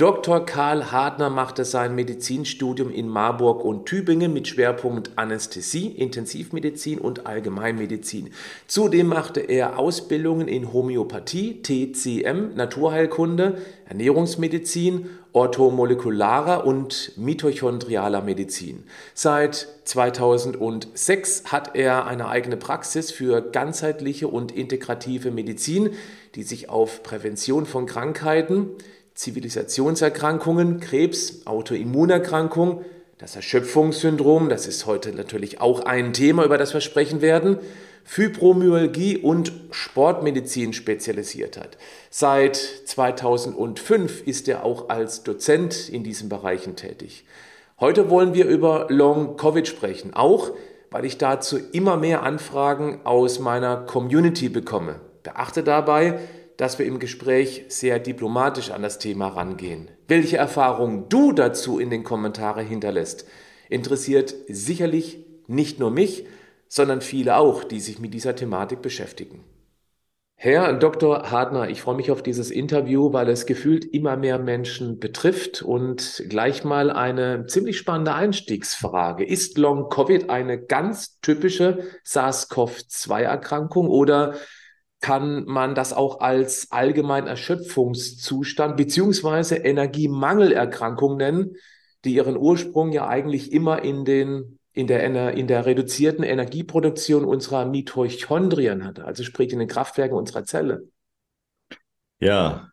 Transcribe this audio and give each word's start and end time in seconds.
Dr. 0.00 0.46
Karl 0.46 0.92
Hartner 0.92 1.28
machte 1.28 1.66
sein 1.66 1.94
Medizinstudium 1.94 2.90
in 2.90 3.06
Marburg 3.06 3.62
und 3.62 3.84
Tübingen 3.84 4.32
mit 4.32 4.48
Schwerpunkt 4.48 5.10
Anästhesie, 5.16 5.88
Intensivmedizin 5.88 6.98
und 6.98 7.26
Allgemeinmedizin. 7.26 8.30
Zudem 8.66 9.08
machte 9.08 9.40
er 9.40 9.78
Ausbildungen 9.78 10.48
in 10.48 10.72
Homöopathie, 10.72 11.60
TCM, 11.62 12.54
Naturheilkunde, 12.54 13.58
Ernährungsmedizin, 13.84 15.10
orthomolekularer 15.34 16.66
und 16.66 17.12
mitochondrialer 17.18 18.22
Medizin. 18.22 18.84
Seit 19.12 19.68
2006 19.84 21.52
hat 21.52 21.76
er 21.76 22.06
eine 22.06 22.26
eigene 22.26 22.56
Praxis 22.56 23.12
für 23.12 23.42
ganzheitliche 23.42 24.28
und 24.28 24.50
integrative 24.50 25.30
Medizin, 25.30 25.90
die 26.36 26.42
sich 26.42 26.70
auf 26.70 27.02
Prävention 27.02 27.66
von 27.66 27.84
Krankheiten, 27.84 28.70
Zivilisationserkrankungen, 29.20 30.80
Krebs, 30.80 31.42
Autoimmunerkrankung, 31.44 32.86
das 33.18 33.36
Erschöpfungssyndrom, 33.36 34.48
das 34.48 34.66
ist 34.66 34.86
heute 34.86 35.12
natürlich 35.12 35.60
auch 35.60 35.80
ein 35.80 36.14
Thema, 36.14 36.42
über 36.42 36.56
das 36.56 36.72
wir 36.72 36.80
sprechen 36.80 37.20
werden, 37.20 37.58
Fibromyalgie 38.04 39.18
und 39.18 39.52
Sportmedizin 39.72 40.72
spezialisiert 40.72 41.58
hat. 41.58 41.76
Seit 42.08 42.56
2005 42.56 44.26
ist 44.26 44.48
er 44.48 44.64
auch 44.64 44.88
als 44.88 45.22
Dozent 45.22 45.90
in 45.90 46.02
diesen 46.02 46.30
Bereichen 46.30 46.74
tätig. 46.74 47.26
Heute 47.78 48.08
wollen 48.08 48.32
wir 48.32 48.46
über 48.46 48.86
Long 48.88 49.36
Covid 49.36 49.68
sprechen, 49.68 50.14
auch 50.14 50.52
weil 50.90 51.04
ich 51.04 51.18
dazu 51.18 51.58
immer 51.72 51.98
mehr 51.98 52.22
Anfragen 52.22 53.02
aus 53.04 53.38
meiner 53.38 53.76
Community 53.82 54.48
bekomme. 54.48 54.98
Beachte 55.22 55.62
dabei, 55.62 56.20
dass 56.60 56.78
wir 56.78 56.84
im 56.84 56.98
Gespräch 56.98 57.64
sehr 57.68 57.98
diplomatisch 57.98 58.70
an 58.70 58.82
das 58.82 58.98
Thema 58.98 59.28
rangehen. 59.28 59.90
Welche 60.08 60.36
Erfahrungen 60.36 61.08
du 61.08 61.32
dazu 61.32 61.78
in 61.78 61.88
den 61.88 62.04
Kommentaren 62.04 62.66
hinterlässt, 62.66 63.24
interessiert 63.70 64.34
sicherlich 64.46 65.24
nicht 65.46 65.78
nur 65.78 65.90
mich, 65.90 66.26
sondern 66.68 67.00
viele 67.00 67.36
auch, 67.36 67.64
die 67.64 67.80
sich 67.80 67.98
mit 67.98 68.12
dieser 68.12 68.36
Thematik 68.36 68.82
beschäftigen. 68.82 69.42
Herr 70.36 70.74
Dr. 70.74 71.30
Hartner, 71.30 71.70
ich 71.70 71.80
freue 71.80 71.96
mich 71.96 72.10
auf 72.10 72.22
dieses 72.22 72.50
Interview, 72.50 73.14
weil 73.14 73.30
es 73.30 73.46
gefühlt 73.46 73.86
immer 73.86 74.18
mehr 74.18 74.38
Menschen 74.38 74.98
betrifft 74.98 75.62
und 75.62 76.24
gleich 76.28 76.62
mal 76.62 76.90
eine 76.90 77.46
ziemlich 77.46 77.78
spannende 77.78 78.12
Einstiegsfrage. 78.12 79.24
Ist 79.24 79.56
Long 79.56 79.88
Covid 79.88 80.28
eine 80.28 80.60
ganz 80.60 81.20
typische 81.22 81.78
SARS-CoV-2-Erkrankung 82.04 83.88
oder 83.88 84.34
kann 85.00 85.44
man 85.46 85.74
das 85.74 85.92
auch 85.92 86.20
als 86.20 86.70
allgemein 86.70 87.26
Erschöpfungszustand 87.26 88.76
beziehungsweise 88.76 89.56
Energiemangelerkrankung 89.56 91.16
nennen, 91.16 91.56
die 92.04 92.14
ihren 92.14 92.36
Ursprung 92.36 92.92
ja 92.92 93.08
eigentlich 93.08 93.52
immer 93.52 93.82
in 93.82 94.04
den 94.04 94.58
in 94.72 94.86
der, 94.86 95.34
in 95.34 95.48
der 95.48 95.66
reduzierten 95.66 96.22
Energieproduktion 96.22 97.24
unserer 97.24 97.66
Mitochondrien 97.66 98.84
hat, 98.84 99.00
also 99.00 99.24
sprich 99.24 99.52
in 99.52 99.58
den 99.58 99.66
Kraftwerken 99.68 100.16
unserer 100.16 100.44
Zelle. 100.44 100.88
Ja, 102.20 102.70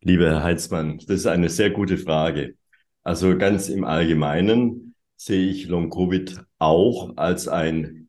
lieber 0.00 0.26
Herr 0.26 0.42
Heitzmann, 0.42 0.98
das 0.98 1.20
ist 1.20 1.26
eine 1.26 1.48
sehr 1.48 1.70
gute 1.70 1.96
Frage. 1.96 2.56
Also 3.02 3.38
ganz 3.38 3.70
im 3.70 3.84
Allgemeinen 3.84 4.94
sehe 5.16 5.50
ich 5.50 5.68
Long-Covid 5.68 6.42
auch 6.58 7.16
als 7.16 7.48
ein 7.48 8.07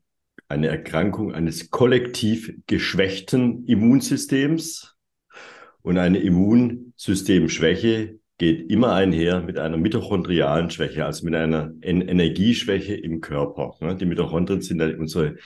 eine 0.50 0.66
Erkrankung 0.66 1.32
eines 1.32 1.70
kollektiv 1.70 2.52
geschwächten 2.66 3.64
Immunsystems. 3.66 4.96
Und 5.82 5.96
eine 5.96 6.18
Immunsystemschwäche 6.18 8.18
geht 8.36 8.70
immer 8.70 8.94
einher 8.94 9.42
mit 9.42 9.58
einer 9.58 9.76
mitochondrialen 9.76 10.70
Schwäche, 10.70 11.06
also 11.06 11.24
mit 11.24 11.34
einer 11.34 11.72
Energieschwäche 11.82 12.94
im 12.94 13.20
Körper. 13.20 13.76
Die 13.94 14.04
Mitochondrien 14.04 14.60
sind 14.60 14.82
unsere 14.98 15.36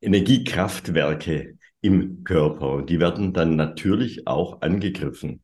Energiekraftwerke 0.00 1.58
im 1.82 2.24
Körper 2.24 2.72
und 2.72 2.88
die 2.88 3.00
werden 3.00 3.34
dann 3.34 3.56
natürlich 3.56 4.26
auch 4.26 4.62
angegriffen 4.62 5.42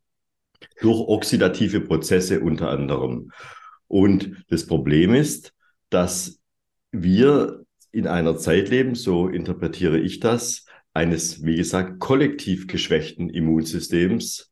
durch 0.81 1.01
oxidative 1.01 1.83
Prozesse 1.83 2.41
unter 2.41 2.71
anderem. 2.71 3.31
Und 3.89 4.45
das 4.49 4.67
Problem 4.67 5.15
ist, 5.15 5.53
dass 5.91 6.41
wir 6.93 7.60
in 7.93 8.07
einer 8.07 8.37
Zeit 8.37 8.69
leben, 8.69 8.95
so 8.95 9.29
interpretiere 9.29 9.99
ich 9.99 10.21
das, 10.21 10.65
eines, 10.93 11.45
wie 11.45 11.57
gesagt, 11.57 12.01
kollektiv 12.01 12.67
geschwächten 12.67 13.31
Immunsystems. 13.31 14.51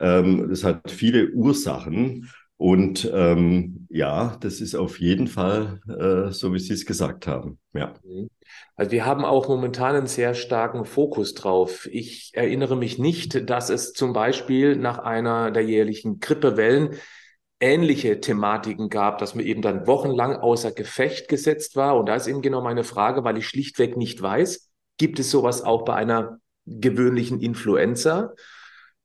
Ähm, 0.00 0.48
das 0.48 0.64
hat 0.64 0.90
viele 0.90 1.30
Ursachen. 1.30 2.30
Und 2.56 3.08
ähm, 3.14 3.86
ja, 3.88 4.36
das 4.40 4.60
ist 4.60 4.74
auf 4.74 4.98
jeden 4.98 5.28
Fall 5.28 5.80
äh, 5.88 6.32
so, 6.32 6.52
wie 6.52 6.58
Sie 6.58 6.72
es 6.72 6.84
gesagt 6.84 7.28
haben. 7.28 7.60
Ja. 7.72 7.94
Mhm. 8.02 8.28
Also 8.74 8.90
wir 8.90 9.06
haben 9.06 9.24
auch 9.24 9.48
momentan 9.48 9.94
einen 9.94 10.06
sehr 10.08 10.34
starken 10.34 10.84
Fokus 10.84 11.34
drauf. 11.34 11.88
Ich 11.92 12.30
erinnere 12.34 12.76
mich 12.76 12.98
nicht, 12.98 13.48
dass 13.48 13.70
es 13.70 13.92
zum 13.92 14.12
Beispiel 14.12 14.74
nach 14.74 14.98
einer 14.98 15.52
der 15.52 15.64
jährlichen 15.64 16.18
Grippewellen 16.18 16.96
ähnliche 17.60 18.20
Thematiken 18.20 18.88
gab, 18.88 19.18
dass 19.18 19.34
man 19.34 19.44
eben 19.44 19.62
dann 19.62 19.86
wochenlang 19.86 20.36
außer 20.36 20.72
Gefecht 20.72 21.28
gesetzt 21.28 21.76
war. 21.76 21.96
Und 21.96 22.06
da 22.06 22.14
ist 22.14 22.26
eben 22.26 22.42
genau 22.42 22.60
meine 22.60 22.84
Frage, 22.84 23.24
weil 23.24 23.36
ich 23.38 23.48
schlichtweg 23.48 23.96
nicht 23.96 24.20
weiß, 24.22 24.70
gibt 24.96 25.18
es 25.18 25.30
sowas 25.30 25.62
auch 25.62 25.84
bei 25.84 25.94
einer 25.94 26.38
gewöhnlichen 26.66 27.40
Influenza? 27.40 28.34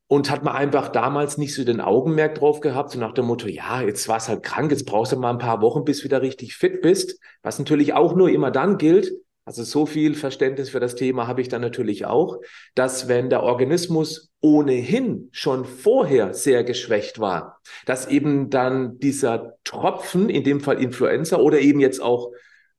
Und 0.08 0.30
hat 0.30 0.44
man 0.44 0.56
einfach 0.56 0.90
damals 0.90 1.40
nicht 1.40 1.56
so 1.56 1.64
den 1.64 1.82
Augenmerk 1.82 2.36
drauf 2.36 2.60
gehabt, 2.60 2.92
so 2.92 3.00
nach 3.00 3.14
dem 3.14 3.26
Motto, 3.26 3.48
ja, 3.48 3.82
jetzt 3.82 4.08
war 4.08 4.18
es 4.18 4.28
halt 4.28 4.44
krank, 4.44 4.70
jetzt 4.70 4.86
brauchst 4.86 5.12
du 5.12 5.18
mal 5.18 5.32
ein 5.32 5.40
paar 5.40 5.62
Wochen, 5.62 5.86
bis 5.86 6.00
du 6.00 6.04
wieder 6.04 6.22
richtig 6.22 6.56
fit 6.56 6.82
bist. 6.82 7.20
Was 7.42 7.58
natürlich 7.58 7.94
auch 7.94 8.14
nur 8.16 8.30
immer 8.30 8.52
dann 8.52 8.78
gilt, 8.78 9.12
also 9.46 9.64
so 9.64 9.86
viel 9.86 10.16
Verständnis 10.16 10.70
für 10.70 10.80
das 10.80 10.96
Thema 10.96 11.28
habe 11.28 11.42
ich 11.42 11.50
dann 11.50 11.62
natürlich 11.62 12.06
auch, 12.06 12.40
dass 12.76 13.10
wenn 13.10 13.30
der 13.30 13.44
Organismus 13.44 14.32
ohnehin 14.40 15.28
schon 15.32 15.66
vorher 15.66 16.34
sehr 16.34 16.64
geschwächt 16.64 17.20
war, 17.20 17.60
dass 17.86 18.08
eben 18.08 18.50
dann 18.50 19.00
dieser 19.00 19.56
Tropfen, 19.66 20.30
in 20.30 20.44
dem 20.44 20.62
Fall 20.62 20.82
Influenza 20.82 21.38
oder 21.38 21.60
eben 21.60 21.82
jetzt 21.82 22.02
auch 22.02 22.32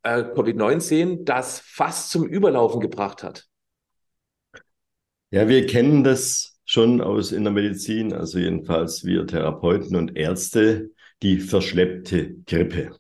äh, 0.03 0.23
Covid-19, 0.23 1.25
das 1.25 1.61
fast 1.61 2.11
zum 2.11 2.27
Überlaufen 2.27 2.81
gebracht 2.81 3.23
hat. 3.23 3.47
Ja, 5.31 5.49
wir 5.49 5.67
kennen 5.67 6.03
das 6.03 6.59
schon 6.65 7.03
aus 7.03 7.33
in 7.33 7.45
der 7.45 7.53
Medizin, 7.53 8.15
also 8.15 8.39
jedenfalls 8.39 9.05
wir 9.05 9.27
Therapeuten 9.27 9.97
und 9.97 10.17
Ärzte, 10.17 10.91
die 11.23 11.41
verschleppte 11.41 12.37
Grippe. 12.47 12.97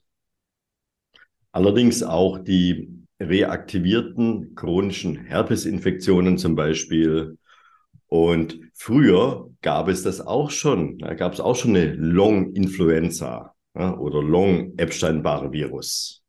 Allerdings 1.53 2.03
auch 2.03 2.38
die 2.38 2.94
reaktivierten 3.28 4.54
chronischen 4.54 5.16
Herpesinfektionen 5.16 6.38
zum 6.38 6.54
Beispiel. 6.54 7.38
Und 8.06 8.60
früher 8.74 9.50
gab 9.62 9.88
es 9.88 10.02
das 10.02 10.20
auch 10.20 10.50
schon. 10.50 10.98
Da 10.98 11.14
gab 11.14 11.32
es 11.32 11.40
auch 11.40 11.56
schon 11.56 11.76
eine 11.76 11.94
Long-Influenza 11.94 13.54
oder 13.74 14.22
Long-Epstein-Barr-Virus. 14.22 16.24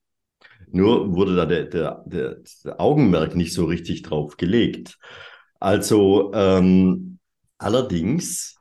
Nur 0.72 1.16
wurde 1.16 1.35
da 1.35 1.45
der, 1.45 1.66
der, 1.66 2.03
der, 2.06 2.38
der, 2.63 2.81
Augenmerk 2.81 3.36
nicht 3.36 3.53
so 3.53 3.65
richtig 3.65 4.01
drauf 4.01 4.38
gelegt. 4.38 4.98
Also 5.59 6.31
ähm, 6.33 7.19
allerdings 7.57 8.57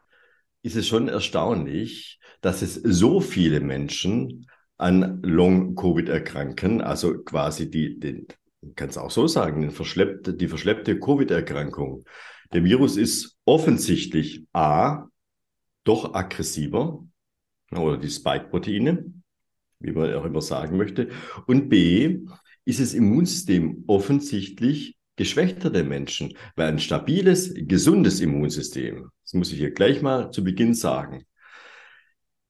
ist 0.62 0.76
es 0.76 0.86
schon 0.86 1.08
erstaunlich, 1.08 2.20
dass 2.40 2.62
es 2.62 2.74
so 2.74 3.20
viele 3.20 3.60
Menschen 3.60 4.46
an 4.78 5.22
Long-Covid 5.22 6.08
erkranken, 6.08 6.80
also 6.80 7.22
quasi 7.22 7.70
die, 7.70 7.98
den, 7.98 8.26
kann 8.76 8.88
es 8.88 8.98
auch 8.98 9.10
so 9.10 9.26
sagen, 9.26 9.62
den 9.62 9.70
verschleppte, 9.70 10.34
die 10.34 10.48
verschleppte 10.48 10.98
Covid-Erkrankung. 10.98 12.04
Der 12.52 12.64
Virus 12.64 12.96
ist 12.96 13.36
offensichtlich 13.44 14.46
A, 14.52 15.06
doch 15.84 16.14
aggressiver, 16.14 17.04
oder 17.72 17.96
die 17.96 18.10
Spike-Proteine, 18.10 19.04
wie 19.80 19.92
man 19.92 20.14
auch 20.14 20.24
immer 20.24 20.40
sagen 20.40 20.76
möchte, 20.76 21.08
und 21.46 21.68
B, 21.68 22.20
ist 22.64 22.80
das 22.80 22.94
Immunsystem 22.94 23.84
offensichtlich 23.86 24.96
geschwächter 25.16 25.70
der 25.70 25.84
Menschen, 25.84 26.36
weil 26.56 26.68
ein 26.68 26.78
stabiles, 26.78 27.52
gesundes 27.54 28.20
Immunsystem, 28.20 29.10
das 29.22 29.34
muss 29.34 29.52
ich 29.52 29.58
hier 29.58 29.70
gleich 29.70 30.02
mal 30.02 30.30
zu 30.30 30.42
Beginn 30.42 30.74
sagen, 30.74 31.24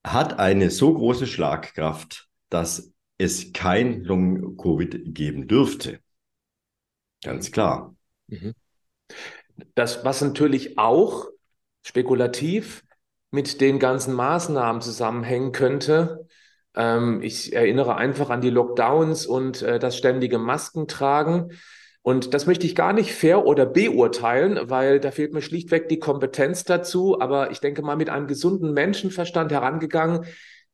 hat 0.05 0.39
eine 0.39 0.71
so 0.71 0.93
große 0.93 1.27
Schlagkraft, 1.27 2.29
dass 2.51 2.93
es 3.19 3.53
kein 3.53 4.05
Long-Covid 4.05 5.15
geben 5.15 5.49
dürfte. 5.49 6.01
Ganz 7.23 7.51
klar. 7.51 7.95
Mhm. 8.29 8.53
Das, 9.75 10.05
was 10.05 10.21
natürlich 10.21 10.79
auch 10.79 11.29
spekulativ 11.83 12.85
mit 13.31 13.61
den 13.61 13.79
ganzen 13.79 14.15
Maßnahmen 14.15 14.83
zusammenhängen 14.83 15.53
könnte. 15.53 16.29
Ähm, 16.75 17.21
ich 17.23 17.53
erinnere 17.53 17.97
einfach 17.97 18.31
an 18.31 18.41
die 18.41 18.51
Lockdowns 18.51 19.27
und 19.27 19.63
äh, 19.63 19.79
das 19.79 19.97
ständige 19.97 20.39
Maskentragen. 20.39 21.53
Und 22.05 22.35
das 22.35 22.45
möchte 22.45 22.67
ich 22.67 22.75
gar 22.75 22.93
nicht 22.93 23.15
fair 23.15 23.47
oder 23.47 23.65
beurteilen, 23.65 24.61
weil 24.69 25.01
da 25.01 25.11
fehlt 25.11 25.33
mir 25.33 25.41
schlichtweg 25.41 25.89
die 25.89 25.99
Kompetenz 25.99 26.65
dazu. 26.65 27.19
Aber 27.19 27.51
ich 27.51 27.61
denke 27.61 27.81
mal, 27.81 27.97
mit 27.97 28.11
einem 28.11 28.27
gesunden 28.27 28.75
Menschenverstand 28.75 29.51
herangegangen, 29.51 30.27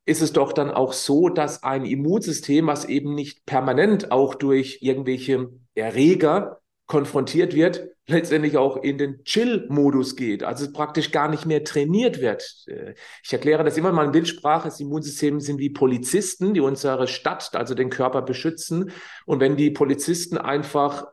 ist 0.05 0.23
es 0.23 0.33
doch 0.33 0.53
dann 0.53 0.73
auch 0.73 0.93
so, 0.93 1.29
dass 1.29 1.63
ein 1.63 1.85
Immunsystem, 1.85 2.67
was 2.67 2.85
eben 2.85 3.15
nicht 3.15 3.47
permanent 3.47 4.11
auch 4.11 4.35
durch 4.35 4.79
irgendwelche 4.81 5.51
Erreger 5.77 6.60
konfrontiert 6.91 7.55
wird, 7.55 7.89
letztendlich 8.09 8.59
auch 8.59 8.77
in 8.83 8.99
den 8.99 9.23
Chill-Modus 9.23 10.17
geht, 10.17 10.43
also 10.43 10.73
praktisch 10.73 11.13
gar 11.13 11.29
nicht 11.29 11.47
mehr 11.47 11.63
trainiert 11.63 12.21
wird. 12.21 12.43
Äh, 12.67 12.95
ich 13.23 13.33
erkläre 13.33 13.63
das 13.63 13.79
immer 13.79 13.93
mal 13.93 14.07
in 14.07 14.13
Bildsprache, 14.13 14.65
das 14.69 14.81
Immunsystem 14.81 15.39
sind 15.41 15.61
wie 15.61 15.71
Polizisten, 15.71 16.53
die 16.53 16.61
unsere 16.61 17.07
Stadt, 17.07 17.55
also 17.55 17.75
den 17.75 17.91
Körper 17.91 18.23
beschützen. 18.23 18.91
Und 19.25 19.39
wenn 19.39 19.57
die 19.57 19.71
Polizisten 19.71 20.37
einfach 20.37 21.07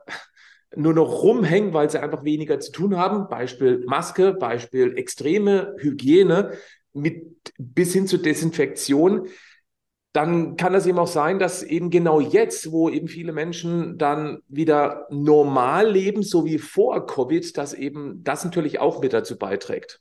nur 0.74 0.94
noch 0.94 1.22
rumhängen, 1.22 1.72
weil 1.72 1.88
sie 1.88 2.02
einfach 2.02 2.24
weniger 2.24 2.58
zu 2.58 2.72
tun 2.72 2.96
haben, 2.96 3.28
Beispiel 3.28 3.84
Maske, 3.86 4.32
Beispiel 4.32 4.98
extreme 4.98 5.76
Hygiene, 5.78 6.54
mit 6.92 7.52
bis 7.56 7.92
hin 7.92 8.08
zur 8.08 8.20
Desinfektion, 8.20 9.28
dann 10.18 10.56
kann 10.56 10.74
es 10.74 10.84
eben 10.84 10.98
auch 10.98 11.06
sein, 11.06 11.38
dass 11.38 11.62
eben 11.62 11.90
genau 11.90 12.18
jetzt, 12.20 12.72
wo 12.72 12.90
eben 12.90 13.06
viele 13.06 13.30
Menschen 13.30 13.98
dann 13.98 14.42
wieder 14.48 15.06
normal 15.10 15.92
leben, 15.92 16.24
so 16.24 16.44
wie 16.44 16.58
vor 16.58 17.06
Covid, 17.06 17.56
dass 17.56 17.72
eben 17.72 18.24
das 18.24 18.44
natürlich 18.44 18.80
auch 18.80 19.00
mit 19.00 19.12
dazu 19.12 19.38
beiträgt. 19.38 20.00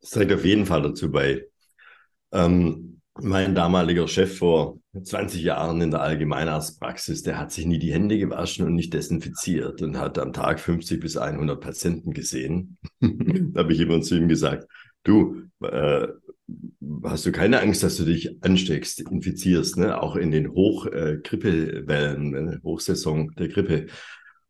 Das 0.00 0.10
trägt 0.10 0.32
auf 0.32 0.44
jeden 0.44 0.66
Fall 0.66 0.82
dazu 0.82 1.12
bei. 1.12 1.46
Ähm, 2.32 3.00
mein 3.20 3.54
damaliger 3.54 4.08
Chef 4.08 4.36
vor 4.36 4.80
20 5.00 5.40
Jahren 5.44 5.80
in 5.80 5.92
der 5.92 6.00
Allgemeinarztpraxis, 6.00 7.22
der 7.22 7.38
hat 7.38 7.52
sich 7.52 7.66
nie 7.66 7.78
die 7.78 7.92
Hände 7.92 8.18
gewaschen 8.18 8.66
und 8.66 8.74
nicht 8.74 8.94
desinfiziert 8.94 9.80
und 9.80 9.96
hat 9.96 10.18
am 10.18 10.32
Tag 10.32 10.58
50 10.58 10.98
bis 10.98 11.16
100 11.16 11.60
Patienten 11.60 12.12
gesehen. 12.12 12.78
da 13.00 13.60
habe 13.60 13.72
ich 13.72 13.78
immer 13.78 14.00
zu 14.00 14.16
ihm 14.16 14.26
gesagt, 14.26 14.66
du, 15.04 15.42
äh, 15.62 16.08
hast 17.04 17.26
du 17.26 17.32
keine 17.32 17.60
Angst, 17.60 17.82
dass 17.82 17.96
du 17.96 18.04
dich 18.04 18.42
ansteckst, 18.42 19.00
infizierst, 19.00 19.76
ne? 19.76 20.00
auch 20.00 20.16
in 20.16 20.30
den 20.30 20.52
Hochgrippewellen, 20.52 22.34
äh, 22.34 22.42
ne? 22.42 22.60
Hochsaison 22.62 23.32
der 23.36 23.48
Grippe. 23.48 23.86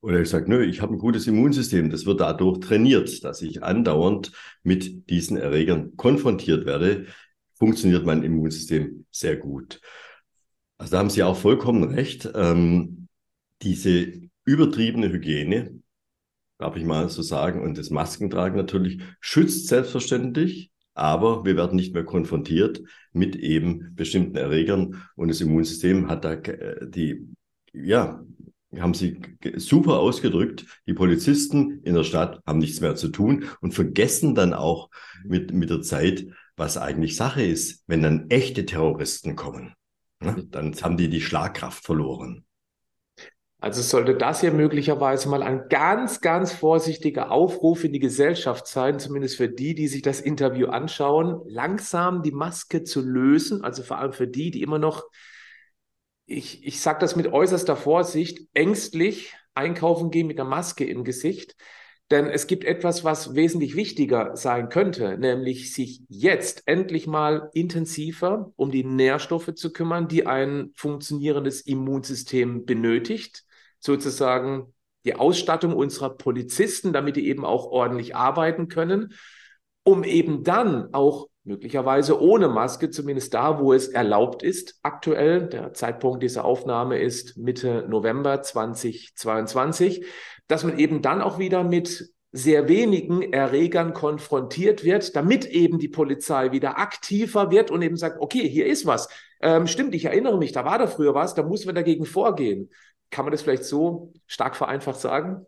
Und 0.01 0.15
er 0.15 0.25
hat 0.25 0.49
nö, 0.49 0.63
ich 0.65 0.83
habe 0.83 0.95
ein 0.95 0.99
gutes 0.99 1.27
Immunsystem. 1.27 1.91
Das 1.91 2.07
wird 2.07 2.21
dadurch 2.21 2.61
trainiert, 2.61 3.25
dass 3.25 3.43
ich 3.43 3.63
andauernd 3.63 4.33
mit 4.63 5.11
diesen 5.11 5.37
Erregern 5.37 5.97
konfrontiert 5.97 6.67
werde. 6.67 7.07
Funktioniert 7.55 8.05
mein 8.05 8.23
Immunsystem 8.23 9.07
sehr 9.11 9.37
gut. 9.37 9.81
Also 10.79 10.93
da 10.93 10.99
haben 10.99 11.11
Sie 11.11 11.23
auch 11.23 11.37
vollkommen 11.37 11.85
recht. 11.85 12.29
Ähm, 12.35 13.09
diese 13.63 14.13
übertriebene 14.45 15.11
Hygiene, 15.11 15.81
darf 16.59 16.77
ich 16.77 16.85
mal 16.85 17.09
so 17.09 17.23
sagen, 17.23 17.63
und 17.63 17.79
das 17.79 17.91
Maskentragen 17.91 18.57
natürlich 18.57 19.03
schützt 19.21 19.69
selbstverständlich, 19.69 20.71
aber 20.97 21.45
wir 21.45 21.57
werden 21.57 21.77
nicht 21.77 21.95
mehr 21.95 22.05
konfrontiert 22.05 22.83
mit 23.13 23.37
eben 23.37 23.95
bestimmten 23.95 24.37
Erregern 24.37 25.03
und 25.15 25.29
das 25.29 25.41
Immunsystem 25.41 26.09
hat 26.09 26.25
da 26.25 26.33
äh, 26.33 26.89
die, 26.89 27.29
ja, 27.73 28.25
haben 28.81 28.95
sie 28.95 29.21
super 29.57 29.99
ausgedrückt. 29.99 30.65
Die 30.87 30.95
Polizisten 30.95 31.81
in 31.83 31.95
der 31.95 32.05
Stadt 32.05 32.41
haben 32.47 32.59
nichts 32.59 32.81
mehr 32.81 32.97
zu 32.97 33.09
tun 33.09 33.45
und 33.61 33.75
vergessen 33.75 34.35
dann 34.35 34.53
auch 34.53 34.91
mit, 35.25 35.53
mit 35.53 35.71
der 35.71 35.83
Zeit, 35.83 36.27
was 36.57 36.79
eigentlich 36.79 37.17
Sache 37.17 37.43
ist, 37.43 37.85
wenn 37.87 38.03
dann 38.03 38.31
echte 38.31 38.67
Terroristen 38.67 39.37
kommen. 39.37 39.75
Ne? 40.21 40.47
Dann 40.51 40.75
haben 40.83 40.97
die 40.97 41.09
die 41.09 41.21
Schlagkraft 41.21 41.85
verloren. 41.85 42.46
Also 43.59 43.81
sollte 43.81 44.15
das 44.15 44.43
hier 44.43 44.53
möglicherweise 44.53 45.29
mal 45.29 45.43
ein 45.43 45.69
ganz, 45.71 46.21
ganz 46.21 46.53
vorsichtiger 46.53 47.31
Aufruf 47.31 47.85
in 47.85 47.93
die 47.93 47.99
Gesellschaft 47.99 48.67
sein, 48.67 48.99
zumindest 48.99 49.37
für 49.37 49.49
die, 49.49 49.75
die 49.75 49.89
sich 49.89 50.03
das 50.03 50.21
Interview 50.21 50.67
anschauen, 50.69 51.41
langsam 51.47 52.23
die 52.23 52.33
Maske 52.33 52.85
zu 52.85 53.01
lösen, 53.01 53.65
also 53.65 53.83
vor 53.83 53.99
allem 53.99 54.13
für 54.13 54.29
die, 54.29 54.51
die 54.51 54.63
immer 54.63 54.79
noch, 54.79 55.05
ich, 56.27 56.67
ich 56.67 56.81
sage 56.81 56.99
das 57.01 57.17
mit 57.17 57.33
äußerster 57.33 57.77
Vorsicht, 57.77 58.41
ängstlich 58.53 59.35
einkaufen 59.55 60.11
gehen 60.11 60.27
mit 60.27 60.39
einer 60.39 60.49
Maske 60.49 60.85
im 60.85 61.03
Gesicht. 61.03 61.57
Denn 62.11 62.27
es 62.27 62.47
gibt 62.47 62.65
etwas, 62.65 63.03
was 63.03 63.35
wesentlich 63.35 63.75
wichtiger 63.75 64.37
sein 64.37 64.69
könnte, 64.69 65.19
nämlich 65.19 65.75
sich 65.75 66.03
jetzt 66.09 66.63
endlich 66.67 67.09
mal 67.09 67.51
intensiver 67.53 68.53
um 68.55 68.71
die 68.71 68.85
Nährstoffe 68.85 69.55
zu 69.55 69.73
kümmern, 69.73 70.07
die 70.07 70.25
ein 70.25 70.71
funktionierendes 70.77 71.63
Immunsystem 71.63 72.65
benötigt. 72.65 73.45
Sozusagen 73.81 74.73
die 75.05 75.17
Ausstattung 75.17 75.75
unserer 75.75 76.11
Polizisten, 76.11 76.93
damit 76.93 77.17
die 77.17 77.27
eben 77.29 77.45
auch 77.45 77.67
ordentlich 77.67 78.15
arbeiten 78.15 78.69
können, 78.69 79.13
um 79.83 80.05
eben 80.05 80.45
dann 80.45 80.93
auch 80.95 81.29
möglicherweise 81.43 82.21
ohne 82.21 82.49
Maske, 82.49 82.91
zumindest 82.91 83.33
da, 83.35 83.61
wo 83.61 83.73
es 83.73 83.89
erlaubt 83.89 84.43
ist, 84.43 84.79
aktuell, 84.83 85.47
der 85.49 85.73
Zeitpunkt 85.75 86.23
dieser 86.23 86.45
Aufnahme 86.45 86.99
ist 86.99 87.37
Mitte 87.37 87.87
November 87.89 88.43
2022, 88.43 90.05
dass 90.49 90.65
man 90.65 90.79
eben 90.79 91.03
dann 91.03 91.21
auch 91.21 91.39
wieder 91.39 91.65
mit 91.65 92.11
sehr 92.33 92.69
wenigen 92.69 93.33
Erregern 93.33 93.95
konfrontiert 93.95 94.85
wird, 94.85 95.17
damit 95.17 95.47
eben 95.47 95.79
die 95.79 95.89
Polizei 95.89 96.53
wieder 96.53 96.79
aktiver 96.79 97.51
wird 97.51 97.71
und 97.71 97.83
eben 97.83 97.97
sagt, 97.97 98.21
okay, 98.21 98.49
hier 98.49 98.67
ist 98.67 98.85
was. 98.85 99.09
Ähm, 99.41 99.67
stimmt, 99.67 99.95
ich 99.95 100.05
erinnere 100.05 100.39
mich, 100.39 100.53
da 100.53 100.65
war 100.65 100.79
da 100.79 100.87
früher 100.87 101.15
was, 101.15 101.35
da 101.35 101.43
muss 101.43 101.65
man 101.65 101.75
dagegen 101.75 102.05
vorgehen. 102.05 102.71
Kann 103.11 103.25
man 103.25 103.33
das 103.33 103.43
vielleicht 103.43 103.65
so 103.65 104.13
stark 104.27 104.57
vereinfacht 104.57 105.01
sagen? 105.01 105.47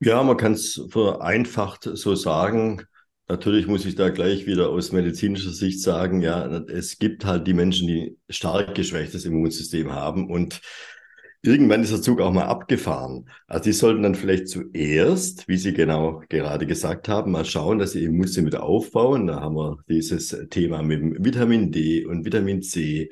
Ja, 0.00 0.22
man 0.22 0.36
kann 0.36 0.52
es 0.52 0.86
vereinfacht 0.90 1.84
so 1.92 2.14
sagen. 2.14 2.82
Natürlich 3.28 3.66
muss 3.66 3.84
ich 3.84 3.94
da 3.94 4.10
gleich 4.10 4.46
wieder 4.46 4.70
aus 4.70 4.92
medizinischer 4.92 5.50
Sicht 5.50 5.82
sagen, 5.82 6.20
ja, 6.20 6.46
es 6.68 6.98
gibt 6.98 7.24
halt 7.24 7.46
die 7.46 7.54
Menschen, 7.54 7.86
die 7.86 8.18
stark 8.28 8.74
geschwächtes 8.74 9.24
Immunsystem 9.24 9.92
haben 9.92 10.30
und 10.30 10.60
irgendwann 11.42 11.82
ist 11.82 11.92
der 11.92 12.02
Zug 12.02 12.20
auch 12.20 12.32
mal 12.32 12.44
abgefahren. 12.44 13.28
Also 13.46 13.64
die 13.64 13.72
sollten 13.72 14.02
dann 14.02 14.14
vielleicht 14.14 14.48
zuerst, 14.48 15.48
wie 15.48 15.56
Sie 15.56 15.72
genau 15.72 16.22
gerade 16.28 16.66
gesagt 16.66 17.08
haben, 17.08 17.32
mal 17.32 17.44
schauen, 17.44 17.78
dass 17.78 17.92
sie 17.92 18.02
ihr 18.02 18.08
Immunsystem 18.08 18.46
wieder 18.46 18.62
aufbauen. 18.62 19.26
Da 19.26 19.40
haben 19.40 19.56
wir 19.56 19.78
dieses 19.88 20.36
Thema 20.50 20.82
mit 20.82 21.00
dem 21.00 21.24
Vitamin 21.24 21.72
D 21.72 22.04
und 22.04 22.24
Vitamin 22.24 22.62
C 22.62 23.10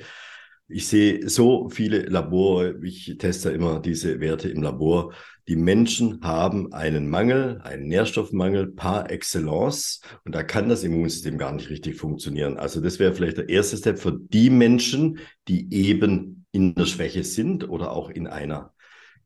ich 0.70 0.86
sehe 0.86 1.28
so 1.28 1.70
viele 1.70 2.02
Labore, 2.02 2.78
ich 2.82 3.16
teste 3.18 3.50
immer 3.50 3.80
diese 3.80 4.20
Werte 4.20 4.50
im 4.50 4.62
Labor. 4.62 5.14
Die 5.48 5.56
Menschen 5.56 6.20
haben 6.20 6.74
einen 6.74 7.08
Mangel, 7.08 7.62
einen 7.62 7.88
Nährstoffmangel 7.88 8.72
par 8.72 9.10
excellence 9.10 10.02
und 10.24 10.34
da 10.34 10.42
kann 10.42 10.68
das 10.68 10.84
Immunsystem 10.84 11.38
gar 11.38 11.52
nicht 11.52 11.70
richtig 11.70 11.96
funktionieren. 11.96 12.58
Also 12.58 12.82
das 12.82 12.98
wäre 12.98 13.14
vielleicht 13.14 13.38
der 13.38 13.48
erste 13.48 13.78
Step 13.78 13.98
für 13.98 14.12
die 14.12 14.50
Menschen, 14.50 15.20
die 15.48 15.72
eben 15.72 16.37
in 16.52 16.74
der 16.74 16.86
Schwäche 16.86 17.24
sind 17.24 17.68
oder 17.68 17.92
auch 17.92 18.10
in 18.10 18.26
einer 18.26 18.72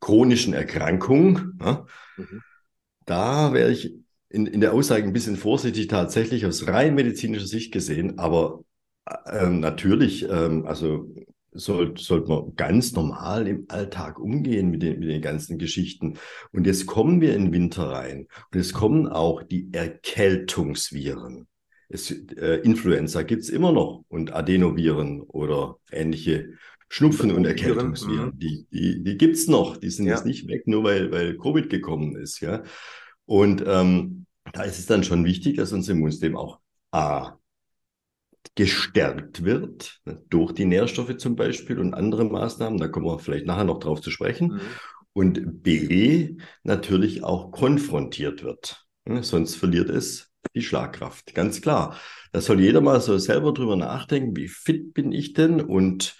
chronischen 0.00 0.52
Erkrankung. 0.52 1.52
Ja? 1.60 1.86
Mhm. 2.16 2.42
Da 3.06 3.52
wäre 3.52 3.70
ich 3.70 3.94
in, 4.28 4.46
in 4.46 4.60
der 4.60 4.72
Aussage 4.72 5.04
ein 5.04 5.12
bisschen 5.12 5.36
vorsichtig 5.36 5.88
tatsächlich 5.88 6.46
aus 6.46 6.66
rein 6.66 6.94
medizinischer 6.94 7.46
Sicht 7.46 7.72
gesehen, 7.72 8.18
aber 8.18 8.60
ähm, 9.26 9.60
natürlich, 9.60 10.28
ähm, 10.28 10.66
also 10.66 11.12
sollte 11.54 12.02
sollte 12.02 12.28
man 12.28 12.54
ganz 12.56 12.92
normal 12.92 13.46
im 13.46 13.66
Alltag 13.68 14.18
umgehen 14.18 14.70
mit 14.70 14.82
den, 14.82 14.98
mit 15.00 15.08
den 15.08 15.20
ganzen 15.20 15.58
Geschichten. 15.58 16.14
Und 16.50 16.66
jetzt 16.66 16.86
kommen 16.86 17.20
wir 17.20 17.34
in 17.34 17.46
den 17.46 17.52
Winter 17.52 17.90
rein 17.90 18.26
und 18.52 18.58
es 18.58 18.72
kommen 18.72 19.06
auch 19.06 19.42
die 19.42 19.68
Erkältungsviren. 19.72 21.46
Es, 21.88 22.10
äh, 22.10 22.60
Influenza 22.62 23.22
gibt's 23.22 23.50
immer 23.50 23.70
noch 23.70 24.02
und 24.08 24.32
Adenoviren 24.32 25.20
oder 25.20 25.76
ähnliche 25.90 26.54
Schnupfen- 26.92 27.32
und 27.32 27.46
Erkältungsviren. 27.46 28.34
Mhm. 28.34 28.38
Die, 28.38 28.66
die, 28.70 29.02
die 29.02 29.16
gibt's 29.16 29.48
noch. 29.48 29.78
Die 29.78 29.88
sind 29.88 30.04
ja. 30.04 30.14
jetzt 30.14 30.26
nicht 30.26 30.46
weg, 30.46 30.66
nur 30.66 30.84
weil, 30.84 31.10
weil 31.10 31.38
Covid 31.38 31.70
gekommen 31.70 32.16
ist. 32.16 32.40
Ja? 32.40 32.64
Und 33.24 33.64
ähm, 33.66 34.26
da 34.52 34.64
ist 34.64 34.78
es 34.78 34.84
dann 34.84 35.02
schon 35.02 35.24
wichtig, 35.24 35.56
dass 35.56 35.72
unser 35.72 35.92
Immunsystem 35.92 36.36
auch 36.36 36.60
A 36.90 37.38
gestärkt 38.56 39.42
wird, 39.42 40.02
ne, 40.04 40.22
durch 40.28 40.52
die 40.52 40.66
Nährstoffe 40.66 41.16
zum 41.16 41.34
Beispiel 41.34 41.78
und 41.78 41.94
andere 41.94 42.26
Maßnahmen, 42.26 42.78
da 42.78 42.88
kommen 42.88 43.06
wir 43.06 43.18
vielleicht 43.18 43.46
nachher 43.46 43.64
noch 43.64 43.78
drauf 43.78 44.02
zu 44.02 44.10
sprechen. 44.10 44.54
Mhm. 44.54 44.60
Und 45.14 45.62
B, 45.62 46.36
natürlich 46.62 47.24
auch 47.24 47.52
konfrontiert 47.52 48.44
wird. 48.44 48.84
Ne, 49.06 49.22
sonst 49.22 49.54
verliert 49.54 49.88
es 49.88 50.30
die 50.54 50.62
Schlagkraft. 50.62 51.34
Ganz 51.34 51.60
klar. 51.60 51.98
Da 52.32 52.40
soll 52.40 52.60
jeder 52.60 52.80
mal 52.80 53.00
so 53.00 53.18
selber 53.18 53.52
drüber 53.52 53.76
nachdenken, 53.76 54.36
wie 54.36 54.48
fit 54.48 54.94
bin 54.94 55.12
ich 55.12 55.32
denn 55.32 55.60
und 55.60 56.16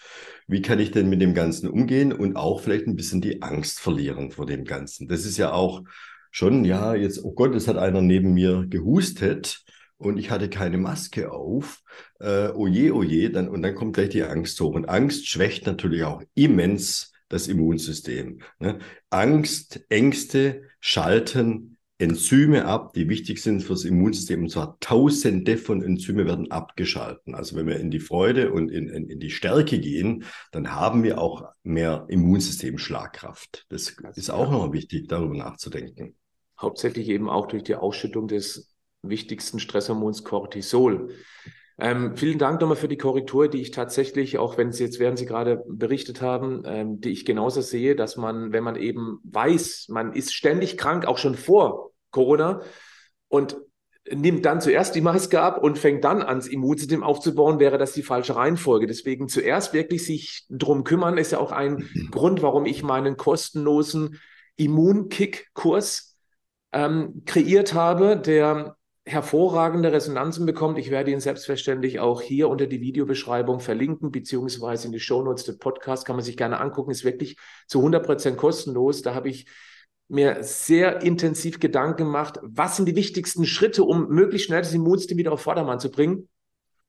wie 0.47 0.63
kann 0.63 0.79
ich 0.79 0.91
denn 0.91 1.09
mit 1.09 1.21
dem 1.21 1.35
Ganzen 1.35 1.69
umgehen 1.69 2.13
und 2.13 2.37
auch 2.37 2.61
vielleicht 2.61 2.87
ein 2.87 2.97
bisschen 2.97 3.21
die 3.21 3.43
Angst 3.43 3.81
verlieren 3.81 4.31
vor 4.31 4.47
dem 4.47 4.65
Ganzen. 4.65 5.09
Das 5.09 5.25
ist 5.25 5.39
ja 5.39 5.53
auch 5.53 5.83
schon, 6.31 6.65
ja, 6.65 6.95
jetzt, 6.95 7.25
oh 7.25 7.33
Gott, 7.33 7.55
es 7.55 7.69
hat 7.69 7.77
einer 7.77 8.03
neben 8.03 8.35
mir 8.35 8.67
gehustet 8.69 9.65
und 9.97 10.19
ich 10.19 10.31
hatte 10.31 10.49
keine 10.51 10.79
Maske 10.79 11.31
auf. 11.31 11.81
Äh, 12.21 12.49
oje, 12.49 12.95
oje, 12.95 13.31
dann, 13.31 13.49
und 13.49 13.63
dann 13.63 13.75
kommt 13.75 13.95
gleich 13.95 14.11
die 14.11 14.25
Angst 14.25 14.61
hoch. 14.61 14.75
Und 14.75 14.89
Angst 14.89 15.29
schwächt 15.29 15.67
natürlich 15.67 16.03
auch 16.03 16.23
immens 16.35 17.13
das 17.29 17.49
Immunsystem. 17.49 18.41
Ne? 18.59 18.79
Angst, 19.11 19.85
Ängste 19.89 20.65
schalten 20.81 21.72
Enzyme 22.03 22.65
ab, 22.65 22.93
die 22.95 23.09
wichtig 23.09 23.41
sind 23.41 23.63
fürs 23.63 23.85
Immunsystem. 23.85 24.43
Und 24.43 24.51
zwar 24.51 24.77
tausende 24.81 25.57
von 25.57 25.83
Enzyme 25.83 26.27
werden 26.27 26.51
abgeschalten. 26.51 27.37
Also 27.37 27.55
wenn 27.55 27.69
wir 27.69 27.79
in 27.79 27.93
die 27.93 28.01
Freude 28.01 28.53
und 28.53 28.71
in, 28.71 28.89
in, 28.89 29.09
in 29.09 29.21
die 29.21 29.31
Stärke 29.31 29.79
gehen, 29.79 30.25
dann 30.51 30.75
haben 30.75 31.05
wir 31.05 31.19
auch 31.19 31.45
mehr 31.63 32.07
Immunsystem-Schlagkraft. 32.09 33.67
Das, 33.69 33.95
ist 34.17 34.31
auch 34.31 34.51
noch 34.51 34.73
wichtig, 34.73 35.07
darüber 35.09 35.37
nachzudenken. 35.37 36.17
Hauptsächlich 36.61 37.09
eben 37.09 37.31
auch 37.31 37.47
durch 37.47 37.63
die 37.63 37.77
Ausschüttung 37.77 38.27
des 38.27 38.75
wichtigsten 39.03 39.61
Stresshormons 39.61 40.25
Cortisol. 40.25 41.15
Ähm, 41.79 42.17
vielen 42.17 42.39
Dank 42.39 42.61
nochmal 42.61 42.77
für 42.77 42.89
die 42.89 42.99
Korrektur, 42.99 43.49
die 43.49 43.61
ich 43.61 43.71
tatsächlich, 43.71 44.39
auch 44.39 44.59
wenn 44.59 44.73
Sie 44.73 44.85
jetzt, 44.85 44.99
während 44.99 45.19
Sie 45.19 45.27
gerade 45.27 45.65
berichtet 45.69 46.21
haben, 46.21 46.63
ähm, 46.67 47.01
die 47.01 47.11
ich 47.11 47.25
genauso 47.25 47.61
sehe, 47.61 47.97
dass 47.97 48.17
man, 48.17 48.53
wenn 48.53 48.63
man 48.63 48.77
eben 48.77 49.21
weiß, 49.25 49.87
man 49.89 50.13
ist 50.13 50.35
ständig 50.35 50.77
krank, 50.77 51.07
auch 51.07 51.19
schon 51.19 51.35
vor 51.35 51.92
Corona, 52.13 52.63
und 53.29 53.57
nimmt 54.11 54.45
dann 54.45 54.61
zuerst 54.61 54.95
die 54.95 55.01
Maske 55.01 55.41
ab 55.41 55.63
und 55.63 55.79
fängt 55.79 56.05
dann 56.05 56.23
ans 56.23 56.47
Immunsystem 56.47 57.03
aufzubauen, 57.03 57.59
wäre 57.59 57.79
das 57.79 57.93
die 57.93 58.03
falsche 58.03 58.37
Reihenfolge. 58.37 58.87
Deswegen 58.87 59.29
zuerst 59.29 59.73
wirklich 59.73 60.05
sich 60.05 60.45
drum 60.51 60.85
kümmern, 60.85 61.19
ist 61.19 61.33
ja 61.33 61.39
auch 61.39 61.53
ein 61.53 61.89
Grund, 62.11 62.43
warum 62.43 62.67
ich 62.67 62.83
meinen 62.83 63.17
kostenlosen 63.17 64.21
Immunkick-Kurs 64.57 66.17
ähm, 66.73 67.23
kreiert 67.27 67.75
habe, 67.75 68.17
der 68.17 68.77
hervorragende 69.05 69.93
Resonanzen 69.93 70.47
bekommt. 70.47 70.79
Ich 70.79 70.91
werde 70.91 71.11
ihn 71.11 71.21
selbstverständlich 71.21 72.01
auch 72.01 72.23
hier 72.23 72.49
unter 72.49 72.67
die 72.67 72.81
Videobeschreibung 72.81 73.61
verlinken, 73.61 74.13
beziehungsweise 74.13 74.87
in 74.87 74.93
die 74.93 75.01
Shownotes 75.01 75.45
des 75.45 75.59
Podcasts 75.59 76.05
kann 76.05 76.17
man 76.17 76.25
sich 76.25 76.37
gerne 76.37 76.61
angucken. 76.61 76.91
Ist 76.91 77.05
wirklich 77.05 77.37
zu 77.67 77.79
100 77.79 78.05
Prozent 78.05 78.37
kostenlos. 78.37 79.03
Da 79.03 79.15
habe 79.15 79.29
ich 79.29 79.47
mir 80.09 80.43
sehr 80.43 81.03
intensiv 81.03 81.61
Gedanken 81.61 82.05
gemacht, 82.05 82.39
was 82.43 82.77
sind 82.77 82.87
die 82.87 82.97
wichtigsten 82.97 83.47
Schritte, 83.47 83.85
um 83.85 84.09
möglichst 84.09 84.47
schnell 84.47 84.63
das 84.63 84.75
Immunsystem 84.75 85.17
wieder 85.17 85.33
auf 85.33 85.43
Vordermann 85.43 85.81
zu 85.81 85.91
bringen. 85.91 86.29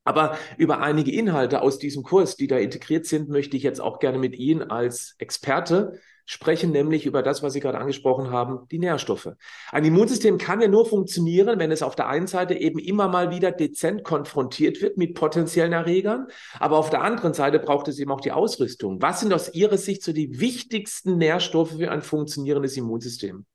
Aber 0.04 0.38
über 0.58 0.82
einige 0.82 1.12
Inhalte 1.12 1.62
aus 1.62 1.80
diesem 1.80 2.04
Kurs, 2.04 2.36
die 2.36 2.48
da 2.48 2.58
integriert 2.58 3.06
sind, 3.06 3.30
möchte 3.30 3.56
ich 3.56 3.64
jetzt 3.64 3.80
auch 3.80 4.00
gerne 4.00 4.18
mit 4.18 4.36
Ihnen 4.36 4.64
als 4.64 5.16
Experte 5.18 6.00
sprechen 6.26 6.72
nämlich 6.72 7.06
über 7.06 7.22
das, 7.22 7.44
was 7.44 7.54
Sie 7.54 7.60
gerade 7.60 7.78
angesprochen 7.78 8.32
haben, 8.32 8.68
die 8.72 8.80
Nährstoffe. 8.80 9.30
Ein 9.72 9.86
Immunsystem 9.86 10.38
kann 10.38 10.62
ja 10.62 10.68
nur 10.68 10.86
funktionieren, 10.86 11.60
wenn 11.60 11.72
es 11.72 11.84
auf 11.84 11.96
der 11.96 12.08
einen 12.08 12.28
Seite 12.28 12.54
eben 12.54 12.80
immer 12.80 13.08
mal 13.08 13.32
wieder 13.32 13.52
dezent 13.52 14.04
konfrontiert 14.04 14.82
wird 14.82 14.98
mit 14.98 15.16
potenziellen 15.16 15.74
Erregern, 15.74 16.28
aber 16.60 16.78
auf 16.78 16.90
der 16.90 17.02
anderen 17.02 17.34
Seite 17.34 17.60
braucht 17.60 17.88
es 17.88 18.00
eben 18.00 18.12
auch 18.12 18.22
die 18.22 18.32
Ausrüstung. 18.32 19.02
Was 19.02 19.20
sind 19.20 19.34
aus 19.34 19.54
Ihrer 19.54 19.78
Sicht 19.78 20.04
so 20.04 20.14
die 20.14 20.40
wichtigsten 20.40 21.18
Nährstoffe 21.18 21.72
für 21.78 21.92
ein 21.92 22.02
funktionierendes 22.02 22.78
Immunsystem? 22.78 23.46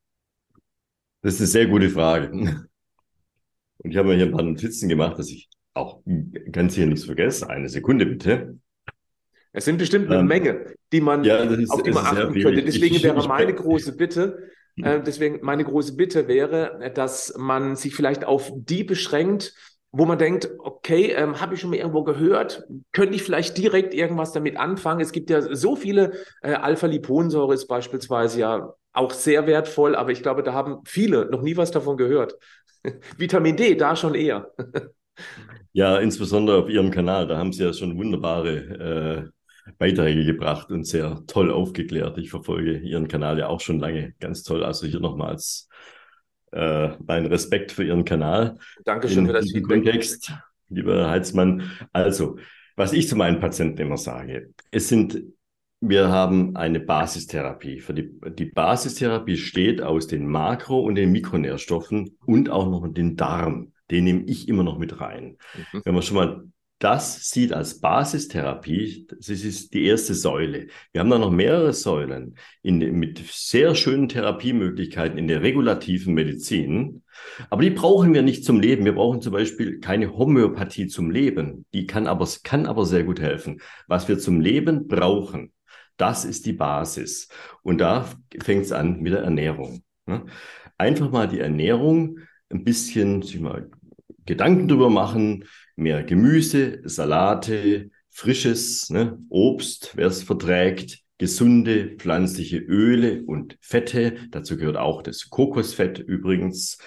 Das 1.22 1.34
ist 1.34 1.40
eine 1.40 1.48
sehr 1.48 1.66
gute 1.66 1.90
Frage. 1.90 2.30
Und 2.30 3.90
ich 3.90 3.96
habe 3.96 4.08
mir 4.08 4.16
hier 4.16 4.26
ein 4.26 4.32
paar 4.32 4.42
Notizen 4.42 4.88
gemacht, 4.88 5.18
dass 5.18 5.30
ich 5.30 5.48
auch 5.74 6.00
ganz 6.50 6.74
hier 6.74 6.86
nichts 6.86 7.04
vergesse. 7.04 7.48
Eine 7.48 7.68
Sekunde 7.68 8.06
bitte. 8.06 8.58
Es 9.58 9.64
sind 9.64 9.78
bestimmt 9.78 10.08
eine 10.08 10.20
ähm, 10.20 10.26
Menge, 10.26 10.66
die 10.92 11.00
man, 11.00 11.24
ja, 11.24 11.38
ist, 11.38 11.70
auf 11.72 11.82
die 11.82 11.90
man 11.90 12.06
achten 12.06 12.40
könnte. 12.40 12.62
Deswegen 12.62 12.94
ich, 12.94 13.02
wäre 13.02 13.26
meine 13.26 13.52
große 13.52 13.96
Bitte, 13.96 14.50
äh, 14.76 15.00
deswegen 15.04 15.40
meine 15.42 15.64
große 15.64 15.96
Bitte 15.96 16.28
wäre, 16.28 16.92
dass 16.94 17.34
man 17.36 17.74
sich 17.74 17.92
vielleicht 17.92 18.24
auf 18.24 18.52
die 18.54 18.84
beschränkt, 18.84 19.52
wo 19.90 20.04
man 20.04 20.16
denkt, 20.16 20.48
okay, 20.60 21.12
ähm, 21.16 21.40
habe 21.40 21.54
ich 21.54 21.60
schon 21.60 21.70
mal 21.70 21.76
irgendwo 21.76 22.04
gehört, 22.04 22.62
könnte 22.92 23.16
ich 23.16 23.24
vielleicht 23.24 23.58
direkt 23.58 23.94
irgendwas 23.94 24.32
damit 24.32 24.56
anfangen? 24.56 25.00
Es 25.00 25.10
gibt 25.10 25.28
ja 25.28 25.40
so 25.56 25.74
viele, 25.74 26.12
äh, 26.40 26.52
Alpha-Liponsäure 26.52 27.54
ist 27.54 27.66
beispielsweise 27.66 28.38
ja 28.38 28.74
auch 28.92 29.10
sehr 29.10 29.48
wertvoll, 29.48 29.96
aber 29.96 30.12
ich 30.12 30.22
glaube, 30.22 30.44
da 30.44 30.52
haben 30.52 30.82
viele 30.84 31.28
noch 31.30 31.42
nie 31.42 31.56
was 31.56 31.72
davon 31.72 31.96
gehört. 31.96 32.34
Vitamin 33.16 33.56
D, 33.56 33.74
da 33.74 33.96
schon 33.96 34.14
eher. 34.14 34.52
ja, 35.72 35.98
insbesondere 35.98 36.58
auf 36.58 36.68
Ihrem 36.68 36.92
Kanal, 36.92 37.26
da 37.26 37.38
haben 37.38 37.52
Sie 37.52 37.64
ja 37.64 37.72
schon 37.72 37.96
wunderbare 37.98 39.24
äh, 39.26 39.37
Beiträge 39.78 40.24
gebracht 40.24 40.70
und 40.70 40.84
sehr 40.84 41.22
toll 41.26 41.50
aufgeklärt. 41.50 42.18
Ich 42.18 42.30
verfolge 42.30 42.78
Ihren 42.78 43.08
Kanal 43.08 43.38
ja 43.38 43.48
auch 43.48 43.60
schon 43.60 43.78
lange. 43.78 44.14
Ganz 44.20 44.42
toll. 44.42 44.64
Also 44.64 44.86
hier 44.86 45.00
nochmals 45.00 45.68
äh, 46.52 46.90
mein 47.06 47.26
Respekt 47.26 47.72
für 47.72 47.84
Ihren 47.84 48.04
Kanal. 48.04 48.58
Dankeschön 48.84 49.26
für 49.26 49.32
das 49.32 49.50
Feedback. 49.50 49.84
Kontext, 49.84 50.32
lieber 50.68 51.10
Heizmann. 51.10 51.70
Also, 51.92 52.38
was 52.76 52.92
ich 52.92 53.08
zu 53.08 53.16
meinen 53.16 53.40
Patienten 53.40 53.80
immer 53.80 53.96
sage, 53.96 54.52
es 54.70 54.88
sind 54.88 55.22
wir 55.80 56.08
haben 56.08 56.56
eine 56.56 56.80
Basistherapie. 56.80 57.80
Für 57.80 57.94
die, 57.94 58.10
die 58.36 58.46
Basistherapie 58.46 59.36
steht 59.36 59.80
aus 59.80 60.08
den 60.08 60.26
Makro- 60.26 60.80
und 60.80 60.96
den 60.96 61.12
Mikronährstoffen 61.12 62.16
und 62.26 62.50
auch 62.50 62.68
noch 62.68 62.86
den 62.88 63.16
Darm. 63.16 63.72
Den 63.90 64.04
nehme 64.04 64.24
ich 64.24 64.48
immer 64.48 64.64
noch 64.64 64.78
mit 64.78 65.00
rein. 65.00 65.38
Mhm. 65.72 65.82
Wenn 65.84 65.94
wir 65.94 66.02
schon 66.02 66.16
mal 66.16 66.44
das 66.78 67.28
sieht 67.30 67.52
als 67.52 67.80
Basistherapie, 67.80 69.06
das 69.08 69.28
ist 69.28 69.74
die 69.74 69.84
erste 69.86 70.14
Säule. 70.14 70.68
Wir 70.92 71.00
haben 71.00 71.10
da 71.10 71.18
noch 71.18 71.30
mehrere 71.30 71.72
Säulen 71.72 72.36
in, 72.62 72.78
mit 72.78 73.20
sehr 73.28 73.74
schönen 73.74 74.08
Therapiemöglichkeiten 74.08 75.18
in 75.18 75.26
der 75.26 75.42
regulativen 75.42 76.14
Medizin. 76.14 77.02
Aber 77.50 77.62
die 77.62 77.70
brauchen 77.70 78.14
wir 78.14 78.22
nicht 78.22 78.44
zum 78.44 78.60
Leben. 78.60 78.84
Wir 78.84 78.94
brauchen 78.94 79.20
zum 79.20 79.32
Beispiel 79.32 79.80
keine 79.80 80.16
Homöopathie 80.16 80.86
zum 80.86 81.10
Leben. 81.10 81.66
Die 81.74 81.86
kann 81.86 82.06
aber, 82.06 82.28
kann 82.44 82.66
aber 82.66 82.86
sehr 82.86 83.02
gut 83.02 83.20
helfen. 83.20 83.60
Was 83.88 84.06
wir 84.06 84.20
zum 84.20 84.40
Leben 84.40 84.86
brauchen, 84.86 85.52
das 85.96 86.24
ist 86.24 86.46
die 86.46 86.52
Basis. 86.52 87.28
Und 87.62 87.78
da 87.78 88.08
fängt 88.40 88.66
es 88.66 88.72
an 88.72 89.00
mit 89.00 89.12
der 89.12 89.22
Ernährung. 89.22 89.82
Ne? 90.06 90.26
Einfach 90.76 91.10
mal 91.10 91.26
die 91.26 91.40
Ernährung 91.40 92.20
ein 92.50 92.62
bisschen 92.62 93.22
sich 93.22 93.40
mal 93.40 93.68
Gedanken 94.26 94.68
drüber 94.68 94.90
machen, 94.90 95.44
mehr 95.78 96.02
Gemüse, 96.02 96.80
Salate, 96.84 97.90
frisches 98.10 98.90
ne, 98.90 99.18
Obst, 99.28 99.92
wer 99.94 100.08
es 100.08 100.22
verträgt, 100.22 101.02
gesunde 101.18 101.96
pflanzliche 101.96 102.58
Öle 102.58 103.22
und 103.24 103.56
Fette. 103.60 104.16
Dazu 104.30 104.56
gehört 104.56 104.76
auch 104.76 105.02
das 105.02 105.30
Kokosfett 105.30 105.98
übrigens. 105.98 106.78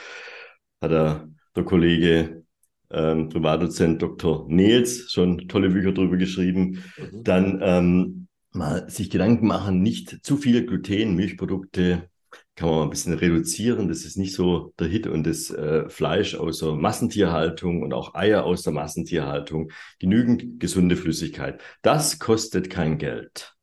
Hat 0.81 0.91
der, 0.91 1.29
der 1.55 1.63
Kollege 1.63 2.43
ähm, 2.89 3.29
Privatdozent 3.29 4.01
Dr. 4.01 4.45
Nils 4.49 5.11
schon 5.11 5.47
tolle 5.47 5.69
Bücher 5.69 5.93
drüber 5.93 6.17
geschrieben. 6.17 6.83
Mhm. 6.97 7.23
Dann 7.23 7.59
ähm, 7.63 8.27
mal 8.51 8.89
sich 8.89 9.09
Gedanken 9.09 9.47
machen, 9.47 9.81
nicht 9.81 10.19
zu 10.23 10.37
viel 10.37 10.65
Gluten, 10.65 11.15
Milchprodukte, 11.15 12.09
kann 12.55 12.69
man 12.69 12.79
mal 12.79 12.83
ein 12.83 12.89
bisschen 12.89 13.13
reduzieren. 13.13 13.87
Das 13.87 14.03
ist 14.03 14.17
nicht 14.17 14.33
so 14.33 14.73
der 14.79 14.87
Hit 14.87 15.07
und 15.07 15.25
das 15.25 15.49
äh, 15.49 15.89
Fleisch 15.89 16.35
aus 16.35 16.59
der 16.59 16.73
Massentierhaltung 16.73 17.81
und 17.81 17.93
auch 17.93 18.13
Eier 18.13 18.43
aus 18.43 18.63
der 18.63 18.73
Massentierhaltung. 18.73 19.71
Genügend 19.99 20.59
gesunde 20.59 20.95
Flüssigkeit. 20.95 21.61
Das 21.81 22.19
kostet 22.19 22.69
kein 22.69 22.97
Geld. 22.97 23.55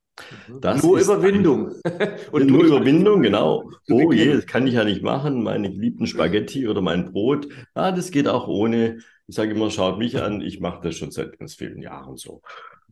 Mhm. 0.49 0.61
Das 0.61 0.83
nur 0.83 0.99
Überwindung. 0.99 1.73
Ein, 1.85 2.13
und 2.33 2.47
nur 2.47 2.65
Überwindung, 2.65 3.23
genau. 3.23 3.71
Oh 3.91 4.13
je, 4.13 4.35
das 4.35 4.47
kann 4.47 4.67
ich 4.67 4.75
ja 4.75 4.85
nicht 4.85 5.03
machen. 5.03 5.43
Meine 5.43 5.71
geliebten 5.71 6.07
Spaghetti 6.07 6.69
oder 6.69 6.81
mein 6.81 7.13
Brot. 7.13 7.49
Ah, 7.75 7.93
das 7.93 8.11
geht 8.11 8.29
auch 8.29 8.49
ohne. 8.49 8.99
Ich 9.27 9.35
sage 9.35 9.53
immer, 9.53 9.71
schaut 9.71 9.99
mich 9.99 10.21
an. 10.21 10.41
Ich 10.41 10.61
mache 10.61 10.81
das 10.83 10.97
schon 10.97 11.11
seit 11.11 11.39
ganz 11.39 11.55
vielen 11.55 11.83
Jahren 11.83 12.17
so. 12.17 12.43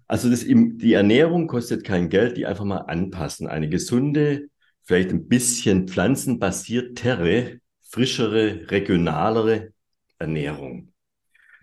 Also 0.06 0.30
das, 0.30 0.44
die 0.46 0.92
Ernährung 0.92 1.48
kostet 1.48 1.82
kein 1.82 2.08
Geld, 2.08 2.36
die 2.36 2.46
einfach 2.46 2.64
mal 2.64 2.78
anpassen. 2.78 3.48
Eine 3.48 3.68
gesunde, 3.68 4.48
vielleicht 4.86 5.10
ein 5.10 5.28
bisschen 5.28 5.88
pflanzenbasiertere, 5.88 7.60
frischere, 7.82 8.70
regionalere 8.70 9.72
Ernährung. 10.18 10.92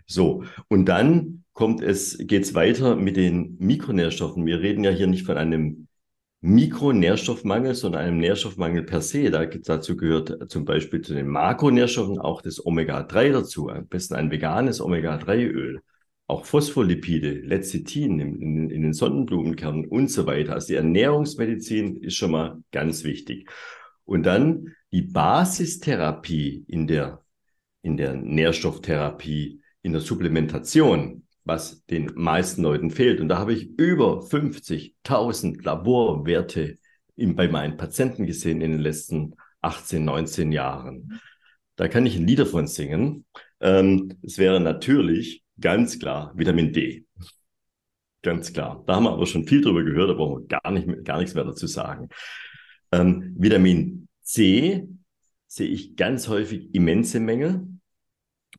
So, 0.06 0.44
und 0.68 0.86
dann 0.86 1.46
kommt 1.54 1.82
es, 1.82 2.18
geht's 2.20 2.54
weiter 2.54 2.96
mit 2.96 3.16
den 3.16 3.56
Mikronährstoffen. 3.60 4.46
Wir 4.46 4.60
reden 4.60 4.84
ja 4.84 4.92
hier 4.92 5.08
nicht 5.08 5.26
von 5.26 5.38
einem 5.38 5.88
Mikronährstoffmangel, 6.42 7.74
sondern 7.74 8.02
einem 8.02 8.18
Nährstoffmangel 8.18 8.84
per 8.84 9.02
se. 9.02 9.32
Da, 9.32 9.46
dazu 9.46 9.96
gehört 9.96 10.52
zum 10.52 10.66
Beispiel 10.66 11.02
zu 11.02 11.14
den 11.14 11.28
Makronährstoffen 11.28 12.20
auch 12.20 12.42
das 12.42 12.64
Omega-3 12.66 13.32
dazu. 13.32 13.70
Am 13.70 13.88
besten 13.88 14.16
ein 14.16 14.30
veganes 14.30 14.82
Omega-3-Öl 14.82 15.82
auch 16.28 16.46
Phospholipide, 16.46 17.42
Lecithin 17.42 18.20
in, 18.20 18.42
in, 18.42 18.70
in, 18.70 18.82
den 18.82 18.94
Sonnenblumenkernen 18.94 19.86
und 19.86 20.10
so 20.10 20.26
weiter. 20.26 20.54
Also 20.54 20.68
die 20.68 20.76
Ernährungsmedizin 20.76 21.98
ist 21.98 22.16
schon 22.16 22.32
mal 22.32 22.64
ganz 22.72 23.04
wichtig. 23.04 23.50
Und 24.06 24.24
dann 24.24 24.74
die 24.92 25.02
Basistherapie 25.02 26.66
in 26.68 26.88
der, 26.88 27.24
in 27.82 27.98
der 27.98 28.16
Nährstofftherapie, 28.16 29.62
in 29.82 29.92
der 29.92 30.02
Supplementation, 30.02 31.28
was 31.46 31.86
den 31.86 32.12
meisten 32.16 32.64
Leuten 32.64 32.90
fehlt. 32.90 33.20
Und 33.20 33.28
da 33.28 33.38
habe 33.38 33.54
ich 33.54 33.78
über 33.78 34.22
50.000 34.22 35.64
Laborwerte 35.64 36.78
in, 37.16 37.36
bei 37.36 37.48
meinen 37.48 37.78
Patienten 37.78 38.26
gesehen 38.26 38.62
in 38.62 38.72
den 38.72 38.82
letzten 38.82 39.36
18, 39.62 40.04
19 40.04 40.52
Jahren. 40.52 41.20
Da 41.76 41.88
kann 41.88 42.06
ich 42.06 42.16
ein 42.16 42.28
Lied 42.28 42.40
davon 42.40 42.68
singen. 42.68 43.26
Ähm, 43.60 44.14
es 44.22 44.38
wäre 44.38 44.60
natürlich 44.60 45.43
ganz 45.64 45.98
klar 45.98 46.34
Vitamin 46.36 46.74
D. 46.74 47.06
Ganz 48.22 48.52
klar. 48.52 48.84
Da 48.86 48.96
haben 48.96 49.06
wir 49.06 49.12
aber 49.12 49.26
schon 49.26 49.48
viel 49.48 49.62
drüber 49.62 49.84
gehört, 49.84 50.10
da 50.10 50.14
brauchen 50.14 50.42
wir 50.42 50.48
gar, 50.48 50.72
nicht, 50.72 51.06
gar 51.06 51.20
nichts 51.20 51.34
mehr 51.34 51.46
dazu 51.46 51.68
sagen. 51.68 52.10
Ähm, 52.92 53.34
Vitamin 53.38 54.08
C 54.22 54.88
sehe 55.48 55.68
ich 55.68 55.96
ganz 55.96 56.28
häufig 56.28 56.76
immense 56.76 57.20
Mängel. 57.20 57.66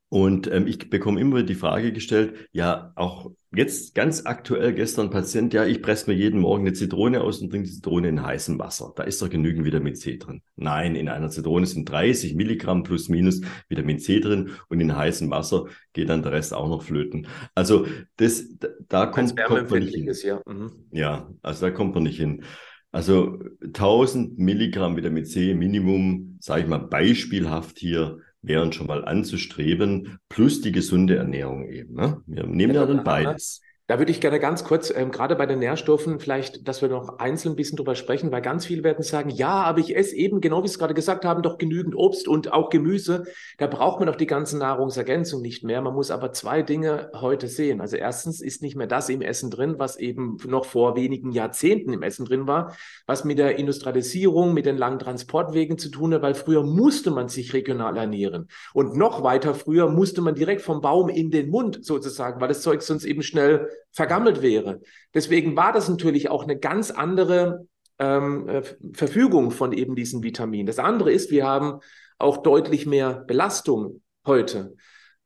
Und 0.09 0.51
ähm, 0.53 0.67
ich 0.67 0.91
bekomme 0.91 1.21
immer 1.21 1.43
die 1.43 1.55
Frage 1.55 1.93
gestellt, 1.93 2.49
ja, 2.53 2.93
auch 2.95 3.33
jetzt 3.55 3.95
ganz 3.95 4.27
aktuell 4.27 4.73
gestern 4.73 5.11
Patient, 5.11 5.53
ja, 5.55 5.65
ich 5.65 5.83
presse 5.83 6.11
mir 6.11 6.17
jeden 6.17 6.41
Morgen 6.41 6.67
eine 6.67 6.73
Zitrone 6.73 7.21
aus 7.21 7.41
und 7.41 7.51
trinke 7.51 7.69
die 7.69 7.75
Zitrone 7.75 8.09
in 8.09 8.23
heißem 8.23 8.59
Wasser. 8.59 8.93
Da 8.97 9.05
ist 9.05 9.21
doch 9.23 9.29
genügend 9.29 9.65
Vitamin 9.65 9.95
C 9.95 10.17
drin. 10.17 10.43
Nein, 10.57 10.95
in 10.95 11.09
einer 11.09 11.31
Zitrone 11.31 11.67
sind 11.67 11.89
30 11.91 12.35
Milligramm 12.35 12.83
plus 12.83 13.09
minus 13.09 13.41
Vitamin 13.69 13.99
C 13.99 14.21
drin 14.21 14.51
und 14.69 14.81
in 14.81 14.97
heißem 14.97 15.31
Wasser 15.31 15.67
geht 15.93 16.09
dann 16.09 16.23
der 16.23 16.33
Rest 16.33 16.55
auch 16.55 16.69
noch 16.69 16.83
flöten. 16.83 17.27
Also 17.55 17.87
das, 18.17 18.45
da 18.89 19.07
kommt, 19.07 19.37
kommt 19.37 19.71
man 19.71 19.81
nicht 19.81 19.95
hin. 19.95 20.09
Ist, 20.09 20.23
ja. 20.23 20.41
Mhm. 20.47 20.73
ja, 20.91 21.29
also 21.43 21.67
da 21.67 21.71
kommt 21.71 21.95
man 21.95 22.05
nicht 22.05 22.19
hin. 22.19 22.45
Also 22.93 23.41
1000 23.61 24.39
Milligramm 24.39 24.97
Vitamin 24.97 25.25
C 25.25 25.55
Minimum, 25.55 26.37
sage 26.41 26.63
ich 26.63 26.69
mal 26.69 26.79
beispielhaft 26.79 27.79
hier, 27.79 28.19
wären 28.47 28.73
schon 28.73 28.87
mal 28.87 29.05
anzustreben, 29.05 30.19
plus 30.29 30.61
die 30.61 30.73
gesunde 30.73 31.17
Ernährung 31.17 31.69
eben. 31.69 31.95
Ne? 31.95 32.21
Wir 32.27 32.47
nehmen 32.47 32.75
ja, 32.75 32.83
ja 32.83 32.87
dann 32.87 33.05
beides. 33.05 33.61
Da 33.87 33.99
würde 33.99 34.13
ich 34.13 34.23
gerne 34.23 34.41
ganz 34.41 34.65
kurz, 34.65 34.91
ähm, 34.97 35.11
gerade 35.11 35.37
bei 35.37 35.45
den 35.45 35.59
Nährstoffen, 35.59 36.19
vielleicht, 36.19 36.67
dass 36.67 36.81
wir 36.81 36.89
noch 36.89 37.19
einzeln 37.19 37.53
ein 37.53 37.57
bisschen 37.57 37.77
drüber 37.77 37.95
sprechen, 37.95 38.33
weil 38.33 38.41
ganz 38.41 38.65
viele 38.65 38.83
werden 38.83 39.03
sagen, 39.03 39.29
ja, 39.29 39.63
aber 39.63 39.81
ich 39.81 39.95
esse 39.95 40.17
eben, 40.17 40.41
genau 40.41 40.63
wie 40.63 40.69
Sie 40.69 40.73
es 40.73 40.79
gerade 40.79 40.95
gesagt 40.95 41.27
haben, 41.27 41.43
doch 41.43 41.59
genügend 41.59 41.95
Obst 41.95 42.27
und 42.27 42.51
auch 42.51 42.71
Gemüse. 42.71 43.25
Da 43.59 43.67
braucht 43.67 43.99
man 44.01 44.07
doch 44.07 44.17
die 44.17 44.27
ganze 44.27 44.57
Nahrungsergänzung 44.57 45.43
nicht 45.43 45.65
mehr. 45.65 45.83
Man 45.83 45.93
muss 45.93 46.11
aber 46.11 46.33
zwei 46.33 46.63
Dinge 46.63 47.11
heute 47.15 47.47
sehen. 47.47 47.83
Also 47.83 47.99
erstens 47.99 48.41
ist 48.41 48.63
nicht 48.63 48.75
mehr 48.75 48.87
das 48.87 49.11
im 49.11 49.21
Essen 49.21 49.51
drin, 49.51 49.75
was 49.77 49.97
eben 49.97 50.39
noch 50.47 50.65
vor 50.65 50.97
wenigen 50.97 51.31
Jahrzehnten 51.33 51.93
im 51.93 52.03
Essen 52.03 52.25
drin 52.25 52.47
war, 52.47 52.75
was 53.07 53.25
mit 53.25 53.37
der 53.37 53.59
Industrialisierung, 53.59 54.55
mit 54.55 54.65
den 54.65 54.79
langen 54.79 54.99
Transportwegen 54.99 55.77
zu 55.77 55.91
tun 55.91 56.15
hat, 56.15 56.23
weil 56.23 56.35
früher 56.35 56.63
musste 56.63 57.11
man 57.11 57.29
sich 57.29 57.53
regional 57.53 57.99
ernähren. 57.99 58.49
Und 58.73 58.97
noch 58.97 59.23
weiter 59.23 59.53
früher 59.53 59.91
musste 59.91 60.23
man 60.23 60.35
direkt 60.35 60.63
vom 60.63 60.81
Baum 60.81 61.11
in 61.11 61.31
den 61.31 61.51
Mund 61.51 61.85
sozusagen, 61.85 62.41
weil 62.41 62.49
das 62.49 62.63
Zeug 62.63 62.81
sonst 62.81 63.05
eben 63.05 63.23
schnell 63.23 63.69
vergammelt 63.93 64.43
wäre. 64.43 64.81
Deswegen 65.13 65.57
war 65.57 65.73
das 65.73 65.89
natürlich 65.89 66.29
auch 66.31 66.45
eine 66.45 66.59
ganz 66.59 66.91
andere 66.91 67.67
ähm, 67.99 68.49
äh, 68.49 68.63
Verfügung 68.93 69.51
von 69.51 69.73
eben 69.73 69.95
diesen 69.95 70.23
Vitaminen. 70.23 70.67
Das 70.67 70.79
andere 70.79 71.13
ist, 71.13 71.31
wir 71.31 71.47
haben 71.47 71.81
auch 72.19 72.39
deutlich 72.39 72.87
mehr 72.87 73.25
Belastung 73.27 74.03
heute. 74.27 74.77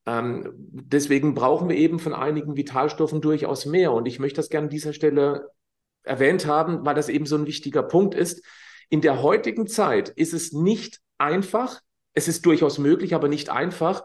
Ähm, 0.06 0.52
deswegen 0.56 1.34
brauchen 1.34 1.68
wir 1.68 1.76
eben 1.76 1.98
von 1.98 2.14
einigen 2.14 2.56
Vitalstoffen 2.56 3.20
durchaus 3.20 3.66
mehr. 3.66 3.92
Und 3.92 4.06
ich 4.06 4.18
möchte 4.18 4.36
das 4.36 4.48
gerne 4.48 4.66
an 4.66 4.70
dieser 4.70 4.92
Stelle 4.92 5.50
erwähnt 6.02 6.46
haben, 6.46 6.84
weil 6.84 6.94
das 6.94 7.08
eben 7.08 7.26
so 7.26 7.36
ein 7.36 7.46
wichtiger 7.46 7.82
Punkt 7.82 8.14
ist. 8.14 8.44
In 8.88 9.00
der 9.00 9.22
heutigen 9.22 9.66
Zeit 9.66 10.08
ist 10.08 10.32
es 10.32 10.52
nicht 10.52 11.00
einfach, 11.18 11.80
es 12.14 12.26
ist 12.28 12.46
durchaus 12.46 12.78
möglich, 12.78 13.14
aber 13.14 13.28
nicht 13.28 13.50
einfach, 13.50 14.04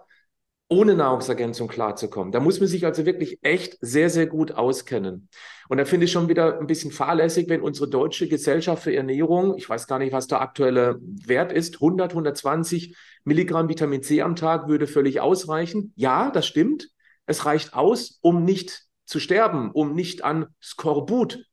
ohne 0.73 0.95
Nahrungsergänzung 0.95 1.67
klarzukommen. 1.67 2.31
Da 2.31 2.39
muss 2.39 2.59
man 2.59 2.67
sich 2.67 2.85
also 2.85 3.05
wirklich 3.05 3.37
echt 3.43 3.77
sehr, 3.81 4.09
sehr 4.09 4.25
gut 4.25 4.53
auskennen. 4.53 5.29
Und 5.69 5.77
da 5.77 5.85
finde 5.85 6.05
ich 6.05 6.11
schon 6.11 6.29
wieder 6.29 6.59
ein 6.59 6.67
bisschen 6.67 6.91
fahrlässig, 6.91 7.47
wenn 7.47 7.61
unsere 7.61 7.87
deutsche 7.87 8.27
Gesellschaft 8.27 8.83
für 8.83 8.95
Ernährung, 8.95 9.55
ich 9.57 9.69
weiß 9.69 9.87
gar 9.87 9.99
nicht, 9.99 10.13
was 10.13 10.27
der 10.27 10.41
aktuelle 10.41 10.99
Wert 11.01 11.51
ist, 11.51 11.75
100, 11.75 12.11
120 12.11 12.95
Milligramm 13.23 13.69
Vitamin 13.69 14.01
C 14.01 14.21
am 14.21 14.35
Tag 14.35 14.67
würde 14.67 14.87
völlig 14.87 15.21
ausreichen. 15.21 15.93
Ja, 15.95 16.31
das 16.31 16.47
stimmt. 16.47 16.89
Es 17.25 17.45
reicht 17.45 17.73
aus, 17.73 18.19
um 18.21 18.43
nicht 18.43 18.83
zu 19.05 19.19
sterben, 19.19 19.71
um 19.71 19.93
nicht 19.93 20.23
an 20.23 20.47
Skorbut, 20.61 21.45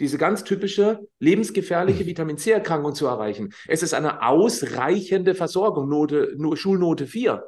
diese 0.00 0.18
ganz 0.18 0.44
typische 0.44 1.00
lebensgefährliche 1.18 2.00
hm. 2.00 2.06
Vitamin 2.06 2.38
C-Erkrankung 2.38 2.94
zu 2.94 3.06
erreichen. 3.06 3.52
Es 3.66 3.82
ist 3.82 3.94
eine 3.94 4.22
ausreichende 4.22 5.34
Versorgung, 5.34 5.88
Note, 5.88 6.36
Schulnote 6.54 7.06
4. 7.06 7.42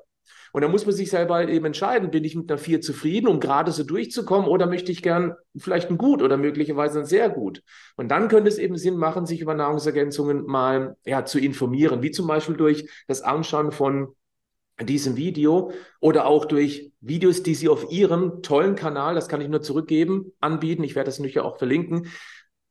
Und 0.52 0.62
da 0.62 0.68
muss 0.68 0.86
man 0.86 0.94
sich 0.94 1.10
selber 1.10 1.48
eben 1.48 1.66
entscheiden, 1.66 2.10
bin 2.10 2.24
ich 2.24 2.34
mit 2.34 2.50
einer 2.50 2.58
4 2.58 2.80
zufrieden, 2.80 3.28
um 3.28 3.40
gerade 3.40 3.72
so 3.72 3.84
durchzukommen, 3.84 4.48
oder 4.48 4.66
möchte 4.66 4.92
ich 4.92 5.02
gern 5.02 5.34
vielleicht 5.56 5.90
ein 5.90 5.98
Gut 5.98 6.22
oder 6.22 6.36
möglicherweise 6.36 7.00
ein 7.00 7.06
sehr 7.06 7.28
gut. 7.28 7.62
Und 7.96 8.08
dann 8.08 8.28
könnte 8.28 8.48
es 8.48 8.58
eben 8.58 8.76
Sinn 8.76 8.96
machen, 8.96 9.26
sich 9.26 9.40
über 9.40 9.54
Nahrungsergänzungen 9.54 10.46
mal 10.46 10.96
ja, 11.04 11.24
zu 11.24 11.38
informieren, 11.38 12.02
wie 12.02 12.10
zum 12.10 12.26
Beispiel 12.26 12.56
durch 12.56 12.88
das 13.06 13.22
Anschauen 13.22 13.72
von 13.72 14.14
diesem 14.84 15.16
Video 15.16 15.72
oder 16.00 16.26
auch 16.26 16.44
durch 16.44 16.92
Videos, 17.00 17.42
die 17.42 17.54
Sie 17.54 17.68
auf 17.68 17.90
Ihrem 17.90 18.42
tollen 18.42 18.76
Kanal, 18.76 19.14
das 19.14 19.28
kann 19.28 19.40
ich 19.40 19.48
nur 19.48 19.62
zurückgeben, 19.62 20.32
anbieten. 20.40 20.84
Ich 20.84 20.94
werde 20.94 21.06
das 21.06 21.18
natürlich 21.18 21.40
auch 21.40 21.58
verlinken. 21.58 22.08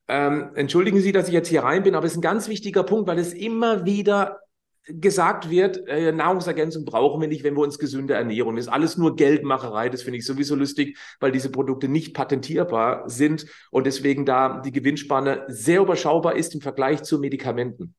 Ähm, 0.08 0.50
entschuldigen 0.56 1.00
Sie, 1.00 1.12
dass 1.12 1.28
ich 1.28 1.34
jetzt 1.34 1.50
hier 1.50 1.64
rein 1.64 1.84
bin, 1.84 1.96
aber 1.96 2.06
es 2.06 2.14
ist 2.14 2.18
ein 2.18 2.22
ganz 2.22 2.50
wichtiger 2.50 2.84
Punkt, 2.84 3.08
weil 3.08 3.20
es 3.20 3.34
immer 3.34 3.86
wieder 3.86 4.40
gesagt 4.86 5.50
wird, 5.50 5.88
äh, 5.88 6.12
Nahrungsergänzung 6.12 6.86
brauchen 6.86 7.22
wir 7.22 7.28
nicht, 7.28 7.44
wenn 7.44 7.56
wir 7.56 7.62
uns 7.62 7.80
gesünder 7.80 8.16
ernähren. 8.16 8.56
Das 8.56 8.66
ist 8.66 8.72
alles 8.72 8.98
nur 8.98 9.16
Geldmacherei. 9.16 9.90
Das 9.90 10.02
finde 10.02 10.20
ich 10.20 10.26
sowieso 10.26 10.56
lustig, 10.56 10.98
weil 11.20 11.32
diese 11.32 11.52
Produkte 11.52 11.88
nicht 11.88 12.14
patentierbar 12.14 13.10
sind 13.10 13.46
und 13.72 13.86
deswegen 13.86 14.26
da 14.26 14.62
die 14.62 14.72
Gewinnspanne 14.72 15.46
sehr 15.48 15.82
überschaubar 15.82 16.36
ist 16.36 16.56
im 16.56 16.62
Vergleich 16.62 17.04
zu 17.04 17.20
Medikamenten. 17.20 17.96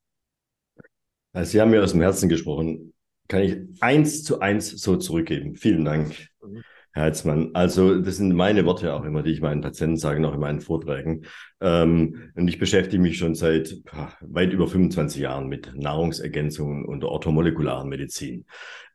Also 1.33 1.53
Sie 1.53 1.61
haben 1.61 1.71
mir 1.71 1.83
aus 1.83 1.93
dem 1.93 2.01
Herzen 2.01 2.29
gesprochen. 2.29 2.93
Kann 3.29 3.43
ich 3.43 3.59
eins 3.81 4.25
zu 4.25 4.41
eins 4.41 4.71
so 4.71 4.97
zurückgeben. 4.97 5.55
Vielen 5.55 5.85
Dank. 5.85 6.17
Mhm. 6.43 6.65
Herr 6.93 7.05
Heizmann. 7.05 7.51
Also 7.55 8.01
das 8.01 8.17
sind 8.17 8.35
meine 8.35 8.65
Worte 8.65 8.93
auch 8.95 9.05
immer, 9.05 9.23
die 9.23 9.33
ich 9.33 9.41
meinen 9.41 9.61
Patienten 9.61 9.97
sage, 9.97 10.27
auch 10.27 10.35
in 10.35 10.41
meinen 10.41 10.61
Vorträgen. 10.61 11.25
Ähm, 11.61 12.31
und 12.35 12.49
ich 12.49 12.59
beschäftige 12.59 13.03
mich 13.03 13.19
schon 13.19 13.35
seit 13.35 13.77
weit 14.21 14.53
über 14.53 14.67
25 14.67 15.21
Jahren 15.21 15.49
mit 15.49 15.73
Nahrungsergänzungen 15.75 16.85
und 16.85 17.05
orthomolekularen 17.05 17.89
Medizin. 17.89 18.45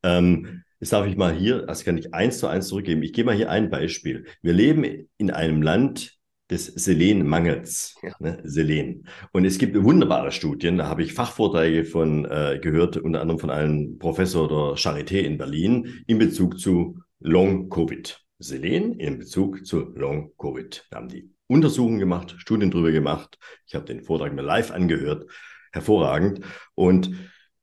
Ähm, 0.04 0.64
Jetzt 0.82 0.92
darf 0.92 1.08
ich 1.08 1.16
mal 1.16 1.34
hier, 1.34 1.66
das 1.66 1.86
kann 1.86 1.98
ich 1.98 2.14
eins 2.14 2.38
zu 2.38 2.48
eins 2.48 2.68
zurückgeben. 2.68 3.02
Ich 3.02 3.14
gebe 3.14 3.28
mal 3.28 3.36
hier 3.36 3.50
ein 3.50 3.70
Beispiel. 3.70 4.26
Wir 4.42 4.54
leben 4.54 5.08
in 5.18 5.32
einem 5.32 5.62
Land 5.62 6.16
des 6.50 6.66
Selenmangels. 6.66 7.96
Ja. 8.04 8.12
Ne, 8.20 8.40
Selen. 8.44 9.08
Und 9.32 9.46
es 9.46 9.58
gibt 9.58 9.82
wunderbare 9.82 10.32
Studien, 10.32 10.78
da 10.78 10.88
habe 10.88 11.02
ich 11.02 11.14
Fachvorträge 11.14 11.86
von 11.86 12.26
äh, 12.26 12.60
gehört, 12.62 12.98
unter 12.98 13.22
anderem 13.22 13.40
von 13.40 13.50
einem 13.50 13.98
Professor 13.98 14.48
der 14.48 14.78
Charité 14.78 15.20
in 15.20 15.38
Berlin 15.38 16.04
in 16.08 16.20
Bezug 16.20 16.60
zu 16.60 17.00
Long-Covid. 17.26 18.20
Selen 18.38 19.00
in 19.00 19.18
Bezug 19.18 19.66
zu 19.66 19.94
Long-Covid. 19.96 20.88
Da 20.90 20.98
haben 20.98 21.08
die 21.08 21.32
Untersuchungen 21.48 22.00
gemacht, 22.00 22.36
Studien 22.38 22.72
drüber 22.72 22.92
gemacht. 22.92 23.38
Ich 23.66 23.76
habe 23.76 23.86
den 23.86 24.02
Vortrag 24.02 24.34
mir 24.34 24.42
live 24.42 24.72
angehört. 24.72 25.30
Hervorragend. 25.72 26.42
Und 26.76 27.12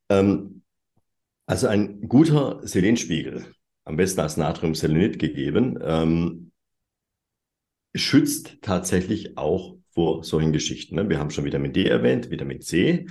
ähm, 0.08 0.62
also 1.46 1.66
ein 1.66 2.08
guter 2.08 2.60
Selenspiegel, 2.66 3.46
am 3.84 3.96
besten 3.96 4.20
als 4.20 4.36
Natriumselenit 4.36 5.18
gegeben, 5.18 5.78
ähm, 5.82 6.52
schützt 7.94 8.58
tatsächlich 8.62 9.36
auch 9.36 9.76
vor 9.90 10.24
solchen 10.24 10.52
Geschichten. 10.52 10.96
Ne? 10.96 11.08
Wir 11.08 11.18
haben 11.18 11.30
schon 11.30 11.44
Vitamin 11.44 11.72
D 11.72 11.84
erwähnt, 11.84 12.30
Vitamin 12.30 12.60
C. 12.60 13.06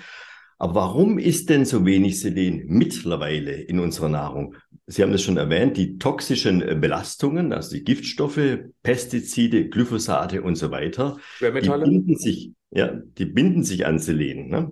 Aber 0.61 0.75
warum 0.75 1.17
ist 1.17 1.49
denn 1.49 1.65
so 1.65 1.87
wenig 1.87 2.19
Selen 2.19 2.65
mittlerweile 2.67 3.53
in 3.53 3.79
unserer 3.79 4.09
Nahrung? 4.09 4.53
Sie 4.85 5.01
haben 5.01 5.11
das 5.11 5.23
schon 5.23 5.37
erwähnt, 5.37 5.75
die 5.75 5.97
toxischen 5.97 6.61
äh, 6.61 6.75
Belastungen, 6.79 7.51
also 7.51 7.75
die 7.75 7.83
Giftstoffe, 7.83 8.59
Pestizide, 8.83 9.69
Glyphosate 9.69 10.43
und 10.43 10.53
so 10.57 10.69
weiter, 10.69 11.17
die 11.39 11.67
binden 11.67 12.15
sich, 12.15 12.51
ja, 12.69 12.93
die 12.93 13.25
binden 13.25 13.63
sich 13.63 13.87
an 13.87 13.97
Selen. 13.97 14.49
Ne? 14.49 14.69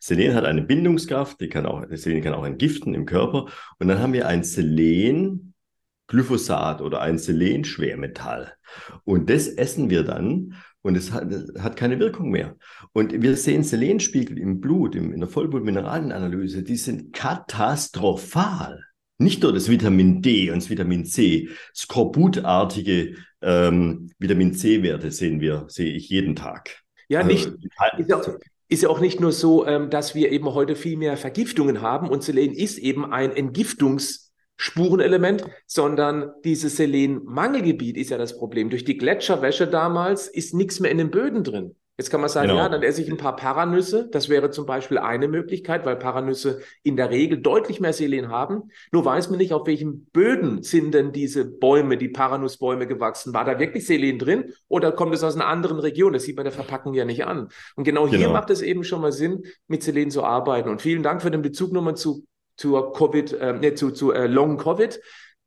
Selen 0.00 0.34
hat 0.34 0.46
eine 0.46 0.62
Bindungskraft, 0.62 1.40
die 1.40 1.48
kann 1.48 1.64
auch, 1.64 1.84
Selen 1.92 2.22
kann 2.22 2.34
auch 2.34 2.44
entgiften 2.44 2.92
im 2.94 3.06
Körper. 3.06 3.46
Und 3.78 3.86
dann 3.86 4.00
haben 4.00 4.14
wir 4.14 4.26
ein 4.26 4.42
Selen, 4.42 5.54
Glyphosat 6.08 6.80
oder 6.80 7.02
ein 7.02 7.18
Selen-Schwermetall. 7.18 8.54
Und 9.04 9.30
das 9.30 9.46
essen 9.46 9.90
wir 9.90 10.02
dann 10.02 10.56
und 10.82 10.96
es 10.96 11.12
hat, 11.12 11.30
hat, 11.58 11.76
keine 11.76 11.98
Wirkung 11.98 12.30
mehr. 12.30 12.56
Und 12.92 13.22
wir 13.22 13.36
sehen 13.36 13.62
Selenspiegel 13.62 14.38
im 14.38 14.60
Blut, 14.60 14.94
im, 14.94 15.12
in 15.12 15.20
der 15.20 15.28
Vollblutmineralienanalyse, 15.28 16.62
die 16.62 16.76
sind 16.76 17.12
katastrophal. 17.12 18.82
Nicht 19.18 19.42
nur 19.42 19.52
das 19.52 19.68
Vitamin 19.68 20.22
D 20.22 20.50
und 20.50 20.62
das 20.62 20.70
Vitamin 20.70 21.04
C, 21.04 21.50
skorbutartige 21.76 23.16
ähm, 23.42 24.10
Vitamin 24.18 24.54
C-Werte 24.54 25.10
sehen 25.10 25.40
wir, 25.40 25.66
sehe 25.68 25.92
ich 25.92 26.08
jeden 26.08 26.36
Tag. 26.36 26.82
Ja, 27.08 27.20
also, 27.20 27.30
nicht. 27.30 27.46
Ist 27.98 28.08
ja, 28.08 28.22
ist 28.68 28.82
ja 28.82 28.88
auch 28.88 29.00
nicht 29.00 29.20
nur 29.20 29.32
so, 29.32 29.66
ähm, 29.66 29.90
dass 29.90 30.14
wir 30.14 30.30
eben 30.30 30.46
heute 30.46 30.76
viel 30.76 30.96
mehr 30.96 31.16
Vergiftungen 31.16 31.82
haben 31.82 32.08
und 32.08 32.22
Selen 32.22 32.52
ist 32.52 32.78
eben 32.78 33.12
ein 33.12 33.32
Entgiftungs- 33.32 34.29
Spurenelement, 34.62 35.46
sondern 35.66 36.32
dieses 36.44 36.76
Selenmangelgebiet 36.76 37.96
ist 37.96 38.10
ja 38.10 38.18
das 38.18 38.36
Problem. 38.36 38.68
Durch 38.68 38.84
die 38.84 38.98
Gletscherwäsche 38.98 39.66
damals 39.66 40.28
ist 40.28 40.52
nichts 40.52 40.80
mehr 40.80 40.90
in 40.90 40.98
den 40.98 41.10
Böden 41.10 41.44
drin. 41.44 41.76
Jetzt 41.96 42.10
kann 42.10 42.20
man 42.20 42.28
sagen, 42.28 42.48
genau. 42.48 42.60
ja, 42.60 42.68
dann 42.68 42.82
esse 42.82 43.00
ich 43.00 43.10
ein 43.10 43.16
paar 43.16 43.36
Paranüsse. 43.36 44.08
Das 44.10 44.28
wäre 44.28 44.50
zum 44.50 44.66
Beispiel 44.66 44.98
eine 44.98 45.28
Möglichkeit, 45.28 45.86
weil 45.86 45.96
Paranüsse 45.96 46.60
in 46.82 46.96
der 46.96 47.08
Regel 47.08 47.40
deutlich 47.40 47.80
mehr 47.80 47.94
Selen 47.94 48.28
haben. 48.28 48.70
Nur 48.92 49.04
weiß 49.04 49.30
man 49.30 49.38
nicht, 49.38 49.54
auf 49.54 49.66
welchen 49.66 50.04
Böden 50.06 50.62
sind 50.62 50.92
denn 50.92 51.12
diese 51.12 51.46
Bäume, 51.46 51.96
die 51.96 52.08
Paranussbäume 52.08 52.86
gewachsen. 52.86 53.32
War 53.32 53.46
da 53.46 53.58
wirklich 53.58 53.86
Selen 53.86 54.18
drin 54.18 54.52
oder 54.68 54.92
kommt 54.92 55.14
es 55.14 55.24
aus 55.24 55.36
einer 55.36 55.46
anderen 55.46 55.78
Region? 55.78 56.12
Das 56.12 56.24
sieht 56.24 56.36
man 56.36 56.44
der 56.44 56.52
Verpackung 56.52 56.92
ja 56.92 57.06
nicht 57.06 57.24
an. 57.24 57.48
Und 57.76 57.84
genau, 57.84 58.04
genau. 58.04 58.16
hier 58.16 58.28
macht 58.28 58.50
es 58.50 58.60
eben 58.60 58.84
schon 58.84 59.00
mal 59.00 59.12
Sinn, 59.12 59.44
mit 59.68 59.82
Selen 59.82 60.10
zu 60.10 60.22
arbeiten. 60.22 60.68
Und 60.68 60.82
vielen 60.82 61.02
Dank 61.02 61.22
für 61.22 61.30
den 61.30 61.42
Bezug 61.42 61.72
nochmal 61.72 61.96
zu 61.96 62.24
zur 62.60 62.92
Covid, 62.92 63.32
äh, 63.32 63.54
nee, 63.54 63.74
zu, 63.74 63.90
zu 63.90 64.12
äh, 64.12 64.26
Long 64.26 64.58
Covid. 64.58 65.00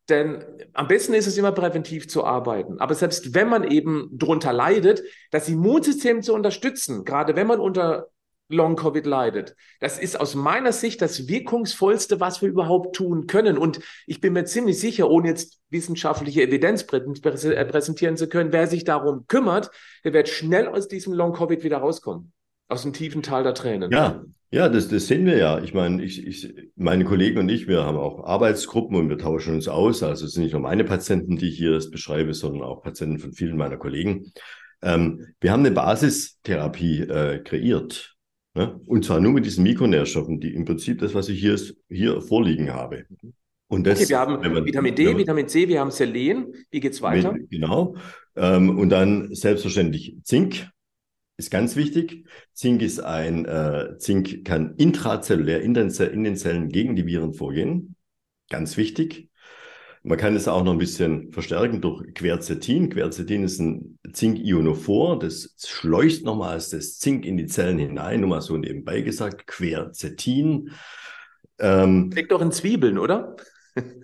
Denn 0.10 0.44
am 0.74 0.88
besten 0.88 1.14
ist 1.14 1.28
es 1.28 1.38
immer 1.38 1.52
präventiv 1.52 2.10
zu 2.10 2.26
arbeiten. 2.26 2.80
Aber 2.80 2.96
selbst 2.96 3.36
wenn 3.36 3.48
man 3.48 3.64
eben 3.64 4.10
drunter 4.12 4.52
leidet, 4.52 5.04
das 5.32 5.48
Immunsystem 5.48 6.24
zu 6.24 6.34
unterstützen, 6.34 7.06
gerade 7.06 7.36
wenn 7.36 7.48
man 7.48 7.60
unter 7.60 8.08
Long-Covid 8.50 9.06
leidet, 9.06 9.56
das 9.80 10.00
ist 10.00 10.20
aus 10.20 10.36
meiner 10.36 10.74
Sicht 10.74 11.02
das 11.02 11.28
wirkungsvollste, 11.30 12.20
was 12.20 12.42
wir 12.42 12.50
überhaupt 12.50 12.96
tun 12.96 13.28
können. 13.28 13.58
Und 13.58 13.80
ich 14.06 14.20
bin 14.20 14.34
mir 14.34 14.44
ziemlich 14.44 14.80
sicher, 14.80 15.10
ohne 15.10 15.30
jetzt 15.30 15.60
wissenschaftliche 15.70 16.42
Evidenz 16.42 16.82
äh, 16.92 17.66
präsentieren 17.66 18.18
zu 18.18 18.28
können, 18.28 18.52
wer 18.52 18.68
sich 18.68 18.84
darum 18.84 19.26
kümmert, 19.28 19.72
der 20.04 20.14
wird 20.14 20.28
schnell 20.28 20.68
aus 20.68 20.88
diesem 20.88 21.14
Long-Covid 21.14 21.64
wieder 21.64 21.78
rauskommen. 21.78 22.34
Aus 22.68 22.82
dem 22.82 22.92
tiefen 22.92 23.22
Tal 23.22 23.44
der 23.44 23.54
Tränen. 23.54 23.92
Ja, 23.92 24.24
ja, 24.54 24.70
das, 24.70 24.88
das 24.88 25.08
sehen 25.08 25.26
wir 25.26 25.36
ja. 25.36 25.64
Ich 25.64 25.74
meine, 25.74 26.04
ich, 26.04 26.28
ich, 26.28 26.54
meine 26.76 27.06
Kollegen 27.06 27.40
und 27.40 27.50
ich, 27.50 27.68
wir 27.68 27.84
haben 27.84 27.98
auch 27.98 28.24
Arbeitsgruppen 28.24 28.96
und 28.96 29.10
wir 29.10 29.18
tauschen 29.18 29.56
uns 29.56 29.68
aus. 29.68 30.04
Also 30.04 30.28
es 30.28 30.34
sind 30.34 30.44
nicht 30.44 30.52
nur 30.52 30.62
meine 30.62 30.84
Patienten, 30.84 31.38
die 31.38 31.50
ich 31.50 31.58
hier 31.58 31.72
das 31.72 31.90
beschreibe, 31.90 32.36
sondern 32.36 32.62
auch 32.62 32.84
Patienten 32.84 33.18
von 33.18 33.34
vielen 33.34 33.58
meiner 33.58 33.78
Kollegen. 33.78 34.32
Ähm, 34.84 35.26
wir 35.42 35.52
haben 35.52 35.62
eine 35.62 35.72
Basistherapie 35.72 37.00
äh, 37.00 37.40
kreiert. 37.40 38.16
Ne? 38.54 38.80
Und 38.86 39.06
zwar 39.06 39.20
nur 39.20 39.32
mit 39.32 39.48
diesen 39.48 39.64
Mikronährstoffen, 39.64 40.40
die 40.40 40.54
im 40.54 40.66
Prinzip 40.66 41.00
das, 41.00 41.16
was 41.16 41.30
ich 41.30 41.40
hier, 41.40 41.60
hier 41.90 42.22
vorliegen 42.22 42.72
habe. 42.72 43.06
Und 43.70 43.88
das, 43.88 44.02
okay, 44.02 44.10
wir 44.10 44.20
haben 44.20 44.34
man, 44.34 44.66
Vitamin 44.66 44.94
D, 44.94 45.06
man, 45.06 45.18
Vitamin 45.18 45.48
C, 45.48 45.68
wir 45.68 45.80
haben 45.80 45.90
Selen. 45.90 46.54
Wie 46.70 46.80
geht's 46.80 47.02
weiter? 47.02 47.32
Mit, 47.32 47.50
genau. 47.50 47.96
Ähm, 48.36 48.78
und 48.78 48.90
dann 48.90 49.34
selbstverständlich 49.34 50.16
Zink 50.22 50.70
ist 51.38 51.52
ganz 51.52 51.76
wichtig. 51.76 52.26
Zink 52.54 52.82
ist 52.82 53.00
ein, 53.00 53.46
äh, 53.46 53.98
Zink 53.98 54.46
kann 54.46 54.76
intrazellulär 54.78 55.62
in 55.62 55.74
den, 55.74 55.90
in 55.90 56.24
den 56.24 56.36
Zellen 56.36 56.70
gegen 56.70 56.96
die 56.96 57.06
Viren 57.06 57.34
vorgehen. 57.34 57.96
Ganz 58.50 58.78
wichtig. 58.78 59.30
Man 60.06 60.18
kann 60.18 60.36
es 60.36 60.50
auch 60.50 60.64
noch 60.64 60.74
ein 60.74 60.78
bisschen 60.78 61.32
verstärken 61.32 61.80
durch 61.80 62.14
Quercetin. 62.14 62.90
Quercetin 62.90 63.44
ist 63.44 63.60
ein 63.60 63.98
Zink-Ionophor. 64.12 65.18
Das 65.18 65.56
schleust 65.66 66.26
nochmals 66.26 66.70
das 66.70 67.00
Zink 67.00 67.26
in 67.26 67.38
die 67.38 67.48
Zellen 67.48 67.80
hinein. 67.80 68.20
Nur 68.20 68.30
mal 68.30 68.42
so 68.42 68.58
nebenbei 68.58 69.02
gesagt. 69.02 69.48
Quercetin. 69.48 70.72
Ähm, 71.58 72.10
Steckt 72.12 72.34
doch 72.34 72.42
in 72.42 72.52
Zwiebeln, 72.52 72.98
oder? 72.98 73.38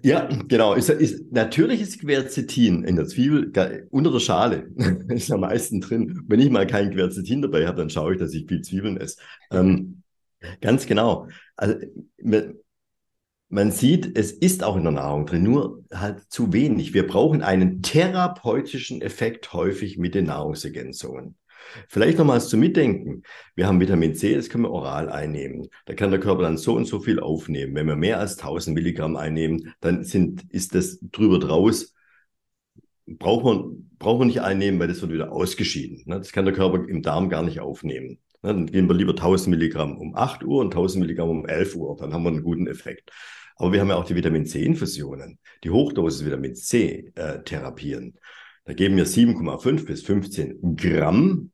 Ja, 0.01 0.27
genau. 0.47 0.73
Ist, 0.73 0.89
ist, 0.89 1.31
natürlich 1.31 1.81
ist 1.81 2.01
Quercetin 2.01 2.83
in 2.83 2.95
der 2.95 3.05
Zwiebel 3.07 3.87
unter 3.91 4.11
der 4.11 4.19
Schale 4.19 4.69
ist 5.09 5.31
am 5.31 5.41
meisten 5.41 5.81
drin. 5.81 6.23
Wenn 6.27 6.39
ich 6.39 6.49
mal 6.49 6.65
kein 6.65 6.91
Quercetin 6.91 7.41
dabei 7.41 7.67
habe, 7.67 7.77
dann 7.77 7.89
schaue 7.89 8.13
ich, 8.13 8.19
dass 8.19 8.33
ich 8.33 8.47
viel 8.47 8.61
Zwiebeln 8.61 8.97
esse. 8.97 9.17
Ähm, 9.51 10.01
ganz 10.61 10.85
genau. 10.87 11.27
Also, 11.55 11.75
man 13.49 13.71
sieht, 13.71 14.17
es 14.17 14.31
ist 14.31 14.63
auch 14.63 14.77
in 14.77 14.83
der 14.83 14.91
Nahrung 14.91 15.25
drin, 15.25 15.43
nur 15.43 15.83
halt 15.91 16.21
zu 16.29 16.53
wenig. 16.53 16.93
Wir 16.93 17.05
brauchen 17.07 17.41
einen 17.41 17.81
therapeutischen 17.81 19.01
Effekt 19.01 19.53
häufig 19.53 19.97
mit 19.97 20.13
den 20.15 20.25
Nahrungsergänzungen. 20.25 21.35
Vielleicht 21.87 22.17
nochmals 22.17 22.49
zum 22.49 22.59
Mitdenken. 22.59 23.23
Wir 23.55 23.67
haben 23.67 23.79
Vitamin 23.79 24.15
C, 24.15 24.35
das 24.35 24.49
können 24.49 24.63
wir 24.63 24.71
oral 24.71 25.09
einnehmen. 25.09 25.67
Da 25.85 25.93
kann 25.93 26.11
der 26.11 26.19
Körper 26.19 26.43
dann 26.43 26.57
so 26.57 26.75
und 26.75 26.85
so 26.85 26.99
viel 26.99 27.19
aufnehmen. 27.19 27.75
Wenn 27.75 27.87
wir 27.87 27.95
mehr 27.95 28.19
als 28.19 28.37
1000 28.37 28.75
Milligramm 28.75 29.15
einnehmen, 29.15 29.73
dann 29.81 30.03
sind, 30.03 30.43
ist 30.51 30.75
das 30.75 30.99
drüber 31.01 31.39
draus. 31.39 31.93
Braucht 33.05 33.43
man, 33.43 33.89
braucht 33.97 34.19
man 34.19 34.27
nicht 34.27 34.41
einnehmen, 34.41 34.79
weil 34.79 34.87
das 34.87 35.01
wird 35.01 35.11
wieder 35.11 35.31
ausgeschieden. 35.31 36.03
Ne? 36.05 36.17
Das 36.17 36.31
kann 36.31 36.45
der 36.45 36.53
Körper 36.53 36.87
im 36.87 37.01
Darm 37.01 37.29
gar 37.29 37.43
nicht 37.43 37.59
aufnehmen. 37.59 38.19
Ne? 38.41 38.53
Dann 38.53 38.65
gehen 38.67 38.87
wir 38.87 38.95
lieber 38.95 39.11
1000 39.11 39.49
Milligramm 39.55 39.97
um 39.97 40.15
8 40.15 40.43
Uhr 40.43 40.61
und 40.61 40.73
1000 40.73 41.01
Milligramm 41.01 41.29
um 41.29 41.45
11 41.45 41.75
Uhr. 41.75 41.97
Dann 41.97 42.13
haben 42.13 42.23
wir 42.23 42.29
einen 42.29 42.43
guten 42.43 42.67
Effekt. 42.67 43.11
Aber 43.59 43.73
wir 43.73 43.81
haben 43.81 43.89
ja 43.89 43.97
auch 43.97 44.05
die 44.05 44.15
Vitamin 44.15 44.45
C-Infusionen, 44.45 45.37
die 45.65 45.69
Hochdosis 45.69 46.25
Vitamin 46.25 46.55
C-Therapien. 46.55 48.15
Äh, 48.15 48.19
da 48.63 48.73
geben 48.73 48.95
wir 48.95 49.05
7,5 49.05 49.85
bis 49.85 50.03
15 50.03 50.77
Gramm 50.77 51.51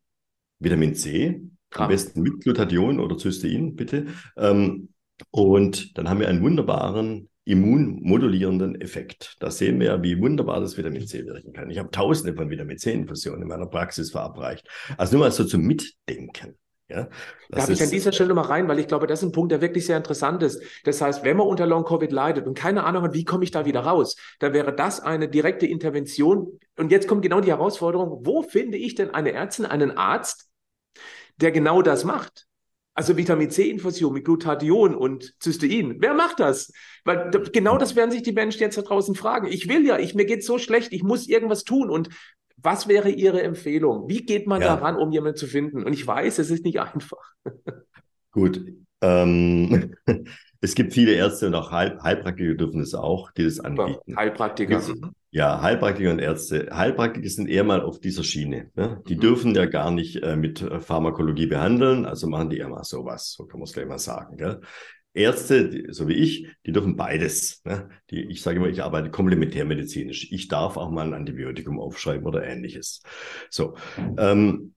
Vitamin 0.66 0.96
C, 0.96 1.42
Gramm. 1.70 1.84
am 1.84 1.90
besten 1.90 2.22
mit 2.22 2.42
Glutathion 2.42 3.00
oder 3.00 3.18
Cystein, 3.18 3.76
bitte. 3.76 4.08
Ähm, 4.36 4.90
und 5.32 5.98
dann 5.98 6.10
haben 6.10 6.20
wir 6.20 6.28
einen 6.28 6.42
wunderbaren 6.42 7.30
immunmodulierenden 7.46 8.82
Effekt. 8.82 9.36
Da 9.40 9.52
sehen 9.52 9.80
wir, 9.80 10.02
wie 10.02 10.20
wunderbar 10.20 10.60
das 10.60 10.78
Vitamin 10.78 11.06
C 11.08 11.26
wirken 11.26 11.54
kann. 11.54 11.70
Ich 11.70 11.78
habe 11.78 11.92
tausende 11.92 12.36
von 12.36 12.50
Vitamin 12.50 12.78
C-Infusionen 12.78 13.44
in 13.44 13.48
meiner 13.48 13.68
Praxis 13.68 14.12
verabreicht. 14.12 14.68
Also 14.98 15.16
nur 15.16 15.26
mal 15.26 15.32
so 15.32 15.46
zum 15.46 15.62
Mitdenken. 15.62 16.58
Ja, 16.88 17.08
Darf 17.50 17.70
ich 17.70 17.82
an 17.82 17.90
dieser 17.90 18.12
Stelle 18.12 18.36
mal 18.36 18.44
rein, 18.44 18.68
weil 18.68 18.78
ich 18.78 18.88
glaube, 18.88 19.08
das 19.08 19.20
ist 19.20 19.30
ein 19.30 19.32
Punkt, 19.32 19.52
der 19.52 19.60
wirklich 19.60 19.88
sehr 19.88 19.98
interessant 19.98 20.44
ist. 20.44 20.62
Das 20.84 21.02
heißt, 21.02 21.24
wenn 21.24 21.36
man 21.36 21.48
unter 21.48 21.66
Long-Covid 21.66 22.12
leidet 22.12 22.46
und 22.46 22.56
keine 22.56 22.84
Ahnung 22.84 23.02
hat, 23.02 23.16
wie 23.16 23.24
komme 23.24 23.44
ich 23.44 23.50
da 23.50 23.66
wieder 23.66 23.80
raus, 23.80 24.16
dann 24.38 24.54
wäre 24.54 24.72
das 24.76 25.00
eine 25.00 25.28
direkte 25.28 25.66
Intervention. 25.66 26.60
Und 26.78 26.92
jetzt 26.92 27.08
kommt 27.08 27.24
genau 27.24 27.42
die 27.42 27.50
Herausforderung, 27.50 28.24
wo 28.24 28.44
finde 28.44 28.78
ich 28.78 28.94
denn 28.94 29.12
eine 29.16 29.32
Ärztin, 29.32 29.66
einen 29.66 29.98
Arzt, 29.98 30.48
der 31.38 31.52
genau 31.52 31.82
das 31.82 32.04
macht? 32.04 32.48
Also 32.94 33.18
Vitamin 33.18 33.52
C-Infusion 33.52 34.14
mit 34.14 34.24
Glutathion 34.24 34.96
und 34.96 35.36
Cystein. 35.44 35.98
Wer 36.00 36.14
macht 36.14 36.40
das? 36.40 36.72
Weil 37.04 37.30
genau 37.52 37.78
das 37.78 37.98
werden 37.98 38.12
sich 38.12 38.24
die 38.24 38.32
Menschen 38.32 38.62
jetzt 38.62 38.78
da 38.78 38.84
draußen 38.84 39.16
fragen. 39.16 39.48
Ich 39.48 39.68
will 39.68 39.86
ja, 39.86 40.00
ich, 40.00 40.16
mir 40.16 40.26
geht 40.26 40.46
so 40.46 40.58
schlecht, 40.58 40.94
ich 40.94 41.04
muss 41.04 41.28
irgendwas 41.28 41.66
tun. 41.66 41.90
Und 41.90 42.10
was 42.56 42.88
wäre 42.88 43.10
Ihre 43.10 43.44
Empfehlung? 43.44 44.08
Wie 44.08 44.26
geht 44.26 44.48
man 44.48 44.62
ja. 44.62 44.68
daran, 44.68 44.96
um 44.96 45.12
jemanden 45.12 45.38
zu 45.38 45.46
finden? 45.46 45.84
Und 45.84 45.92
ich 45.92 46.08
weiß, 46.08 46.40
es 46.40 46.50
ist 46.50 46.64
nicht 46.64 46.80
einfach. 46.80 47.34
Gut. 48.32 48.64
Ähm, 49.02 49.96
es 50.62 50.76
gibt 50.76 50.94
viele 50.94 51.14
Ärzte 51.14 51.48
und 51.48 51.56
auch 51.56 51.72
Heil 51.72 52.00
Heilpraktiker 52.02 52.56
dürfen 52.56 52.82
es 52.82 52.94
auch, 52.94 53.32
die 53.32 53.44
das 53.44 53.60
anbieten. 53.60 54.16
Heilpraktiker. 54.16 54.82
Ja, 55.32 55.62
Heilpraktiker 55.62 56.12
und 56.12 56.20
Ärzte. 56.20 56.70
Heilpraktiker 56.72 57.28
sind 57.28 57.50
eher 57.50 57.66
mal 57.66 57.82
auf 57.82 58.00
dieser 58.00 58.24
Schiene. 58.24 58.72
Ne? 58.76 59.02
Die 59.08 59.16
mhm. 59.16 59.20
dürfen 59.20 59.56
ja 59.56 59.66
gar 59.66 59.92
nicht 59.92 60.24
äh, 60.24 60.36
mit 60.36 60.62
äh, 60.62 60.80
Pharmakologie 60.80 61.48
behandeln, 61.48 62.06
also 62.06 62.28
machen 62.28 62.50
die 62.50 62.58
eher 62.58 62.70
mal 62.70 62.84
sowas. 62.84 63.34
So 63.34 63.46
kann 63.46 63.60
man 63.60 63.66
es 63.66 63.74
gleich 63.74 63.88
mal 63.88 64.00
sagen. 64.00 64.38
Gell? 64.38 64.62
Ärzte, 65.16 65.94
so 65.94 66.08
wie 66.08 66.14
ich, 66.14 66.48
die 66.66 66.74
dürfen 66.74 66.98
beides. 66.98 67.64
Ne? 67.64 67.90
Die, 68.12 68.24
ich 68.26 68.42
sage 68.42 68.58
immer, 68.58 68.68
ich 68.68 68.84
arbeite 68.84 69.10
komplementärmedizinisch. 69.10 70.32
Ich 70.32 70.50
darf 70.50 70.78
auch 70.78 70.92
mal 70.92 71.08
ein 71.08 71.14
Antibiotikum 71.14 71.80
aufschreiben 71.80 72.26
oder 72.26 72.44
ähnliches. 72.46 73.02
So, 73.50 73.76
ähm, 74.18 74.76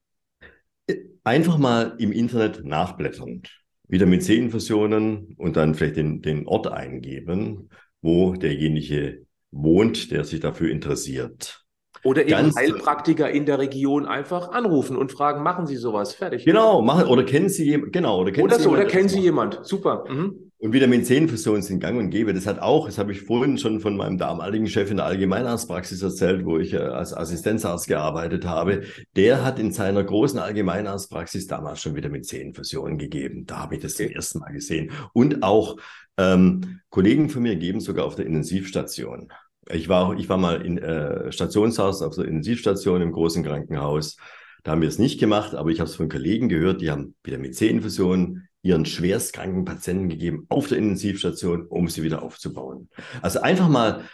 einfach 1.25 1.59
mal 1.59 1.97
im 1.99 2.13
Internet 2.13 2.65
nachblättern. 2.65 3.43
Vitamin 3.89 4.21
C-Infusionen 4.21 5.35
und 5.39 5.57
dann 5.57 5.75
vielleicht 5.75 5.97
den, 5.97 6.23
den 6.23 6.47
Ort 6.47 6.67
eingeben, 6.69 7.71
wo 8.03 8.35
derjenige 8.35 9.25
wohnt, 9.51 10.11
der 10.11 10.25
sich 10.25 10.41
dafür 10.41 10.71
interessiert. 10.71 11.65
Oder 12.05 12.23
eben 12.23 12.31
Ganz 12.31 12.57
Heilpraktiker 12.57 13.31
in 13.31 13.45
der 13.47 13.59
Region 13.59 14.07
einfach 14.07 14.53
anrufen 14.53 14.97
und 14.97 15.11
fragen, 15.11 15.43
machen 15.43 15.67
Sie 15.67 15.77
sowas? 15.77 16.15
Fertig. 16.15 16.45
Genau, 16.45 16.81
machen, 16.81 17.09
oder 17.09 17.25
kennen 17.25 17.49
Sie 17.49 17.65
jemanden, 17.65 17.93
genau, 17.93 18.21
oder 18.21 18.31
kennen 18.31 18.45
oder 18.45 18.57
Sie 18.57 18.63
so, 18.63 18.71
jemand, 18.71 18.85
oder 18.85 18.93
kennen 18.93 19.09
Sie 19.09 19.21
jemand. 19.21 19.61
Super. 19.67 20.05
Mhm. 20.09 20.48
Und 20.61 20.73
Vitamin 20.73 21.05
C-Infusionen 21.05 21.63
sind 21.63 21.79
gang 21.79 21.99
und 21.99 22.11
gäbe. 22.11 22.35
Das 22.35 22.47
hat 22.47 22.59
auch, 22.59 22.87
das 22.87 22.99
habe 22.99 23.13
ich 23.13 23.23
vorhin 23.23 23.59
schon 23.59 23.79
von 23.79 23.97
meinem 23.97 24.19
damaligen 24.19 24.67
Chef 24.67 24.91
in 24.91 24.97
der 24.97 25.07
Allgemeinarztpraxis 25.07 26.03
erzählt, 26.03 26.45
wo 26.45 26.59
ich 26.59 26.73
äh, 26.73 26.79
als 26.79 27.15
Assistenzarzt 27.15 27.87
gearbeitet 27.87 28.45
habe. 28.45 28.83
Der 29.15 29.45
hat 29.45 29.61
in 29.61 29.71
seiner 29.71 30.03
großen 30.03 30.41
Allgemeinarztpraxis 30.41 31.47
damals 31.47 31.81
schon 31.81 31.95
Vitamin 31.95 32.25
C-Infusionen 32.25 32.99
gegeben. 32.99 33.47
Da 33.47 33.61
habe 33.61 33.77
ich 33.77 33.83
das 33.83 33.95
zum 33.95 34.07
ersten 34.07 34.41
Mal 34.41 34.53
gesehen. 34.53 34.91
Und 35.13 35.45
auch 35.45 35.77
ähm, 36.17 36.81
Kollegen 36.91 37.29
von 37.29 37.43
mir 37.43 37.55
geben 37.55 37.79
sogar 37.79 38.05
auf 38.05 38.17
der 38.17 38.27
Intensivstation. 38.27 39.33
Ich 39.71 39.89
war, 39.89 40.19
ich 40.19 40.29
war 40.29 40.39
mal 40.39 40.63
in 40.63 40.79
äh, 40.79 41.31
Stationshaus 41.31 42.03
auf 42.03 42.17
der 42.17 42.25
Intensivstation 42.25 43.01
im 43.01 43.13
großen 43.13 43.45
Krankenhaus. 43.45 44.17
Da 44.65 44.73
haben 44.73 44.83
wir 44.83 44.89
es 44.89 44.99
nicht 44.99 45.21
gemacht, 45.21 45.55
aber 45.55 45.71
ich 45.71 45.79
habe 45.79 45.89
es 45.89 45.95
von 45.95 46.09
Kollegen 46.09 46.49
gehört, 46.49 46.81
die 46.81 46.91
haben 46.91 47.15
Vitamin 47.23 47.53
C-Infusionen 47.53 48.48
ihren 48.63 48.85
schwerstkranken 48.87 49.65
Patienten 49.65 50.09
gegeben 50.09 50.47
auf 50.49 50.69
der 50.69 50.79
Intensivstation, 50.79 51.67
um 51.67 51.89
sie 51.89 52.03
wieder 52.03 52.23
aufzubauen. 52.23 52.89
Also 53.23 53.41
einfach 53.41 53.69
mal 53.69 54.05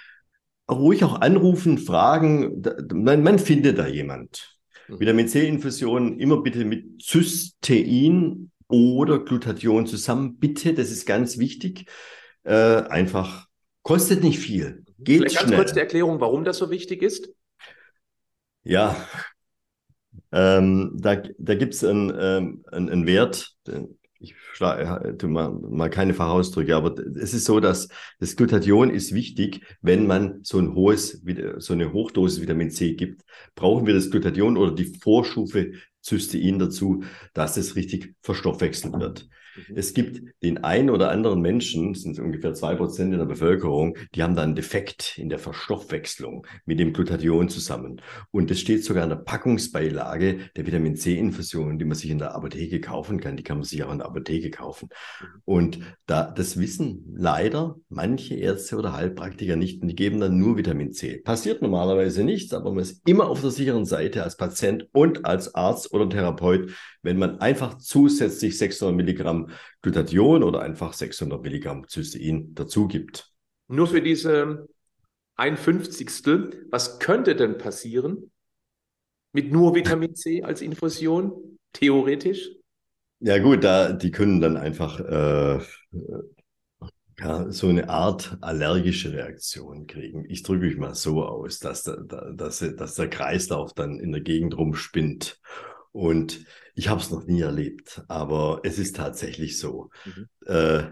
ruhig 0.71 1.05
auch 1.05 1.21
anrufen, 1.21 1.79
fragen. 1.79 2.63
Man, 2.93 3.23
man 3.23 3.39
findet 3.39 3.79
da 3.79 3.87
jemand. 3.87 4.57
Mhm. 4.89 5.01
Vitamin 5.01 5.29
C-Infusionen 5.29 6.19
immer 6.19 6.43
bitte 6.43 6.65
mit 6.65 7.03
Cystein 7.03 8.51
oder 8.69 9.19
Glutathion 9.25 9.87
zusammen. 9.87 10.39
Bitte, 10.39 10.75
das 10.75 10.91
ist 10.91 11.07
ganz 11.07 11.39
wichtig. 11.39 11.87
Äh, 12.45 12.53
einfach 12.55 13.47
kostet 13.83 14.23
nicht 14.23 14.39
viel. 14.39 14.85
Geht 14.99 15.19
Vielleicht 15.19 15.37
ganz 15.37 15.47
schnell. 15.49 15.59
kurz 15.59 15.73
die 15.73 15.81
Erklärung, 15.81 16.21
warum 16.21 16.45
das 16.45 16.59
so 16.59 16.71
wichtig 16.71 17.03
ist. 17.03 17.29
Ja, 18.65 18.97
Ähm, 20.33 20.93
da 20.97 21.17
da 21.39 21.55
gibt 21.55 21.75
es 21.75 21.85
einen, 21.85 22.13
ähm, 22.19 22.65
einen, 22.71 22.91
einen 22.91 23.07
Wert, 23.07 23.55
ich 24.25 24.35
schlage 24.55 25.29
mal, 25.29 25.51
mal 25.51 25.91
keine 25.91 26.15
Fachausdrücke, 26.15 26.75
aber 26.75 26.95
es 27.17 27.35
ist 27.35 27.45
so, 27.45 27.61
dass 27.61 27.89
das 28.19 28.37
Glutathion 28.37 28.91
ist 28.91 29.15
wichtig, 29.15 29.63
wenn 29.83 30.07
man 30.07 30.41
so 30.43 30.59
ein 30.59 30.75
hohes, 30.75 31.23
so 31.59 31.73
eine 31.73 31.93
Hochdosis 31.93 32.41
Vitamin 32.41 32.71
C 32.71 32.95
gibt, 32.95 33.23
brauchen 33.55 33.87
wir 33.87 33.95
das 33.95 34.11
Glutathion 34.11 34.57
oder 34.57 34.75
die 34.75 34.87
Vorstufe 34.87 35.73
Cystein 36.03 36.59
dazu, 36.59 37.05
dass 37.33 37.57
es 37.57 37.77
richtig 37.77 38.15
verstoffwechselt 38.21 38.99
wird. 38.99 39.29
Mhm. 39.57 39.77
Es 39.77 39.95
gibt 39.95 40.23
den 40.43 40.65
einen 40.65 40.91
oder 40.91 41.11
anderen 41.11 41.41
Menschen, 41.41 41.93
das 41.93 42.03
sind 42.03 42.19
ungefähr 42.19 42.55
zwei 42.55 42.75
Prozent 42.75 43.13
in 43.13 43.19
der 43.19 43.27
Bevölkerung, 43.27 43.97
die 44.15 44.23
haben 44.23 44.37
da 44.37 44.43
einen 44.43 44.55
Defekt 44.55 45.19
in 45.19 45.29
der 45.29 45.39
Verstoffwechslung 45.39 46.47
mit 46.65 46.79
dem 46.81 46.93
Glutathion 46.93 47.49
zusammen. 47.49 48.01
Und 48.31 48.51
das 48.51 48.61
steht 48.61 48.85
sogar 48.85 49.05
in 49.05 49.11
der 49.11 49.17
Packungsbeilage 49.17 50.39
der 50.57 50.67
Vitamin 50.67 50.97
C-Infusion, 50.97 51.79
die 51.79 51.85
man 51.85 51.97
sich 51.97 52.11
in 52.11 52.19
der 52.19 52.35
Apotheke 52.35 52.81
kaufen 52.81 53.21
kann. 53.21 53.37
Die 53.37 53.43
kann 53.43 53.59
man 53.59 53.65
sich 53.65 53.83
auch 53.85 53.93
in 53.93 53.99
der 53.99 54.07
Apotheke 54.07 54.51
kaufen. 54.51 54.89
Mhm. 55.21 55.27
Und 55.45 55.79
da, 56.07 56.31
das 56.31 56.59
wissen 56.59 57.05
leider 57.17 57.77
manche 57.89 58.35
Ärzte 58.35 58.77
oder 58.77 58.95
Heilpraktiker 58.95 59.57
nicht 59.57 59.83
und 59.83 59.89
die 59.89 59.97
geben 59.97 60.21
dann 60.21 60.39
nur 60.39 60.57
Vitamin 60.57 60.93
C. 60.93 61.19
Passiert 61.19 61.63
normalerweise 61.63 62.25
nichts, 62.25 62.53
aber 62.53 62.71
man 62.71 62.83
ist 62.83 63.07
immer 63.09 63.29
auf 63.29 63.41
der 63.41 63.51
sicheren 63.51 63.85
Seite 63.85 64.23
als 64.23 64.37
Patient 64.37 64.89
und 64.93 65.25
als 65.25 65.55
Arzt 65.55 65.93
oder 65.93 66.09
Therapeut, 66.09 66.71
wenn 67.05 67.19
man 67.19 67.39
einfach 67.41 67.79
zusätzlich 67.79 68.59
600 68.59 68.97
Milligramm 68.97 69.51
Glutathion 69.83 70.43
oder 70.43 70.63
einfach 70.63 70.95
600 70.95 71.43
Milligramm 71.43 71.87
Cystein 71.89 72.55
dazu 72.55 72.89
gibt. 72.89 73.31
Nur 73.69 73.87
für 73.87 74.03
diese 74.03 74.67
51. 75.37 76.09
Was 76.71 76.99
könnte 76.99 77.37
denn 77.37 77.59
passieren 77.59 78.31
mit 79.33 79.53
nur 79.53 79.75
Vitamin 79.75 80.15
C 80.15 80.43
als 80.43 80.63
Infusion, 80.63 81.59
theoretisch? 81.73 82.51
Ja 83.21 83.39
gut, 83.39 83.65
da, 83.65 83.93
die 83.93 84.11
können 84.11 84.41
dann 84.41 84.57
einfach 84.57 85.01
äh, 85.01 85.61
ja, 87.19 87.51
so 87.51 87.69
eine 87.69 87.89
Art 87.89 88.37
allergische 88.41 89.13
Reaktion 89.13 89.87
kriegen. 89.87 90.25
Ich 90.29 90.43
drücke 90.43 90.67
mich 90.67 90.77
mal 90.77 90.95
so 90.95 91.25
aus, 91.25 91.59
dass, 91.59 91.85
da, 91.85 91.97
dass, 91.97 92.59
dass 92.77 92.95
der 92.95 93.09
Kreislauf 93.09 93.73
dann 93.73 93.99
in 93.99 94.13
der 94.13 94.21
Gegend 94.21 94.57
rumspinnt. 94.57 95.41
Und 95.95 96.45
ich 96.75 96.89
habe 96.89 97.01
es 97.01 97.13
noch 97.13 97.25
nie 97.25 97.43
erlebt, 97.43 98.03
aber 98.09 98.63
es 98.65 98.81
ist 98.81 98.97
tatsächlich 98.97 99.61
so. 99.61 99.91
Mhm. 100.05 100.27
Äh, 100.47 100.83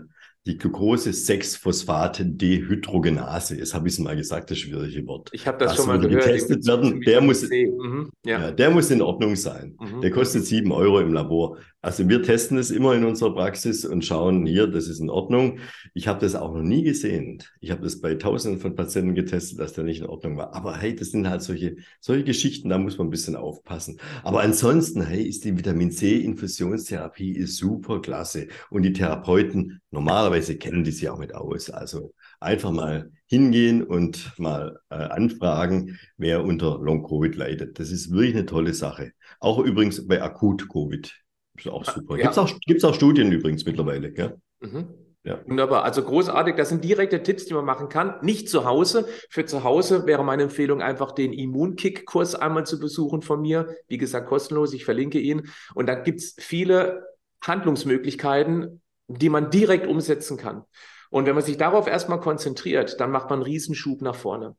die 0.47 0.57
Glucose-6-Phosphat-Dehydrogenase, 0.59 3.57
jetzt 3.57 3.75
habe 3.75 3.88
ich 3.88 3.95
es 3.95 4.01
mal 4.01 4.15
gesagt, 4.15 4.53
das 4.53 4.59
schwierige 4.59 5.05
Wort. 5.07 5.31
Ich 5.33 5.49
habe 5.49 5.59
das, 5.59 5.71
das, 5.71 5.79
schon 5.79 5.88
mal 5.88 5.99
gehört. 5.99 6.25
Getestet 6.25 6.65
werden, 6.67 7.01
der 7.01 7.21
muss, 7.21 7.43
mhm, 7.49 8.12
ja. 8.25 8.41
ja. 8.41 8.53
der 8.53 8.71
muss 8.71 8.93
in 8.93 9.03
Ordnung 9.03 9.35
sein. 9.35 9.77
Mhm. 9.81 10.03
Der 10.03 10.12
kostet 10.12 10.47
sieben 10.47 10.71
Euro 10.73 11.01
im 11.01 11.12
Labor. 11.12 11.59
Also 11.85 12.09
wir 12.09 12.23
testen 12.23 12.59
es 12.59 12.71
immer 12.71 12.95
in 12.95 13.05
unserer 13.05 13.35
Praxis 13.35 13.85
und 13.85 14.05
schauen 14.05 14.47
hier, 14.47 14.68
das 14.68 14.87
ist 14.87 15.01
in 15.01 15.11
Ordnung. 15.11 15.59
Ich 15.95 16.07
habe 16.07 16.21
das 16.21 16.37
auch 16.37 16.55
noch 16.55 16.62
nie 16.62 16.85
gesehen. 16.85 17.42
Ich 17.61 17.73
habe 17.73 17.83
das 17.83 18.01
bei 18.01 18.14
Tausenden 18.14 18.61
von 18.61 18.77
Patienten 18.77 19.16
getestet, 19.16 19.59
dass 19.59 19.73
der 19.73 19.83
nicht 19.83 20.01
in 20.01 20.07
Ordnung 20.07 20.37
war. 20.37 20.55
Aber 20.55 20.79
hey, 20.79 20.95
das 20.95 21.11
sind 21.11 21.29
halt 21.29 21.42
solche, 21.42 21.75
solche 22.01 22.23
Geschichten, 22.23 22.68
da 22.68 22.79
muss 22.79 22.99
man 22.99 23.09
ein 23.09 23.11
bisschen 23.11 23.35
aufpassen. 23.35 23.99
Aber 24.23 24.42
ansonsten, 24.42 25.03
hey, 25.03 25.25
ist 25.25 25.45
die 25.45 25.59
Vitamin 25.59 25.90
C-Infusionstherapie 25.90 27.33
ist 27.33 27.57
super 27.57 28.01
klasse. 28.01 28.47
Und 28.71 28.85
die 28.85 28.92
Therapeuten, 28.92 29.81
normalerweise 29.90 30.57
kennen 30.59 30.85
die 30.85 30.92
sich 30.92 31.09
auch 31.09 31.18
mit 31.18 31.35
aus. 31.35 31.68
Also 31.68 32.14
einfach 32.38 32.71
mal 32.71 33.11
hingehen 33.27 33.83
und 33.83 34.38
mal 34.38 34.79
äh, 34.88 34.95
anfragen, 34.95 35.99
wer 36.16 36.45
unter 36.45 36.79
Long-Covid 36.79 37.35
leidet. 37.35 37.81
Das 37.81 37.90
ist 37.90 38.12
wirklich 38.12 38.37
eine 38.37 38.47
tolle 38.47 38.73
Sache. 38.73 39.14
Auch 39.40 39.59
übrigens 39.59 40.07
bei 40.07 40.23
Akut-Covid. 40.23 41.12
Ist 41.57 41.69
auch 41.69 41.85
super. 41.85 42.17
Ja. 42.17 42.23
Gibt 42.23 42.33
es 42.33 42.38
auch, 42.38 42.61
gibt's 42.67 42.85
auch 42.85 42.95
Studien 42.95 43.31
übrigens 43.31 43.65
mittlerweile, 43.65 44.12
gell? 44.12 44.38
Mhm. 44.61 44.88
Ja. 45.25 45.41
Wunderbar. 45.47 45.85
Also 45.85 46.03
großartig. 46.03 46.57
Das 46.57 46.69
sind 46.69 46.83
direkte 46.83 47.23
Tipps, 47.23 47.47
die 47.47 47.55
man 47.55 47.65
machen 47.65 47.88
kann. 47.88 48.17
Nicht 48.23 48.49
zu 48.49 48.65
Hause. 48.65 49.07
Für 49.31 49.45
zu 49.45 49.62
Hause 49.62 50.05
wäre 50.07 50.25
meine 50.25 50.45
Empfehlung, 50.45 50.83
einfach 50.83 51.12
den 51.12 51.33
Immunkick-Kurs 51.33 52.35
einmal 52.35 52.67
zu 52.67 52.81
besuchen 52.81 53.23
von 53.23 53.41
mir. 53.41 53.77
Wie 53.87 53.99
gesagt, 53.99 54.29
kostenlos. 54.29 54.73
Ich 54.73 54.85
verlinke 54.85 55.21
ihn. 55.21 55.49
Und 55.75 55.87
da 55.87 55.95
gibt 55.95 56.21
es 56.21 56.35
viele 56.38 57.07
Handlungsmöglichkeiten, 57.41 58.83
die 59.07 59.29
man 59.29 59.51
direkt 59.51 59.87
umsetzen 59.87 60.37
kann. 60.38 60.65
Und 61.11 61.27
wenn 61.27 61.35
man 61.35 61.45
sich 61.45 61.57
darauf 61.57 61.87
erstmal 61.87 62.21
konzentriert, 62.21 62.99
dann 62.99 63.11
macht 63.12 63.31
man 63.31 63.41
einen 63.41 63.45
Riesenschub 63.45 64.03
nach 64.03 64.17
vorne. 64.17 64.57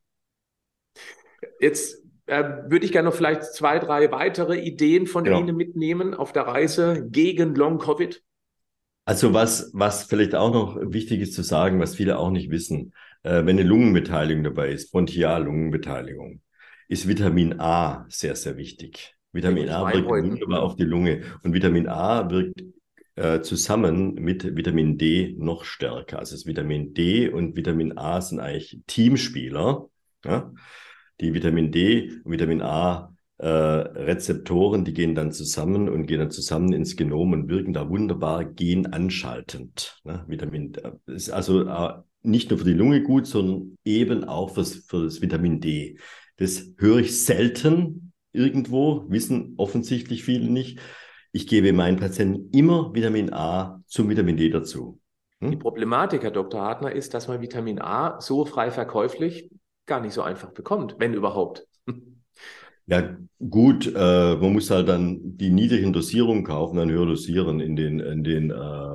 Jetzt 1.59 2.02
äh, 2.33 2.71
würde 2.71 2.85
ich 2.85 2.91
gerne 2.91 3.09
noch 3.09 3.15
vielleicht 3.15 3.43
zwei, 3.43 3.79
drei 3.79 4.11
weitere 4.11 4.59
Ideen 4.59 5.07
von 5.07 5.23
genau. 5.23 5.39
Ihnen 5.39 5.55
mitnehmen 5.55 6.13
auf 6.13 6.33
der 6.33 6.43
Reise 6.43 7.07
gegen 7.09 7.55
Long-Covid. 7.55 8.23
Also 9.05 9.33
was, 9.33 9.71
was 9.73 10.05
vielleicht 10.05 10.33
auch 10.33 10.53
noch 10.53 10.77
wichtig 10.81 11.21
ist 11.21 11.33
zu 11.33 11.43
sagen, 11.43 11.79
was 11.79 11.95
viele 11.95 12.17
auch 12.17 12.31
nicht 12.31 12.49
wissen, 12.49 12.93
äh, 13.23 13.45
wenn 13.45 13.59
eine 13.59 13.63
Lungenbeteiligung 13.63 14.43
dabei 14.43 14.69
ist, 14.69 14.91
Bronchial-Lungenbeteiligung, 14.91 16.41
ist 16.87 17.07
Vitamin 17.07 17.59
A 17.59 18.05
sehr, 18.09 18.35
sehr 18.35 18.57
wichtig. 18.57 19.15
Vitamin 19.33 19.69
A 19.69 19.91
wirkt 19.91 20.07
wunderbar 20.07 20.61
auf 20.61 20.75
die 20.75 20.83
Lunge 20.83 21.23
und 21.43 21.53
Vitamin 21.53 21.87
A 21.87 22.29
wirkt 22.29 22.63
äh, 23.15 23.41
zusammen 23.41 24.15
mit 24.15 24.55
Vitamin 24.55 24.97
D 24.97 25.35
noch 25.37 25.65
stärker. 25.65 26.19
Also 26.19 26.35
das 26.35 26.45
Vitamin 26.45 26.93
D 26.93 27.29
und 27.29 27.55
Vitamin 27.55 27.97
A 27.97 28.21
sind 28.21 28.39
eigentlich 28.39 28.79
Teamspieler. 28.87 29.89
Ja? 30.23 30.51
Die 31.23 31.33
Vitamin 31.33 31.71
D 31.71 32.11
und 32.23 32.31
Vitamin 32.31 32.61
A 32.61 33.13
äh, 33.37 33.47
Rezeptoren, 33.47 34.85
die 34.85 34.93
gehen 34.93 35.15
dann 35.15 35.31
zusammen 35.31 35.89
und 35.89 36.05
gehen 36.05 36.19
dann 36.19 36.31
zusammen 36.31 36.71
ins 36.73 36.95
Genom 36.95 37.33
und 37.33 37.49
wirken 37.49 37.73
da 37.73 37.89
wunderbar 37.89 38.45
genanschaltend. 38.45 39.99
Ne? 40.03 40.23
Vitamin 40.27 40.73
ist 41.07 41.31
also 41.31 41.67
äh, 41.67 41.93
nicht 42.21 42.49
nur 42.49 42.59
für 42.59 42.65
die 42.65 42.73
Lunge 42.73 43.01
gut, 43.01 43.25
sondern 43.25 43.77
eben 43.83 44.23
auch 44.23 44.53
fürs, 44.53 44.75
für 44.87 45.03
das 45.03 45.21
Vitamin 45.21 45.59
D. 45.59 45.97
Das 46.37 46.73
höre 46.77 46.99
ich 46.99 47.23
selten 47.23 48.13
irgendwo, 48.31 49.05
wissen 49.09 49.55
offensichtlich 49.57 50.23
viele 50.23 50.49
nicht. 50.49 50.79
Ich 51.31 51.47
gebe 51.47 51.73
meinen 51.73 51.97
Patienten 51.97 52.49
immer 52.51 52.93
Vitamin 52.93 53.33
A 53.33 53.81
zum 53.87 54.09
Vitamin 54.09 54.37
D 54.37 54.49
dazu. 54.49 54.99
Hm? 55.39 55.51
Die 55.51 55.57
Problematik, 55.57 56.23
Herr 56.23 56.31
Dr. 56.31 56.61
Hartner, 56.61 56.91
ist, 56.91 57.13
dass 57.13 57.27
man 57.27 57.41
Vitamin 57.41 57.81
A 57.81 58.21
so 58.21 58.45
frei 58.45 58.71
verkäuflich 58.71 59.49
gar 59.85 60.01
nicht 60.01 60.13
so 60.13 60.21
einfach 60.21 60.51
bekommt, 60.51 60.95
wenn 60.99 61.13
überhaupt. 61.13 61.67
Ja, 62.85 63.15
gut, 63.39 63.87
äh, 63.95 64.35
man 64.35 64.51
muss 64.51 64.69
halt 64.69 64.89
dann 64.89 65.37
die 65.37 65.49
niedrigen 65.49 65.93
Dosierungen 65.93 66.43
kaufen, 66.43 66.75
dann 66.75 66.91
höher 66.91 67.05
dosieren 67.05 67.61
in 67.61 67.77
den, 67.77 68.01
in 68.01 68.25
den 68.25 68.51
äh, 68.51 68.93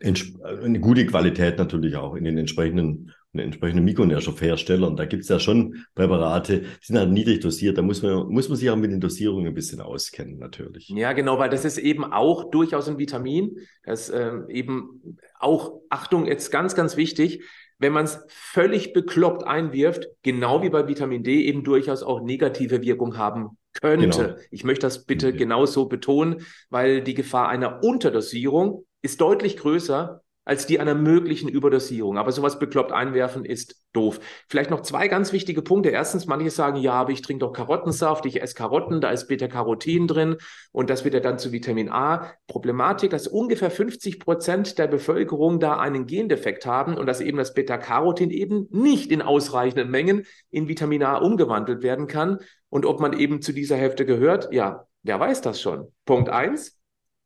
eine 0.00 0.80
gute 0.80 1.06
Qualität 1.06 1.58
natürlich 1.58 1.96
auch 1.96 2.14
in 2.14 2.24
den 2.24 2.36
entsprechenden, 2.38 3.12
in 3.32 3.38
den 3.38 3.46
entsprechenden 3.46 3.84
Mikronährstoffherstellern. 3.84 4.96
Da 4.96 5.06
gibt 5.06 5.22
es 5.22 5.28
ja 5.28 5.40
schon 5.40 5.84
Präparate, 5.94 6.60
die 6.60 6.66
sind 6.82 6.98
halt 6.98 7.10
niedrig 7.10 7.40
dosiert. 7.40 7.78
Da 7.78 7.82
muss 7.82 8.02
man, 8.02 8.28
muss 8.28 8.48
man 8.48 8.58
sich 8.58 8.68
auch 8.70 8.76
mit 8.76 8.92
den 8.92 9.00
Dosierungen 9.00 9.48
ein 9.48 9.54
bisschen 9.54 9.80
auskennen, 9.80 10.38
natürlich. 10.38 10.88
Ja, 10.88 11.12
genau, 11.14 11.38
weil 11.38 11.50
das 11.50 11.64
ist 11.64 11.78
eben 11.78 12.04
auch 12.04 12.50
durchaus 12.50 12.88
ein 12.88 12.98
Vitamin. 12.98 13.58
Das 13.84 14.10
ähm, 14.10 14.46
eben 14.48 15.18
auch, 15.38 15.80
Achtung, 15.90 16.26
jetzt 16.26 16.50
ganz, 16.50 16.74
ganz 16.74 16.96
wichtig, 16.96 17.42
wenn 17.78 17.92
man 17.92 18.04
es 18.04 18.24
völlig 18.28 18.92
bekloppt 18.92 19.46
einwirft, 19.46 20.08
genau 20.22 20.62
wie 20.62 20.70
bei 20.70 20.88
Vitamin 20.88 21.22
D 21.22 21.44
eben 21.44 21.64
durchaus 21.64 22.02
auch 22.02 22.20
negative 22.20 22.82
Wirkung 22.82 23.16
haben 23.18 23.58
könnte. 23.72 24.08
Genau. 24.08 24.36
Ich 24.50 24.64
möchte 24.64 24.86
das 24.86 25.04
bitte 25.04 25.28
okay. 25.28 25.36
genauso 25.36 25.86
betonen, 25.86 26.46
weil 26.70 27.02
die 27.02 27.14
Gefahr 27.14 27.48
einer 27.48 27.82
Unterdosierung 27.82 28.86
ist 29.02 29.20
deutlich 29.20 29.56
größer 29.56 30.22
als 30.44 30.66
die 30.66 30.78
einer 30.78 30.94
möglichen 30.94 31.48
Überdosierung. 31.48 32.18
Aber 32.18 32.32
sowas 32.32 32.58
bekloppt 32.58 32.92
einwerfen 32.92 33.44
ist 33.44 33.82
doof. 33.92 34.20
Vielleicht 34.48 34.70
noch 34.70 34.80
zwei 34.80 35.08
ganz 35.08 35.32
wichtige 35.32 35.62
Punkte. 35.62 35.90
Erstens, 35.90 36.26
manche 36.26 36.50
sagen, 36.50 36.76
ja, 36.76 36.92
aber 36.92 37.12
ich 37.12 37.22
trinke 37.22 37.40
doch 37.46 37.52
Karottensaft, 37.52 38.26
ich 38.26 38.42
esse 38.42 38.54
Karotten, 38.54 39.00
da 39.00 39.10
ist 39.10 39.28
Beta-Carotin 39.28 40.06
drin 40.06 40.36
und 40.72 40.90
das 40.90 41.04
wird 41.04 41.14
ja 41.14 41.20
dann 41.20 41.38
zu 41.38 41.52
Vitamin 41.52 41.88
A. 41.88 42.32
Problematik, 42.46 43.10
dass 43.10 43.26
ungefähr 43.26 43.70
50 43.70 44.20
Prozent 44.20 44.78
der 44.78 44.86
Bevölkerung 44.86 45.60
da 45.60 45.78
einen 45.78 46.06
Gendefekt 46.06 46.66
haben 46.66 46.96
und 46.96 47.06
dass 47.06 47.20
eben 47.20 47.38
das 47.38 47.54
Beta-Carotin 47.54 48.30
eben 48.30 48.68
nicht 48.70 49.10
in 49.10 49.22
ausreichenden 49.22 49.90
Mengen 49.90 50.24
in 50.50 50.68
Vitamin 50.68 51.02
A 51.02 51.16
umgewandelt 51.16 51.82
werden 51.82 52.06
kann. 52.06 52.38
Und 52.68 52.86
ob 52.86 53.00
man 53.00 53.12
eben 53.12 53.40
zu 53.40 53.52
dieser 53.52 53.76
Hälfte 53.76 54.04
gehört, 54.04 54.52
ja, 54.52 54.86
wer 55.02 55.20
weiß 55.20 55.42
das 55.42 55.60
schon. 55.60 55.92
Punkt 56.04 56.28
eins. 56.28 56.78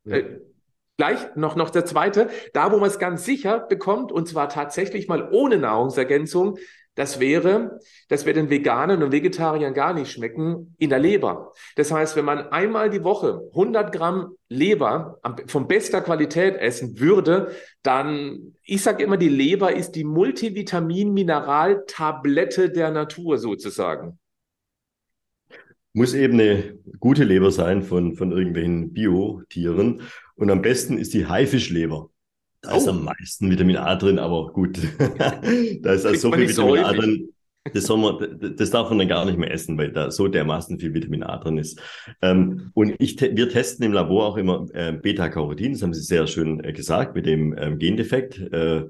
Ja. 0.04 0.16
Äh, 0.16 0.40
Gleich 0.98 1.34
noch, 1.36 1.54
noch 1.54 1.70
der 1.70 1.84
zweite, 1.84 2.28
da 2.52 2.72
wo 2.72 2.78
man 2.78 2.88
es 2.88 2.98
ganz 2.98 3.24
sicher 3.24 3.60
bekommt, 3.60 4.10
und 4.10 4.26
zwar 4.26 4.48
tatsächlich 4.48 5.06
mal 5.06 5.28
ohne 5.30 5.56
Nahrungsergänzung, 5.56 6.58
das 6.96 7.20
wäre, 7.20 7.78
das 8.08 8.26
wir 8.26 8.34
den 8.34 8.50
Veganern 8.50 9.04
und 9.04 9.12
Vegetariern 9.12 9.72
gar 9.72 9.94
nicht 9.94 10.10
schmecken, 10.10 10.74
in 10.78 10.90
der 10.90 10.98
Leber. 10.98 11.52
Das 11.76 11.92
heißt, 11.92 12.16
wenn 12.16 12.24
man 12.24 12.48
einmal 12.48 12.90
die 12.90 13.04
Woche 13.04 13.42
100 13.50 13.92
Gramm 13.92 14.32
Leber 14.48 15.20
von 15.46 15.68
bester 15.68 16.00
Qualität 16.00 16.56
essen 16.56 16.98
würde, 16.98 17.52
dann, 17.84 18.56
ich 18.64 18.82
sage 18.82 19.04
immer, 19.04 19.16
die 19.16 19.28
Leber 19.28 19.72
ist 19.72 19.92
die 19.92 20.02
Multivitamin-Mineral-Tablette 20.02 22.70
der 22.70 22.90
Natur 22.90 23.38
sozusagen. 23.38 24.18
Muss 25.92 26.14
eben 26.14 26.40
eine 26.40 26.76
gute 26.98 27.22
Leber 27.22 27.52
sein 27.52 27.84
von, 27.84 28.16
von 28.16 28.32
irgendwelchen 28.32 28.92
Biotieren. 28.92 30.02
Und 30.38 30.50
am 30.50 30.62
besten 30.62 30.98
ist 30.98 31.14
die 31.14 31.26
Haifischleber. 31.26 32.10
Da 32.62 32.74
oh. 32.74 32.78
ist 32.78 32.88
am 32.88 33.04
meisten 33.04 33.50
Vitamin 33.50 33.76
A 33.76 33.96
drin, 33.96 34.18
aber 34.18 34.52
gut. 34.52 34.78
da 34.98 35.92
ist 35.92 36.06
also 36.06 36.14
so 36.14 36.32
viel 36.32 36.48
Vitamin 36.48 36.84
A 36.84 36.92
drin. 36.92 37.28
Das, 37.74 37.84
soll 37.84 37.98
man, 37.98 38.56
das 38.56 38.70
darf 38.70 38.88
man 38.88 38.98
dann 38.98 39.08
gar 39.08 39.24
nicht 39.24 39.36
mehr 39.36 39.50
essen, 39.50 39.76
weil 39.76 39.92
da 39.92 40.10
so 40.10 40.28
dermaßen 40.28 40.78
viel 40.78 40.94
Vitamin 40.94 41.24
A 41.24 41.36
drin 41.38 41.58
ist. 41.58 41.80
Ähm, 42.22 42.70
und 42.74 42.94
ich, 42.98 43.20
wir 43.20 43.48
testen 43.48 43.84
im 43.84 43.92
Labor 43.92 44.26
auch 44.26 44.36
immer 44.36 44.66
äh, 44.72 44.92
Beta-Carotin, 44.92 45.72
das 45.72 45.82
haben 45.82 45.92
Sie 45.92 46.02
sehr 46.02 46.26
schön 46.26 46.62
äh, 46.64 46.72
gesagt, 46.72 47.14
mit 47.14 47.26
dem 47.26 47.54
ähm, 47.58 47.78
Gendefekt. 47.78 48.38
Äh, 48.38 48.84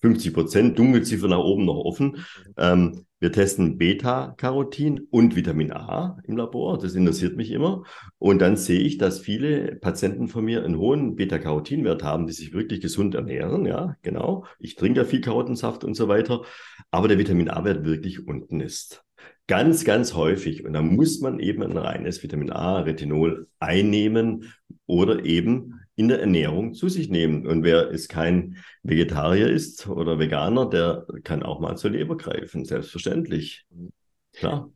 50 0.00 0.34
Prozent, 0.34 0.78
Dunkelziffer 0.78 1.28
nach 1.28 1.38
oben 1.38 1.64
noch 1.64 1.76
offen. 1.76 2.26
Ähm, 2.58 3.06
wir 3.24 3.32
testen 3.32 3.78
Beta-Carotin 3.78 5.08
und 5.10 5.34
Vitamin 5.34 5.72
A 5.72 6.18
im 6.24 6.36
Labor. 6.36 6.76
Das 6.76 6.94
interessiert 6.94 7.38
mich 7.38 7.52
immer. 7.52 7.84
Und 8.18 8.42
dann 8.42 8.58
sehe 8.58 8.80
ich, 8.80 8.98
dass 8.98 9.18
viele 9.18 9.76
Patienten 9.76 10.28
von 10.28 10.44
mir 10.44 10.62
einen 10.62 10.76
hohen 10.76 11.16
Beta-Carotin-Wert 11.16 12.02
haben, 12.02 12.26
die 12.26 12.34
sich 12.34 12.52
wirklich 12.52 12.82
gesund 12.82 13.14
ernähren. 13.14 13.64
Ja, 13.64 13.96
genau. 14.02 14.44
Ich 14.58 14.74
trinke 14.76 15.00
ja 15.00 15.06
viel 15.06 15.22
Karottensaft 15.22 15.84
und 15.84 15.94
so 15.94 16.06
weiter. 16.06 16.42
Aber 16.90 17.08
der 17.08 17.16
Vitamin 17.16 17.48
A-Wert 17.48 17.86
wirklich 17.86 18.28
unten 18.28 18.60
ist. 18.60 19.06
Ganz, 19.46 19.86
ganz 19.86 20.12
häufig. 20.12 20.62
Und 20.66 20.74
da 20.74 20.82
muss 20.82 21.22
man 21.22 21.40
eben 21.40 21.62
ein 21.62 21.78
reines 21.78 22.22
Vitamin 22.22 22.50
A, 22.50 22.80
Retinol 22.80 23.48
einnehmen 23.58 24.52
oder 24.84 25.24
eben 25.24 25.73
in 25.96 26.08
der 26.08 26.20
Ernährung 26.20 26.74
zu 26.74 26.88
sich 26.88 27.08
nehmen. 27.08 27.46
Und 27.46 27.62
wer 27.62 27.88
ist 27.88 28.08
kein 28.08 28.56
Vegetarier 28.82 29.48
ist 29.48 29.88
oder 29.88 30.18
Veganer, 30.18 30.68
der 30.68 31.06
kann 31.22 31.42
auch 31.42 31.60
mal 31.60 31.76
zur 31.76 31.90
Leber 31.90 32.16
greifen, 32.16 32.64
selbstverständlich. 32.64 33.66
Klar. 34.32 34.70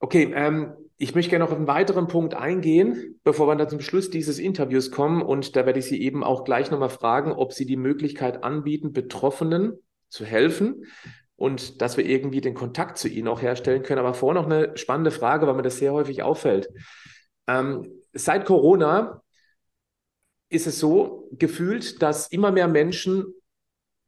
Okay, 0.00 0.32
ähm, 0.34 0.72
ich 0.96 1.14
möchte 1.14 1.30
gerne 1.30 1.44
noch 1.44 1.52
auf 1.52 1.56
einen 1.56 1.68
weiteren 1.68 2.08
Punkt 2.08 2.34
eingehen, 2.34 3.20
bevor 3.24 3.46
wir 3.46 3.56
dann 3.56 3.68
zum 3.68 3.80
Schluss 3.80 4.10
dieses 4.10 4.38
Interviews 4.38 4.90
kommen. 4.90 5.22
Und 5.22 5.56
da 5.56 5.64
werde 5.64 5.78
ich 5.78 5.86
Sie 5.86 6.00
eben 6.00 6.24
auch 6.24 6.44
gleich 6.44 6.70
nochmal 6.70 6.90
fragen, 6.90 7.32
ob 7.32 7.52
Sie 7.52 7.66
die 7.66 7.76
Möglichkeit 7.76 8.42
anbieten, 8.42 8.92
Betroffenen 8.92 9.74
zu 10.08 10.24
helfen 10.24 10.84
und 11.36 11.80
dass 11.82 11.96
wir 11.96 12.04
irgendwie 12.04 12.40
den 12.40 12.54
Kontakt 12.54 12.98
zu 12.98 13.08
ihnen 13.08 13.28
auch 13.28 13.42
herstellen 13.42 13.82
können. 13.82 14.00
Aber 14.00 14.14
vorher 14.14 14.40
noch 14.40 14.50
eine 14.50 14.76
spannende 14.76 15.10
Frage, 15.10 15.46
weil 15.46 15.54
mir 15.54 15.62
das 15.62 15.78
sehr 15.78 15.92
häufig 15.92 16.22
auffällt. 16.22 16.68
Ähm, 17.48 17.88
seit 18.12 18.44
Corona 18.44 19.21
ist 20.52 20.66
es 20.66 20.78
so 20.78 21.28
gefühlt, 21.32 22.02
dass 22.02 22.28
immer 22.28 22.52
mehr 22.52 22.68
Menschen, 22.68 23.34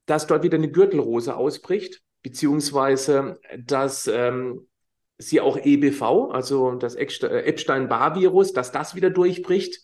dass 0.06 0.26
dort 0.26 0.42
wieder 0.42 0.58
eine 0.58 0.70
Gürtelrose 0.70 1.36
ausbricht, 1.36 2.02
beziehungsweise 2.22 3.38
dass 3.58 4.06
ähm, 4.06 4.66
sie 5.18 5.40
auch 5.40 5.56
EBV, 5.56 6.30
also 6.32 6.72
das 6.74 6.94
Epstein-Barr-Virus, 6.94 8.52
dass 8.52 8.72
das 8.72 8.94
wieder 8.94 9.10
durchbricht. 9.10 9.82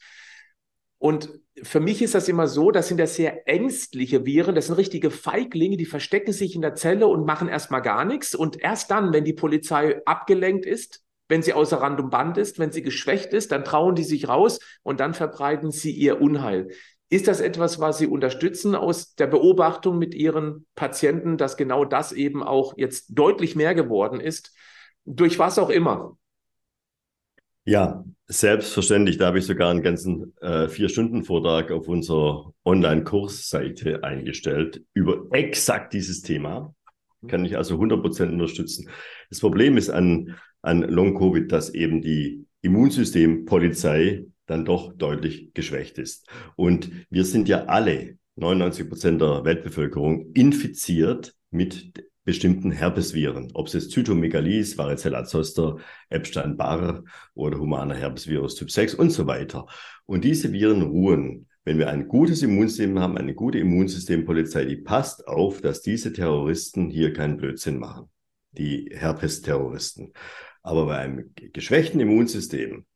Und 0.98 1.30
für 1.62 1.80
mich 1.80 2.02
ist 2.02 2.14
das 2.14 2.28
immer 2.28 2.46
so, 2.46 2.70
das 2.70 2.88
sind 2.88 2.98
ja 2.98 3.06
sehr 3.06 3.48
ängstliche 3.48 4.26
Viren, 4.26 4.54
das 4.54 4.66
sind 4.66 4.76
richtige 4.76 5.10
Feiglinge, 5.10 5.78
die 5.78 5.86
verstecken 5.86 6.32
sich 6.32 6.54
in 6.54 6.62
der 6.62 6.74
Zelle 6.74 7.06
und 7.06 7.24
machen 7.24 7.48
erstmal 7.48 7.80
gar 7.80 8.04
nichts. 8.04 8.34
Und 8.34 8.60
erst 8.60 8.90
dann, 8.90 9.12
wenn 9.12 9.24
die 9.24 9.32
Polizei 9.32 10.02
abgelenkt 10.04 10.66
ist, 10.66 11.02
wenn 11.30 11.42
sie 11.42 11.52
außer 11.52 11.78
Rand 11.78 12.00
und 12.00 12.10
Band 12.10 12.36
ist, 12.36 12.58
wenn 12.58 12.72
sie 12.72 12.82
geschwächt 12.82 13.32
ist, 13.32 13.52
dann 13.52 13.64
trauen 13.64 13.94
die 13.94 14.04
sich 14.04 14.28
raus 14.28 14.58
und 14.82 15.00
dann 15.00 15.14
verbreiten 15.14 15.70
sie 15.70 15.92
ihr 15.92 16.20
Unheil. 16.20 16.68
Ist 17.08 17.26
das 17.26 17.40
etwas, 17.40 17.80
was 17.80 17.98
Sie 17.98 18.06
unterstützen 18.06 18.76
aus 18.76 19.16
der 19.16 19.26
Beobachtung 19.26 19.98
mit 19.98 20.14
Ihren 20.14 20.66
Patienten, 20.76 21.36
dass 21.36 21.56
genau 21.56 21.84
das 21.84 22.12
eben 22.12 22.42
auch 22.42 22.74
jetzt 22.76 23.06
deutlich 23.08 23.56
mehr 23.56 23.74
geworden 23.74 24.20
ist? 24.20 24.54
Durch 25.04 25.38
was 25.38 25.58
auch 25.58 25.70
immer? 25.70 26.16
Ja, 27.64 28.04
selbstverständlich. 28.26 29.18
Da 29.18 29.26
habe 29.26 29.40
ich 29.40 29.46
sogar 29.46 29.70
einen 29.70 29.82
ganzen 29.82 30.36
äh, 30.40 30.68
Vier-Stunden-Vortrag 30.68 31.72
auf 31.72 31.88
unserer 31.88 32.54
Online-Kursseite 32.64 34.04
eingestellt 34.04 34.84
über 34.94 35.26
exakt 35.32 35.92
dieses 35.92 36.22
Thema. 36.22 36.74
Kann 37.28 37.44
ich 37.44 37.56
also 37.56 37.76
100% 37.76 38.30
unterstützen. 38.30 38.88
Das 39.28 39.40
Problem 39.40 39.76
ist 39.76 39.90
an 39.90 40.36
an 40.62 40.82
Long-Covid, 40.82 41.50
dass 41.50 41.70
eben 41.70 42.02
die 42.02 42.46
Immunsystempolizei 42.62 44.26
dann 44.46 44.64
doch 44.64 44.92
deutlich 44.92 45.54
geschwächt 45.54 45.98
ist. 45.98 46.26
Und 46.56 46.90
wir 47.08 47.24
sind 47.24 47.48
ja 47.48 47.64
alle, 47.66 48.18
99 48.36 48.88
Prozent 48.88 49.20
der 49.20 49.44
Weltbevölkerung, 49.44 50.32
infiziert 50.32 51.34
mit 51.50 51.92
bestimmten 52.24 52.70
Herpesviren, 52.70 53.50
ob 53.54 53.66
es 53.66 53.72
jetzt 53.72 53.90
Zytomegalie 53.92 54.60
ist, 54.60 54.76
Varicella 54.76 55.24
zoster, 55.24 55.78
Epstein-Barr 56.10 57.02
oder 57.34 57.58
humaner 57.58 57.94
Herpesvirus 57.94 58.56
Typ 58.56 58.70
6 58.70 58.94
und 58.94 59.10
so 59.10 59.26
weiter. 59.26 59.66
Und 60.04 60.24
diese 60.24 60.52
Viren 60.52 60.82
ruhen 60.82 61.46
wenn 61.64 61.78
wir 61.78 61.90
ein 61.90 62.08
gutes 62.08 62.42
Immunsystem 62.42 62.98
haben, 62.98 63.18
eine 63.18 63.34
gute 63.34 63.58
Immunsystempolizei, 63.58 64.64
die 64.64 64.76
passt 64.76 65.26
auf, 65.26 65.60
dass 65.60 65.82
diese 65.82 66.12
Terroristen 66.12 66.88
hier 66.88 67.12
keinen 67.12 67.36
Blödsinn 67.36 67.78
machen, 67.78 68.08
die 68.52 68.90
Herpes-Terroristen. 68.92 70.12
Aber 70.62 70.86
bei 70.86 70.98
einem 70.98 71.34
geschwächten 71.34 72.00
Immunsystem 72.00 72.86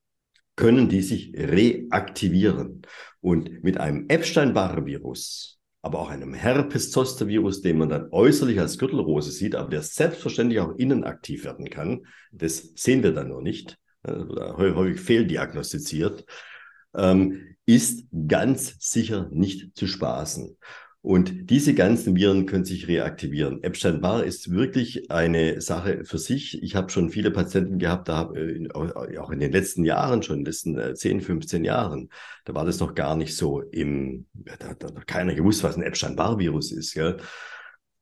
können 0.57 0.89
die 0.89 1.03
sich 1.03 1.33
reaktivieren. 1.35 2.83
Und 3.21 3.63
mit 3.63 3.79
einem 3.79 4.07
Epstein-Barr-Virus, 4.09 5.59
aber 5.83 5.99
auch 5.99 6.11
einem 6.11 6.35
Herpes-Zoster-Virus, 6.35 7.61
den 7.61 7.79
man 7.79 7.89
dann 7.89 8.09
äußerlich 8.11 8.61
als 8.61 8.79
Gürtelrose 8.79 9.31
sieht, 9.31 9.55
aber 9.55 9.69
der 9.69 9.83
selbstverständlich 9.83 10.61
auch 10.61 10.77
innen 10.77 11.05
aktiv 11.05 11.45
werden 11.45 11.69
kann, 11.69 12.07
das 12.33 12.73
sehen 12.75 13.03
wir 13.03 13.13
dann 13.13 13.29
nur 13.29 13.43
nicht, 13.43 13.79
häufig 14.07 15.01
fehldiagnostiziert, 15.01 16.25
ähm, 16.97 17.57
ist 17.67 18.07
ganz 18.29 18.77
sicher 18.79 19.29
nicht 19.33 19.77
zu 19.77 19.87
spaßen. 19.87 20.57
Und 21.05 21.51
diese 21.51 21.75
ganzen 21.75 22.17
Viren 22.17 22.47
können 22.47 22.65
sich 22.65 22.89
reaktivieren. 22.89 23.63
Epstein-Barr 23.63 24.25
ist 24.25 24.51
wirklich 24.51 25.11
eine 25.11 25.61
Sache 25.61 26.03
für 26.07 26.17
sich. 26.17 26.63
Ich 26.63 26.77
habe 26.77 26.89
schon 26.89 27.11
viele 27.11 27.31
Patienten 27.31 27.79
gehabt, 27.79 28.09
da 28.09 28.17
hab, 28.17 28.35
äh, 28.35 28.71
auch 28.73 29.31
in 29.31 29.39
den 29.39 29.53
letzten 29.53 29.85
Jahren 29.85 30.23
schon, 30.23 30.39
in 30.39 30.45
den 30.45 30.47
letzten 30.47 30.97
10, 30.97 31.19
äh, 31.19 31.21
15 31.21 31.63
Jahren, 31.63 32.09
da 32.47 32.55
war 32.55 32.65
das 32.65 32.81
noch 32.81 32.95
gar 32.95 33.17
nicht 33.17 33.37
so 33.37 33.61
im, 33.61 34.25
da 34.33 34.69
hat 34.69 35.07
keiner 35.07 35.35
gewusst, 35.35 35.63
was 35.63 35.77
ein 35.77 35.83
Epstein-Barr-Virus 35.83 36.73
ist. 36.73 36.95
Gell? 36.95 37.19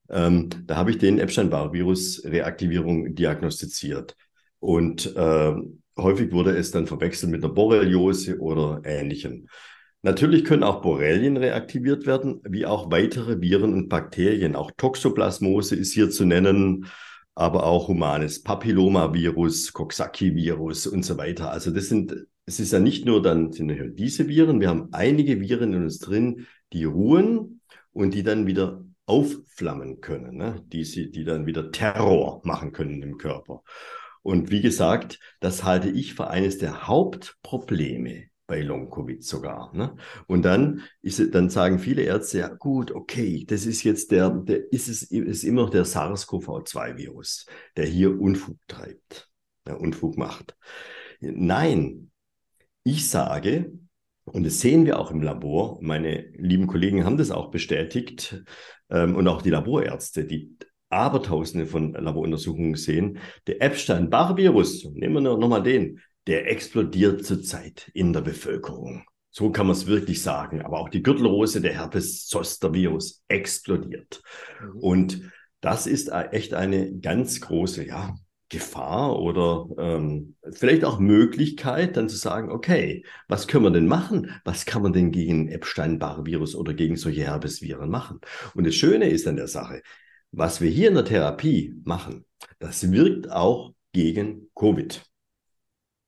Ähm, 0.09 0.49
da 0.67 0.77
habe 0.77 0.93
ich 0.93 0.99
den 0.99 1.19
Epstein-Barr-Virus-Reaktivierung 1.19 3.17
diagnostiziert. 3.17 4.17
Und 4.61 5.17
äh, 5.17 5.55
häufig 5.97 6.33
wurde 6.33 6.57
es 6.57 6.71
dann 6.71 6.87
verwechselt 6.87 7.31
mit 7.31 7.45
einer 7.45 7.53
Borreliose 7.53 8.39
oder 8.39 8.81
ähnlichem. 8.85 9.49
Natürlich 10.03 10.45
können 10.45 10.65
auch 10.65 10.83
Borrelien 10.83 11.37
reaktiviert 11.37 12.07
werden, 12.07 12.41
wie 12.45 12.67
auch 12.67 12.91
weitere 12.91 13.41
Viren 13.41 13.73
und 13.73 13.89
Bakterien. 13.89 14.57
Auch 14.57 14.73
Toxoplasmose 14.77 15.77
ist 15.77 15.93
hier 15.93 16.11
zu 16.11 16.25
nennen, 16.25 16.87
aber 17.37 17.65
auch 17.65 17.87
humanes 17.87 18.43
Papillomavirus, 18.43 19.73
Coxsackie-Virus 19.73 20.89
und 20.89 21.05
so 21.05 21.19
weiter. 21.19 21.53
Also 21.53 21.71
das 21.71 21.89
sind, 21.89 22.17
es 22.47 22.59
ist 22.59 22.73
ja 22.73 22.81
nicht 22.81 23.07
nur 23.07 23.23
dann 23.23 23.53
sind 23.53 23.71
ja 23.71 23.87
diese 23.87 24.27
Viren, 24.29 24.61
wir 24.61 24.69
haben 24.69 24.89
einige 24.91 25.41
Viren 25.41 25.73
in 25.73 25.85
uns 25.85 26.01
drin, 26.01 26.47
die 26.73 26.85
ruhen 26.85 27.61
und 27.93 28.13
die 28.15 28.25
dann 28.25 28.47
wieder 28.47 28.85
aufflammen 29.07 30.01
können, 30.01 30.37
ne? 30.37 30.63
die, 30.67 31.11
die 31.13 31.25
dann 31.25 31.47
wieder 31.47 31.71
Terror 31.71 32.41
machen 32.45 32.73
können 32.73 33.03
im 33.03 33.19
Körper. 33.19 33.63
Und 34.23 34.51
wie 34.51 34.61
gesagt, 34.61 35.19
das 35.41 35.65
halte 35.65 35.91
ich 35.91 36.15
für 36.15 36.29
eines 36.29 36.59
der 36.59 36.87
Hauptprobleme 36.87 38.25
bei 38.47 38.61
Long-Covid 38.61 39.25
sogar. 39.25 39.75
Ne? 39.75 39.97
Und 40.27 40.43
dann, 40.43 40.83
ist, 41.01 41.35
dann 41.35 41.49
sagen 41.49 41.79
viele 41.79 42.03
Ärzte, 42.03 42.41
ja 42.41 42.49
gut, 42.49 42.93
okay, 42.93 43.45
das 43.47 43.67
ist 43.67 43.83
jetzt 43.83 44.11
der, 44.11 44.31
der 44.31 44.73
ist 44.73 44.89
es 44.89 45.03
ist 45.03 45.45
immer 45.45 45.63
noch 45.63 45.71
der 45.71 45.85
SARS-CoV-2-Virus, 45.85 47.47
der 47.77 47.87
hier 47.87 48.21
Unfug 48.21 48.59
treibt, 48.69 49.31
ja, 49.67 49.75
Unfug 49.75 50.19
macht. 50.19 50.57
Nein, 51.21 52.11
ich 52.85 53.09
sage, 53.09 53.73
und 54.25 54.45
das 54.45 54.61
sehen 54.61 54.87
wir 54.87 54.99
auch 54.99 55.11
im 55.11 55.23
Labor, 55.23 55.79
meine 55.81 56.27
lieben 56.37 56.67
Kollegen 56.67 57.05
haben 57.05 57.17
das 57.17 57.31
auch 57.31 57.51
bestätigt, 57.51 58.45
ähm, 58.91 59.17
und 59.17 59.27
auch 59.29 59.43
die 59.43 59.51
Laborärzte, 59.51 60.25
die 60.25 60.57
Abertausende 60.93 61.67
von 61.67 61.93
Laboruntersuchungen 61.93 62.75
sehen, 62.75 63.19
der 63.47 63.63
Epstein-Barr-Virus, 63.63 64.85
nehmen 64.95 65.25
wir 65.25 65.37
nochmal 65.37 65.63
den, 65.63 66.01
der 66.27 66.51
explodiert 66.51 67.25
zurzeit 67.25 67.91
in 67.95 68.13
der 68.13 68.21
Bevölkerung. 68.21 69.05
So 69.31 69.51
kann 69.51 69.67
man 69.67 69.75
es 69.75 69.87
wirklich 69.87 70.23
sagen. 70.23 70.63
Aber 70.63 70.79
auch 70.79 70.91
die 70.91 71.03
Gürtelrose, 71.03 71.61
der 71.61 71.75
Herpes-Zoster-Virus 71.75 73.23
explodiert. 73.29 74.23
Mhm. 74.61 74.79
Und 74.81 75.33
das 75.61 75.87
ist 75.87 76.11
echt 76.13 76.55
eine 76.55 76.99
ganz 76.99 77.41
große 77.41 77.87
ja, 77.87 78.15
Gefahr 78.53 79.19
oder 79.19 79.67
ähm, 79.79 80.37
vielleicht 80.53 80.85
auch 80.85 80.99
Möglichkeit, 80.99 81.97
dann 81.97 82.11
zu 82.11 82.17
sagen, 82.17 82.51
okay, 82.51 83.05
was 83.27 83.49
können 83.49 83.65
wir 83.65 83.71
denn 83.71 83.87
machen? 83.87 84.31
Was 84.45 84.67
kann 84.67 84.83
man 84.83 84.93
denn 84.93 85.11
gegen 85.11 85.49
Epstein-Barr-Virus 85.49 86.55
oder 86.55 86.75
gegen 86.75 86.97
solche 86.97 87.23
Herpesviren 87.23 87.89
machen? 87.89 88.21
Und 88.55 88.67
das 88.67 88.75
Schöne 88.75 89.09
ist 89.09 89.27
an 89.27 89.37
der 89.37 89.49
Sache, 89.49 89.83
was 90.33 90.61
wir 90.61 90.71
hier 90.71 90.89
in 90.89 90.95
der 90.95 91.05
Therapie 91.05 91.81
machen, 91.85 92.25
das 92.59 92.91
wirkt 92.91 93.31
auch 93.31 93.73
gegen 93.93 94.51
Covid. 94.55 95.03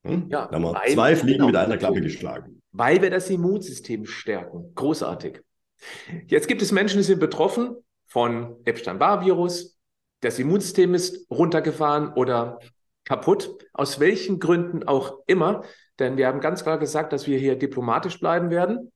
Hm? 0.04 0.28
Ja, 0.30 0.46
da 0.46 0.56
haben 0.56 0.62
wir 0.62 0.82
zwei 0.92 1.14
Fliegen 1.14 1.38
genau, 1.38 1.46
mit 1.46 1.56
einer 1.56 1.76
Klappe 1.76 2.00
geschlagen. 2.00 2.62
Weil 2.72 3.00
wir 3.00 3.10
das 3.10 3.30
Immunsystem 3.30 4.06
stärken. 4.06 4.72
Großartig. 4.74 5.40
Jetzt 6.26 6.48
gibt 6.48 6.62
es 6.62 6.72
Menschen, 6.72 6.98
die 6.98 7.04
sind 7.04 7.20
betroffen 7.20 7.76
von 8.06 8.56
Epstein-Barr-Virus. 8.64 9.78
Das 10.20 10.38
Immunsystem 10.38 10.94
ist 10.94 11.30
runtergefahren 11.30 12.12
oder 12.14 12.58
kaputt, 13.04 13.58
aus 13.72 14.00
welchen 14.00 14.40
Gründen 14.40 14.82
auch 14.84 15.18
immer. 15.26 15.64
Denn 15.98 16.16
wir 16.16 16.26
haben 16.26 16.40
ganz 16.40 16.62
klar 16.62 16.78
gesagt, 16.78 17.12
dass 17.12 17.26
wir 17.26 17.38
hier 17.38 17.56
diplomatisch 17.56 18.18
bleiben 18.18 18.50
werden. 18.50 18.90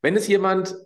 Wenn 0.00 0.16
es 0.16 0.28
jemand 0.28 0.76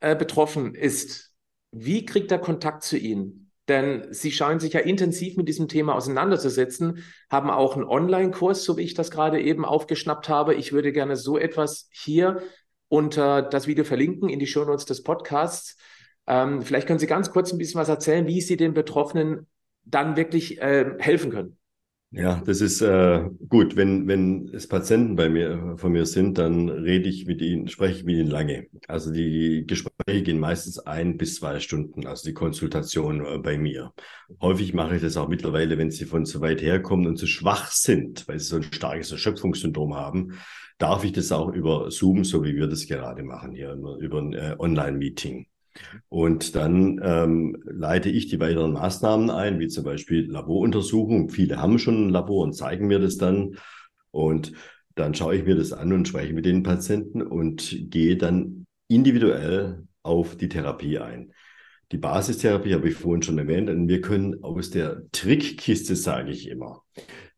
äh, 0.00 0.16
betroffen 0.16 0.74
ist, 0.74 1.27
wie 1.70 2.04
kriegt 2.04 2.30
er 2.32 2.38
Kontakt 2.38 2.82
zu 2.82 2.96
Ihnen? 2.96 3.50
Denn 3.68 4.06
Sie 4.10 4.32
scheinen 4.32 4.60
sich 4.60 4.72
ja 4.72 4.80
intensiv 4.80 5.36
mit 5.36 5.46
diesem 5.46 5.68
Thema 5.68 5.94
auseinanderzusetzen, 5.94 7.04
haben 7.30 7.50
auch 7.50 7.76
einen 7.76 7.84
Online-Kurs, 7.84 8.64
so 8.64 8.78
wie 8.78 8.82
ich 8.82 8.94
das 8.94 9.10
gerade 9.10 9.40
eben 9.40 9.64
aufgeschnappt 9.64 10.28
habe. 10.28 10.54
Ich 10.54 10.72
würde 10.72 10.92
gerne 10.92 11.16
so 11.16 11.36
etwas 11.36 11.88
hier 11.92 12.42
unter 12.88 13.42
das 13.42 13.66
Video 13.66 13.84
verlinken 13.84 14.30
in 14.30 14.38
die 14.38 14.46
Shownotes 14.46 14.86
des 14.86 15.02
Podcasts. 15.02 15.76
Ähm, 16.26 16.62
vielleicht 16.62 16.86
können 16.86 16.98
Sie 16.98 17.06
ganz 17.06 17.30
kurz 17.30 17.52
ein 17.52 17.58
bisschen 17.58 17.80
was 17.80 17.90
erzählen, 17.90 18.26
wie 18.26 18.40
Sie 18.40 18.56
den 18.56 18.72
Betroffenen 18.72 19.46
dann 19.84 20.16
wirklich 20.16 20.60
äh, 20.62 20.94
helfen 20.98 21.30
können. 21.30 21.57
Ja, 22.10 22.40
das 22.46 22.62
ist 22.62 22.80
äh, 22.80 23.28
gut. 23.50 23.76
Wenn, 23.76 24.08
wenn 24.08 24.48
es 24.54 24.66
Patienten 24.66 25.14
bei 25.14 25.28
mir, 25.28 25.74
von 25.76 25.92
mir 25.92 26.06
sind, 26.06 26.38
dann 26.38 26.70
rede 26.70 27.06
ich 27.06 27.26
mit 27.26 27.42
ihnen, 27.42 27.68
spreche 27.68 27.98
ich 27.98 28.04
mit 28.04 28.16
ihnen 28.16 28.30
lange. 28.30 28.66
Also 28.86 29.12
die 29.12 29.64
Gespräche 29.66 30.22
gehen 30.22 30.40
meistens 30.40 30.78
ein 30.78 31.18
bis 31.18 31.36
zwei 31.36 31.60
Stunden, 31.60 32.06
also 32.06 32.26
die 32.26 32.32
Konsultation 32.32 33.26
äh, 33.26 33.38
bei 33.38 33.58
mir. 33.58 33.92
Häufig 34.40 34.72
mache 34.72 34.96
ich 34.96 35.02
das 35.02 35.18
auch 35.18 35.28
mittlerweile, 35.28 35.76
wenn 35.76 35.90
sie 35.90 36.06
von 36.06 36.24
zu 36.24 36.40
weit 36.40 36.62
herkommen 36.62 37.06
und 37.06 37.18
zu 37.18 37.26
schwach 37.26 37.70
sind, 37.70 38.26
weil 38.26 38.38
sie 38.38 38.46
so 38.46 38.56
ein 38.56 38.62
starkes 38.62 39.12
Erschöpfungssyndrom 39.12 39.94
haben, 39.94 40.32
darf 40.78 41.04
ich 41.04 41.12
das 41.12 41.30
auch 41.30 41.52
über 41.52 41.90
Zoom, 41.90 42.24
so 42.24 42.42
wie 42.42 42.56
wir 42.56 42.68
das 42.68 42.86
gerade 42.86 43.22
machen 43.22 43.52
hier, 43.52 43.72
über 44.00 44.22
ein 44.22 44.32
äh, 44.32 44.56
Online-Meeting. 44.58 45.46
Und 46.08 46.54
dann 46.54 47.00
ähm, 47.02 47.56
leite 47.64 48.08
ich 48.08 48.28
die 48.28 48.40
weiteren 48.40 48.72
Maßnahmen 48.72 49.30
ein, 49.30 49.58
wie 49.58 49.68
zum 49.68 49.84
Beispiel 49.84 50.30
Laboruntersuchungen. 50.30 51.28
Viele 51.28 51.60
haben 51.60 51.78
schon 51.78 52.08
ein 52.08 52.10
Labor 52.10 52.44
und 52.44 52.54
zeigen 52.54 52.86
mir 52.86 52.98
das 52.98 53.18
dann. 53.18 53.56
Und 54.10 54.52
dann 54.94 55.14
schaue 55.14 55.36
ich 55.36 55.44
mir 55.44 55.54
das 55.54 55.72
an 55.72 55.92
und 55.92 56.08
spreche 56.08 56.32
mit 56.32 56.44
den 56.44 56.62
Patienten 56.62 57.22
und 57.22 57.76
gehe 57.90 58.16
dann 58.16 58.66
individuell 58.88 59.84
auf 60.02 60.36
die 60.36 60.48
Therapie 60.48 60.98
ein. 60.98 61.32
Die 61.92 61.98
Basistherapie 61.98 62.74
habe 62.74 62.88
ich 62.88 62.96
vorhin 62.96 63.22
schon 63.22 63.38
erwähnt. 63.38 63.70
Und 63.70 63.88
wir 63.88 64.00
können 64.00 64.42
aus 64.42 64.70
der 64.70 65.02
Trickkiste, 65.12 65.96
sage 65.96 66.30
ich 66.30 66.48
immer, 66.48 66.82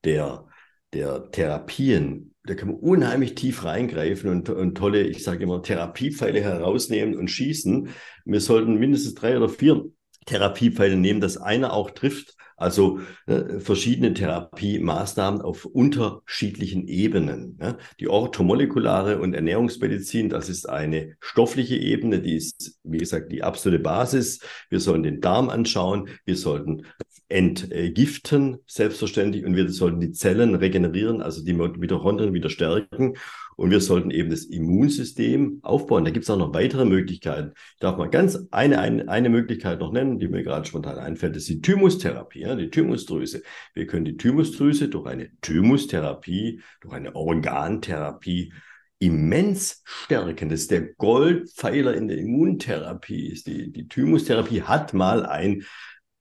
der, 0.05 0.47
der 0.93 1.31
Therapien 1.31 2.31
da 2.45 2.55
kann 2.55 2.69
man 2.69 2.79
unheimlich 2.79 3.35
tief 3.35 3.65
reingreifen 3.65 4.31
und, 4.31 4.49
und 4.49 4.75
tolle, 4.75 5.03
ich 5.03 5.23
sage 5.23 5.45
immer, 5.45 5.63
Therapiepfeile 5.63 6.41
herausnehmen 6.41 7.17
und 7.17 7.29
schießen. 7.29 7.91
Wir 8.25 8.41
sollten 8.41 8.79
mindestens 8.79 9.15
drei 9.15 9.37
oder 9.37 9.49
vier 9.49 9.85
Therapiepfeile 10.25 10.97
nehmen, 10.97 11.21
dass 11.21 11.37
einer 11.37 11.73
auch 11.75 11.91
trifft 11.91 12.35
also 12.61 13.01
äh, 13.27 13.59
verschiedene 13.59 14.13
Therapiemaßnahmen 14.13 15.41
auf 15.41 15.65
unterschiedlichen 15.65 16.89
Ebenen. 16.89 17.59
Ja. 17.59 17.79
Die 17.99 18.07
orthomolekulare 18.07 19.19
und 19.19 19.33
Ernährungsmedizin, 19.33 20.29
das 20.29 20.51
ist 20.51 20.69
eine 20.69 21.17
stoffliche 21.21 21.77
Ebene, 21.77 22.21
die 22.21 22.37
ist, 22.37 22.79
wie 22.85 22.99
gesagt, 22.99 23.33
die 23.33 23.43
absolute 23.43 23.83
Basis. 23.83 24.41
Wir 24.69 24.79
sollen 24.79 25.03
den 25.03 25.23
Darm 25.23 25.49
anschauen, 25.49 26.11
wir 26.27 26.37
sollten 26.37 26.85
entgiften, 27.31 28.59
selbstverständlich, 28.67 29.45
und 29.45 29.55
wir 29.55 29.69
sollten 29.71 30.01
die 30.01 30.11
Zellen 30.11 30.57
regenerieren, 30.57 31.23
also 31.23 31.45
die 31.45 31.53
Mitochondrien 31.53 32.35
wieder 32.35 32.51
stärken. 32.51 33.15
Und 33.57 33.71
wir 33.71 33.81
sollten 33.81 34.11
eben 34.11 34.31
das 34.31 34.45
Immunsystem 34.45 35.61
aufbauen. 35.63 36.05
Da 36.05 36.11
gibt 36.11 36.25
es 36.25 36.31
auch 36.31 36.39
noch 36.39 36.55
weitere 36.55 36.87
Möglichkeiten. 36.87 37.53
Ich 37.75 37.81
darf 37.81 37.99
mal 37.99 38.09
ganz 38.09 38.49
eine, 38.51 38.81
eine, 38.81 39.09
eine 39.09 39.29
Möglichkeit 39.29 39.81
noch 39.81 39.93
nennen, 39.93 40.19
die 40.19 40.29
mir 40.29 40.43
gerade 40.43 40.67
spontan 40.67 40.99
einfällt. 40.99 41.37
Das 41.37 41.43
ist 41.43 41.51
die 41.51 41.61
Thymustherapie, 41.61 42.41
ja, 42.41 42.57
die 42.57 42.71
Thymusdrüse. 42.71 43.43
Wir 43.75 43.87
können 43.87 44.07
die 44.07 44.17
Thymusdrüse 44.17 44.89
durch 44.89 45.07
eine 45.07 45.31
Thymustherapie, 45.43 46.63
durch 46.81 46.95
eine 46.95 47.15
Organtherapie 47.15 48.53
immens 48.99 49.83
stärken. 49.85 50.49
Das 50.49 50.63
ist 50.63 50.71
der 50.71 50.95
Goldpfeiler 50.95 51.95
in 51.95 52.09
der 52.09 52.19
Immuntherapie. 52.19 53.41
Die, 53.47 53.71
die 53.71 53.89
Thymustherapie 53.89 54.63
hat 54.63 54.95
mal 54.95 55.27
ein 55.27 55.65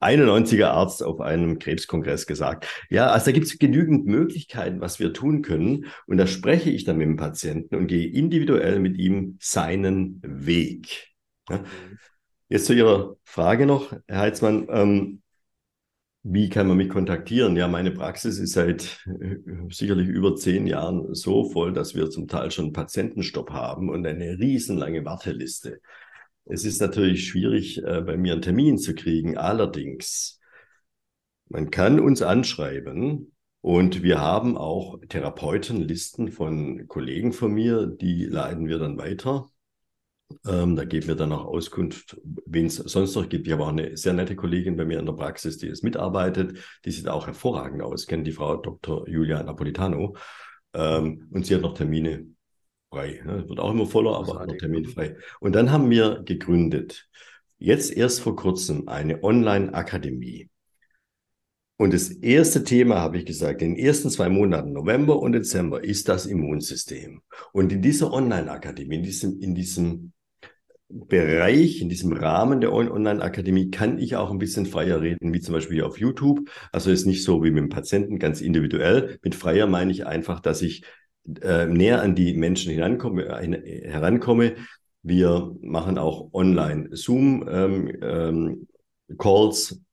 91er 0.00 0.66
Arzt 0.66 1.02
auf 1.02 1.20
einem 1.20 1.58
Krebskongress 1.58 2.26
gesagt. 2.26 2.66
Ja, 2.88 3.08
also 3.08 3.26
da 3.26 3.32
gibt 3.32 3.46
es 3.46 3.58
genügend 3.58 4.06
Möglichkeiten, 4.06 4.80
was 4.80 4.98
wir 4.98 5.12
tun 5.12 5.42
können. 5.42 5.86
Und 6.06 6.16
da 6.16 6.26
spreche 6.26 6.70
ich 6.70 6.84
dann 6.84 6.96
mit 6.96 7.06
dem 7.06 7.16
Patienten 7.16 7.76
und 7.76 7.86
gehe 7.86 8.08
individuell 8.08 8.80
mit 8.80 8.96
ihm 8.98 9.36
seinen 9.40 10.20
Weg. 10.22 11.08
Ja. 11.48 11.62
Jetzt 12.48 12.66
zu 12.66 12.74
Ihrer 12.74 13.16
Frage 13.24 13.66
noch, 13.66 13.92
Herr 14.08 14.20
Heitzmann. 14.20 14.66
Ähm, 14.70 15.22
wie 16.22 16.50
kann 16.50 16.66
man 16.66 16.76
mich 16.76 16.90
kontaktieren? 16.90 17.56
Ja, 17.56 17.66
meine 17.66 17.92
Praxis 17.92 18.38
ist 18.38 18.52
seit 18.52 19.06
äh, 19.06 19.36
sicherlich 19.70 20.08
über 20.08 20.36
zehn 20.36 20.66
Jahren 20.66 21.14
so 21.14 21.48
voll, 21.48 21.72
dass 21.72 21.94
wir 21.94 22.10
zum 22.10 22.28
Teil 22.28 22.50
schon 22.50 22.72
Patientenstopp 22.72 23.50
haben 23.50 23.88
und 23.88 24.06
eine 24.06 24.38
riesenlange 24.38 25.04
Warteliste. 25.04 25.80
Es 26.50 26.64
ist 26.64 26.80
natürlich 26.80 27.28
schwierig, 27.28 27.82
äh, 27.84 28.00
bei 28.00 28.16
mir 28.16 28.32
einen 28.32 28.42
Termin 28.42 28.76
zu 28.76 28.94
kriegen. 28.94 29.36
Allerdings, 29.36 30.40
man 31.48 31.70
kann 31.70 32.00
uns 32.00 32.22
anschreiben 32.22 33.32
und 33.60 34.02
wir 34.02 34.20
haben 34.20 34.56
auch 34.56 34.98
Therapeutenlisten 35.08 36.32
von 36.32 36.88
Kollegen 36.88 37.32
von 37.32 37.52
mir, 37.52 37.86
die 37.86 38.24
leiten 38.24 38.66
wir 38.66 38.78
dann 38.78 38.98
weiter. 38.98 39.48
Ähm, 40.46 40.76
da 40.76 40.84
geben 40.84 41.08
wir 41.08 41.16
dann 41.16 41.32
auch 41.32 41.44
Auskunft, 41.44 42.20
wen 42.46 42.66
es 42.66 42.76
sonst 42.76 43.14
noch 43.16 43.28
gibt. 43.28 43.46
Ich 43.46 43.52
habe 43.52 43.64
auch 43.64 43.68
eine 43.68 43.96
sehr 43.96 44.12
nette 44.12 44.36
Kollegin 44.36 44.76
bei 44.76 44.84
mir 44.84 44.98
in 44.98 45.06
der 45.06 45.12
Praxis, 45.12 45.58
die 45.58 45.68
es 45.68 45.82
mitarbeitet. 45.82 46.58
Die 46.84 46.90
sieht 46.90 47.08
auch 47.08 47.26
hervorragend 47.26 47.82
aus, 47.82 48.06
kennt 48.06 48.26
die 48.26 48.32
Frau 48.32 48.56
Dr. 48.56 49.08
Julia 49.08 49.42
Napolitano. 49.42 50.16
Ähm, 50.72 51.28
und 51.32 51.46
sie 51.46 51.54
hat 51.54 51.62
noch 51.62 51.74
Termine 51.74 52.26
frei. 52.90 53.22
Ne? 53.24 53.48
Wird 53.48 53.60
auch 53.60 53.70
immer 53.70 53.86
voller, 53.86 54.16
aber 54.16 54.46
noch 54.46 54.56
terminfrei. 54.56 55.16
Und 55.40 55.54
dann 55.54 55.70
haben 55.70 55.90
wir 55.90 56.22
gegründet, 56.24 57.08
jetzt 57.58 57.96
erst 57.96 58.20
vor 58.20 58.36
kurzem, 58.36 58.88
eine 58.88 59.22
Online-Akademie. 59.22 60.48
Und 61.76 61.94
das 61.94 62.10
erste 62.10 62.62
Thema, 62.62 62.96
habe 62.96 63.16
ich 63.16 63.24
gesagt, 63.24 63.62
in 63.62 63.74
den 63.74 63.84
ersten 63.84 64.10
zwei 64.10 64.28
Monaten, 64.28 64.72
November 64.72 65.18
und 65.18 65.32
Dezember, 65.32 65.82
ist 65.82 66.08
das 66.10 66.26
Immunsystem. 66.26 67.22
Und 67.52 67.72
in 67.72 67.80
dieser 67.80 68.12
Online-Akademie, 68.12 68.96
in 68.96 69.02
diesem, 69.02 69.40
in 69.40 69.54
diesem 69.54 70.12
Bereich, 70.88 71.80
in 71.80 71.88
diesem 71.88 72.12
Rahmen 72.12 72.60
der 72.60 72.72
Online-Akademie 72.72 73.70
kann 73.70 73.98
ich 73.98 74.16
auch 74.16 74.30
ein 74.30 74.38
bisschen 74.38 74.66
freier 74.66 75.00
reden, 75.00 75.32
wie 75.32 75.40
zum 75.40 75.54
Beispiel 75.54 75.82
auf 75.82 75.98
YouTube. 75.98 76.50
Also 76.72 76.90
ist 76.90 77.06
nicht 77.06 77.22
so 77.22 77.42
wie 77.44 77.50
mit 77.50 77.62
dem 77.62 77.68
Patienten, 77.70 78.18
ganz 78.18 78.40
individuell. 78.40 79.18
Mit 79.22 79.34
freier 79.34 79.66
meine 79.66 79.92
ich 79.92 80.04
einfach, 80.04 80.40
dass 80.40 80.60
ich 80.60 80.82
äh, 81.42 81.66
näher 81.66 82.02
an 82.02 82.14
die 82.14 82.34
Menschen 82.34 82.72
hinankomme, 82.72 83.24
äh, 83.26 83.88
herankomme. 83.88 84.56
Wir 85.02 85.56
machen 85.60 85.98
auch 85.98 86.32
online 86.32 86.88
Zoom-Calls, 86.92 88.00
ähm, 89.72 89.78
ähm, 89.78 89.84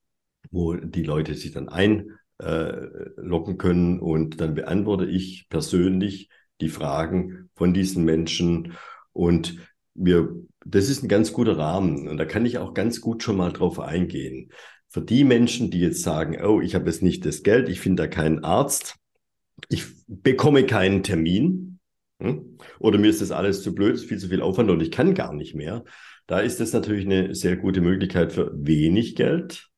wo 0.52 0.74
die 0.76 1.04
Leute 1.04 1.36
sich 1.36 1.52
dann 1.52 1.70
einloggen 1.70 3.54
äh, 3.54 3.58
können 3.58 4.00
und 4.00 4.42
dann 4.42 4.56
beantworte 4.56 5.06
ich 5.06 5.48
persönlich 5.50 6.30
die 6.62 6.70
Fragen 6.70 7.50
von 7.56 7.74
diesen 7.74 8.04
Menschen 8.04 8.74
und 9.14 9.58
wir, 9.94 10.30
das 10.66 10.90
ist 10.90 11.04
ein 11.04 11.10
ganz 11.10 11.34
guter 11.34 11.58
Rahmen 11.58 12.08
und 12.08 12.18
da 12.18 12.26
kann 12.26 12.46
ich 12.46 12.58
auch 12.58 12.74
ganz 12.74 13.02
gut 13.02 13.24
schon 13.24 13.38
mal 13.38 13.52
drauf 13.52 13.80
eingehen. 13.80 14.52
Für 14.90 15.02
die 15.02 15.24
Menschen, 15.24 15.72
die 15.72 15.80
jetzt 15.80 16.04
sagen, 16.04 16.38
oh, 16.44 16.62
ich 16.62 16.76
habe 16.76 16.86
jetzt 16.86 17.02
nicht 17.02 17.26
das 17.26 17.44
Geld, 17.44 17.68
ich 17.70 17.80
finde 17.80 18.04
da 18.04 18.08
keinen 18.08 18.44
Arzt, 18.44 18.96
ich 19.70 19.86
bekomme 20.08 20.66
keinen 20.66 21.04
Termin 21.04 21.80
hm? 22.20 22.58
oder 22.80 22.98
mir 22.98 23.10
ist 23.10 23.22
das 23.22 23.32
alles 23.32 23.62
zu 23.64 23.74
blöd, 23.74 24.00
viel 24.00 24.18
zu 24.18 24.30
viel 24.30 24.42
Aufwand 24.42 24.70
und 24.70 24.82
ich 24.82 24.92
kann 24.92 25.14
gar 25.14 25.34
nicht 25.34 25.56
mehr. 25.56 25.84
Da 26.26 26.40
ist 26.40 26.60
das 26.60 26.74
natürlich 26.74 27.06
eine 27.06 27.36
sehr 27.36 27.56
gute 27.56 27.82
Möglichkeit 27.82 28.34
für 28.34 28.52
wenig 28.54 29.16
Geld, 29.16 29.70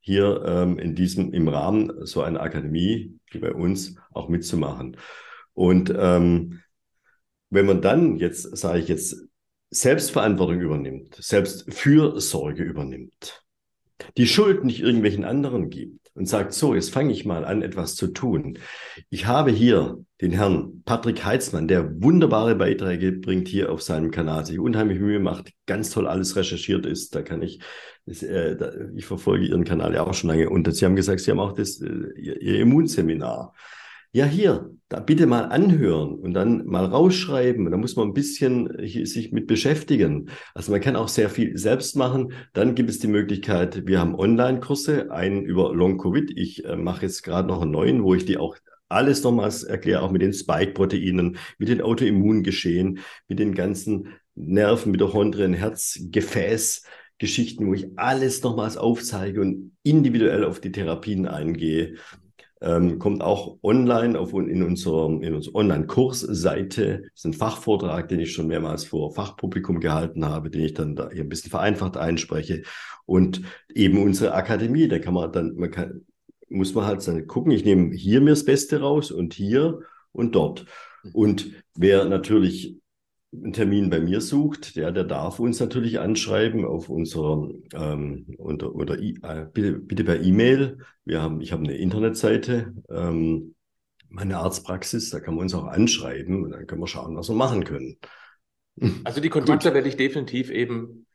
hier 0.00 0.42
ähm, 0.46 0.78
in 0.78 0.94
diesem, 0.94 1.32
im 1.32 1.48
Rahmen 1.48 2.06
so 2.06 2.22
einer 2.22 2.40
Akademie 2.40 3.18
wie 3.30 3.38
bei 3.38 3.52
uns 3.52 3.96
auch 4.12 4.28
mitzumachen. 4.28 4.96
Und 5.52 5.92
ähm, 5.96 6.62
wenn 7.50 7.66
man 7.66 7.82
dann 7.82 8.16
jetzt, 8.16 8.56
sage 8.56 8.78
ich 8.78 8.88
jetzt, 8.88 9.26
Selbstverantwortung 9.72 10.60
übernimmt, 10.60 11.14
Selbstfürsorge 11.16 12.64
übernimmt, 12.64 13.44
die 14.16 14.26
Schuld 14.26 14.64
nicht 14.64 14.80
irgendwelchen 14.80 15.24
anderen 15.24 15.70
gibt 15.70 15.99
und 16.14 16.26
sagt, 16.26 16.52
so, 16.52 16.74
jetzt 16.74 16.92
fange 16.92 17.12
ich 17.12 17.24
mal 17.24 17.44
an, 17.44 17.62
etwas 17.62 17.94
zu 17.94 18.08
tun. 18.08 18.58
Ich 19.08 19.26
habe 19.26 19.50
hier 19.50 19.98
den 20.20 20.32
Herrn 20.32 20.82
Patrick 20.84 21.24
Heitzmann, 21.24 21.68
der 21.68 22.02
wunderbare 22.02 22.54
Beiträge 22.54 23.12
bringt 23.12 23.48
hier 23.48 23.72
auf 23.72 23.82
seinem 23.82 24.10
Kanal, 24.10 24.44
sich 24.44 24.58
unheimlich 24.58 25.00
Mühe 25.00 25.20
macht, 25.20 25.52
ganz 25.66 25.90
toll 25.90 26.06
alles 26.06 26.36
recherchiert 26.36 26.84
ist. 26.84 27.14
Da 27.14 27.22
kann 27.22 27.42
ich, 27.42 27.60
das, 28.06 28.22
äh, 28.22 28.56
da, 28.56 28.72
ich 28.94 29.06
verfolge 29.06 29.46
Ihren 29.46 29.64
Kanal 29.64 29.94
ja 29.94 30.06
auch 30.06 30.14
schon 30.14 30.30
lange. 30.30 30.50
Und 30.50 30.72
Sie 30.74 30.84
haben 30.84 30.96
gesagt, 30.96 31.20
Sie 31.20 31.30
haben 31.30 31.40
auch 31.40 31.52
das, 31.52 31.80
äh, 31.80 32.12
Ihr 32.16 32.60
Immunseminar. 32.60 33.54
Ja, 34.12 34.24
hier, 34.24 34.70
da 34.88 34.98
bitte 34.98 35.26
mal 35.26 35.44
anhören 35.44 36.14
und 36.14 36.34
dann 36.34 36.66
mal 36.66 36.84
rausschreiben. 36.84 37.70
Da 37.70 37.76
muss 37.76 37.94
man 37.94 38.08
ein 38.08 38.12
bisschen 38.12 38.68
sich 38.84 39.30
mit 39.30 39.46
beschäftigen. 39.46 40.30
Also 40.52 40.72
man 40.72 40.80
kann 40.80 40.96
auch 40.96 41.06
sehr 41.06 41.30
viel 41.30 41.56
selbst 41.56 41.94
machen. 41.94 42.32
Dann 42.52 42.74
gibt 42.74 42.90
es 42.90 42.98
die 42.98 43.06
Möglichkeit, 43.06 43.86
wir 43.86 44.00
haben 44.00 44.16
Online-Kurse, 44.16 45.12
einen 45.12 45.44
über 45.44 45.72
Long-Covid. 45.72 46.32
Ich 46.36 46.64
äh, 46.64 46.74
mache 46.76 47.02
jetzt 47.02 47.22
gerade 47.22 47.46
noch 47.46 47.62
einen 47.62 47.70
neuen, 47.70 48.02
wo 48.02 48.14
ich 48.14 48.24
die 48.24 48.36
auch 48.36 48.56
alles 48.88 49.22
nochmals 49.22 49.62
erkläre, 49.62 50.02
auch 50.02 50.10
mit 50.10 50.22
den 50.22 50.32
Spike-Proteinen, 50.32 51.38
mit 51.58 51.68
den 51.68 51.80
Autoimmungeschehen, 51.80 52.98
mit 53.28 53.38
den 53.38 53.54
ganzen 53.54 54.08
Nerven, 54.34 54.90
Mitochondrien, 54.90 55.54
Herz, 55.54 56.00
Gefäß, 56.10 56.82
Geschichten, 57.18 57.68
wo 57.68 57.74
ich 57.74 57.86
alles 57.96 58.42
nochmals 58.42 58.76
aufzeige 58.76 59.40
und 59.40 59.76
individuell 59.84 60.44
auf 60.44 60.60
die 60.60 60.72
Therapien 60.72 61.28
eingehe. 61.28 61.94
Ähm, 62.62 62.98
kommt 62.98 63.22
auch 63.22 63.58
online 63.62 64.18
auf, 64.18 64.34
in 64.34 64.62
unserer, 64.62 65.06
in 65.22 65.34
unserer 65.34 65.54
Online-Kursseite. 65.54 67.02
Das 67.02 67.10
ist 67.14 67.24
ein 67.24 67.32
Fachvortrag, 67.32 68.08
den 68.08 68.20
ich 68.20 68.32
schon 68.32 68.48
mehrmals 68.48 68.84
vor 68.84 69.14
Fachpublikum 69.14 69.80
gehalten 69.80 70.26
habe, 70.26 70.50
den 70.50 70.64
ich 70.64 70.74
dann 70.74 70.94
da 70.94 71.08
hier 71.10 71.24
ein 71.24 71.28
bisschen 71.30 71.50
vereinfacht 71.50 71.96
einspreche. 71.96 72.62
Und 73.06 73.40
eben 73.74 74.02
unsere 74.02 74.34
Akademie, 74.34 74.88
da 74.88 74.98
kann 74.98 75.14
man 75.14 75.32
dann, 75.32 75.54
man 75.56 75.70
kann, 75.70 76.02
muss 76.50 76.74
man 76.74 76.84
halt 76.84 77.06
dann 77.08 77.26
gucken, 77.26 77.52
ich 77.52 77.64
nehme 77.64 77.94
hier 77.94 78.20
mir 78.20 78.30
das 78.30 78.44
Beste 78.44 78.80
raus 78.80 79.10
und 79.10 79.32
hier 79.32 79.80
und 80.12 80.34
dort. 80.34 80.66
Und 81.14 81.50
wer 81.74 82.04
natürlich 82.04 82.76
einen 83.32 83.52
Termin 83.52 83.90
bei 83.90 84.00
mir 84.00 84.20
sucht, 84.20 84.76
der, 84.76 84.90
der 84.90 85.04
darf 85.04 85.38
uns 85.38 85.60
natürlich 85.60 86.00
anschreiben 86.00 86.64
auf 86.64 86.88
unserer 86.88 87.48
ähm, 87.74 88.26
unter, 88.38 88.74
oder 88.74 88.98
äh, 88.98 89.46
bitte, 89.52 89.72
bitte 89.74 90.04
per 90.04 90.20
E-Mail. 90.20 90.78
Wir 91.04 91.22
haben, 91.22 91.40
ich 91.40 91.52
habe 91.52 91.62
eine 91.62 91.76
Internetseite, 91.76 92.74
ähm, 92.90 93.54
meine 94.08 94.38
Arztpraxis, 94.38 95.10
da 95.10 95.20
kann 95.20 95.34
man 95.34 95.44
uns 95.44 95.54
auch 95.54 95.66
anschreiben 95.66 96.44
und 96.44 96.50
dann 96.50 96.66
können 96.66 96.80
wir 96.80 96.88
schauen, 96.88 97.16
was 97.16 97.28
wir 97.28 97.36
machen 97.36 97.62
können. 97.64 97.98
Also 99.04 99.20
die 99.20 99.28
Kontakte 99.30 99.72
werde 99.74 99.88
ich 99.88 99.96
definitiv 99.96 100.50
eben 100.50 101.06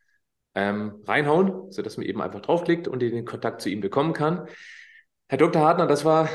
ähm, 0.53 1.03
reinhauen, 1.05 1.69
sodass 1.71 1.97
man 1.97 2.05
eben 2.05 2.21
einfach 2.21 2.41
draufklickt 2.41 2.87
und 2.87 2.99
den 3.01 3.25
Kontakt 3.25 3.61
zu 3.61 3.69
ihm 3.69 3.81
bekommen 3.81 4.13
kann. 4.13 4.47
Herr 5.27 5.37
Dr. 5.37 5.61
Hartner, 5.61 5.87
das 5.87 6.05
war 6.05 6.29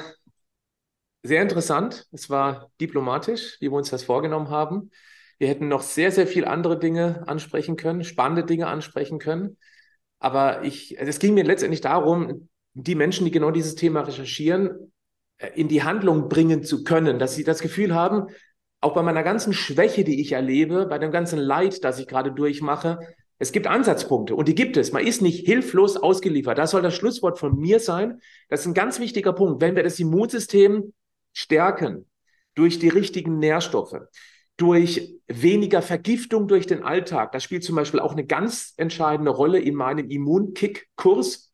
sehr 1.22 1.40
interessant. 1.40 2.06
Es 2.12 2.28
war 2.28 2.70
diplomatisch, 2.80 3.56
wie 3.60 3.70
wir 3.70 3.76
uns 3.76 3.88
das 3.88 4.04
vorgenommen 4.04 4.50
haben. 4.50 4.90
Wir 5.40 5.48
hätten 5.48 5.68
noch 5.68 5.80
sehr, 5.80 6.12
sehr 6.12 6.26
viel 6.26 6.44
andere 6.44 6.78
Dinge 6.78 7.24
ansprechen 7.26 7.76
können, 7.76 8.04
spannende 8.04 8.44
Dinge 8.44 8.66
ansprechen 8.66 9.18
können. 9.18 9.56
Aber 10.18 10.64
ich, 10.64 10.98
also 10.98 11.08
es 11.08 11.18
ging 11.18 11.32
mir 11.32 11.44
letztendlich 11.44 11.80
darum, 11.80 12.50
die 12.74 12.94
Menschen, 12.94 13.24
die 13.24 13.30
genau 13.30 13.50
dieses 13.50 13.74
Thema 13.74 14.02
recherchieren, 14.02 14.92
äh, 15.38 15.48
in 15.54 15.68
die 15.68 15.82
Handlung 15.82 16.28
bringen 16.28 16.62
zu 16.62 16.84
können, 16.84 17.18
dass 17.18 17.36
sie 17.36 17.44
das 17.44 17.62
Gefühl 17.62 17.94
haben, 17.94 18.26
auch 18.82 18.92
bei 18.92 19.02
meiner 19.02 19.22
ganzen 19.22 19.54
Schwäche, 19.54 20.04
die 20.04 20.20
ich 20.20 20.32
erlebe, 20.32 20.84
bei 20.84 20.98
dem 20.98 21.10
ganzen 21.10 21.38
Leid, 21.38 21.84
das 21.84 21.98
ich 21.98 22.06
gerade 22.06 22.32
durchmache, 22.32 22.98
es 23.38 23.50
gibt 23.50 23.66
Ansatzpunkte 23.66 24.34
und 24.34 24.46
die 24.46 24.54
gibt 24.54 24.76
es. 24.76 24.92
Man 24.92 25.06
ist 25.06 25.22
nicht 25.22 25.46
hilflos 25.46 25.96
ausgeliefert. 25.96 26.58
Das 26.58 26.72
soll 26.72 26.82
das 26.82 26.94
Schlusswort 26.94 27.38
von 27.38 27.58
mir 27.58 27.80
sein. 27.80 28.20
Das 28.50 28.60
ist 28.60 28.66
ein 28.66 28.74
ganz 28.74 29.00
wichtiger 29.00 29.32
Punkt. 29.32 29.62
Wenn 29.62 29.74
wir 29.74 29.84
das 29.84 29.98
Immunsystem 29.98 30.92
stärken 31.32 32.04
durch 32.54 32.78
die 32.78 32.90
richtigen 32.90 33.38
Nährstoffe, 33.38 33.96
durch 34.60 35.14
weniger 35.26 35.80
Vergiftung 35.80 36.46
durch 36.46 36.66
den 36.66 36.82
Alltag. 36.82 37.32
Das 37.32 37.42
spielt 37.42 37.64
zum 37.64 37.76
Beispiel 37.76 37.98
auch 37.98 38.12
eine 38.12 38.26
ganz 38.26 38.74
entscheidende 38.76 39.30
Rolle 39.30 39.58
in 39.58 39.74
meinem 39.74 40.10
Immunkick-Kurs. 40.10 41.50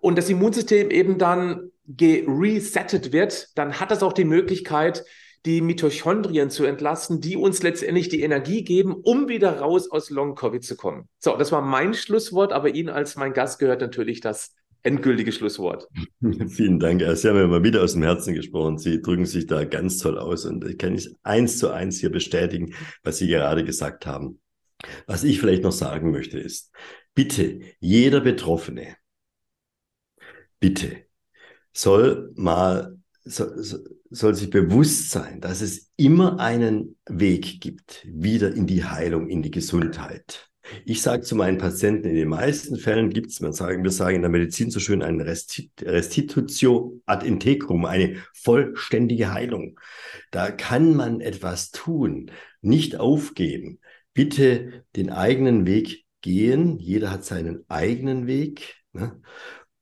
Und 0.00 0.18
das 0.18 0.28
Immunsystem 0.28 0.90
eben 0.90 1.18
dann 1.18 1.70
geresettet 1.86 3.12
wird, 3.12 3.48
dann 3.54 3.78
hat 3.78 3.92
das 3.92 4.02
auch 4.02 4.12
die 4.12 4.24
Möglichkeit, 4.24 5.04
die 5.46 5.60
Mitochondrien 5.60 6.50
zu 6.50 6.64
entlasten, 6.64 7.20
die 7.20 7.36
uns 7.36 7.62
letztendlich 7.62 8.08
die 8.08 8.22
Energie 8.22 8.64
geben, 8.64 8.94
um 8.94 9.28
wieder 9.28 9.60
raus 9.60 9.88
aus 9.88 10.10
Long-Covid 10.10 10.64
zu 10.64 10.74
kommen. 10.74 11.08
So, 11.18 11.36
das 11.36 11.52
war 11.52 11.62
mein 11.62 11.94
Schlusswort, 11.94 12.52
aber 12.52 12.70
Ihnen 12.70 12.88
als 12.88 13.14
mein 13.14 13.34
Gast 13.34 13.60
gehört 13.60 13.82
natürlich 13.82 14.20
das 14.20 14.52
endgültige 14.84 15.32
Schlusswort. 15.32 15.88
Vielen 16.48 16.78
Dank. 16.78 17.02
Sie 17.16 17.28
haben 17.28 17.36
ja 17.36 17.46
mal 17.46 17.64
wieder 17.64 17.82
aus 17.82 17.94
dem 17.94 18.02
Herzen 18.02 18.34
gesprochen. 18.34 18.78
Sie 18.78 19.02
drücken 19.02 19.26
sich 19.26 19.46
da 19.46 19.64
ganz 19.64 19.98
toll 19.98 20.18
aus 20.18 20.44
und 20.44 20.64
ich 20.64 20.78
kann 20.78 20.94
ich 20.94 21.12
eins 21.22 21.58
zu 21.58 21.70
eins 21.70 21.98
hier 21.98 22.10
bestätigen, 22.10 22.74
was 23.02 23.18
Sie 23.18 23.26
gerade 23.26 23.64
gesagt 23.64 24.06
haben. 24.06 24.40
Was 25.06 25.24
ich 25.24 25.40
vielleicht 25.40 25.62
noch 25.62 25.72
sagen 25.72 26.10
möchte 26.10 26.38
ist, 26.38 26.70
bitte, 27.14 27.60
jeder 27.80 28.20
Betroffene, 28.20 28.96
bitte, 30.60 31.04
soll 31.72 32.32
mal, 32.36 32.98
soll, 33.24 33.62
soll 34.10 34.34
sich 34.34 34.50
bewusst 34.50 35.10
sein, 35.10 35.40
dass 35.40 35.62
es 35.62 35.90
immer 35.96 36.38
einen 36.38 36.96
Weg 37.08 37.60
gibt, 37.60 38.06
wieder 38.06 38.54
in 38.54 38.66
die 38.66 38.84
Heilung, 38.84 39.28
in 39.28 39.42
die 39.42 39.50
Gesundheit. 39.50 40.50
Ich 40.84 41.02
sage 41.02 41.22
zu 41.22 41.36
meinen 41.36 41.58
Patienten, 41.58 42.08
in 42.08 42.14
den 42.14 42.28
meisten 42.28 42.76
Fällen 42.76 43.10
gibt 43.10 43.30
es, 43.30 43.40
wir 43.40 43.52
sagen, 43.52 43.84
in 44.16 44.22
der 44.22 44.30
Medizin 44.30 44.70
so 44.70 44.80
schön, 44.80 45.02
eine 45.02 45.26
Restitutio 45.26 47.00
ad 47.06 47.26
integrum, 47.26 47.84
eine 47.84 48.16
vollständige 48.34 49.32
Heilung. 49.32 49.78
Da 50.30 50.50
kann 50.50 50.94
man 50.94 51.20
etwas 51.20 51.70
tun, 51.70 52.30
nicht 52.62 52.96
aufgeben. 52.96 53.78
Bitte 54.14 54.84
den 54.96 55.10
eigenen 55.10 55.66
Weg 55.66 56.04
gehen. 56.22 56.78
Jeder 56.78 57.10
hat 57.10 57.24
seinen 57.24 57.64
eigenen 57.68 58.26
Weg. 58.26 58.76
Ne? 58.92 59.20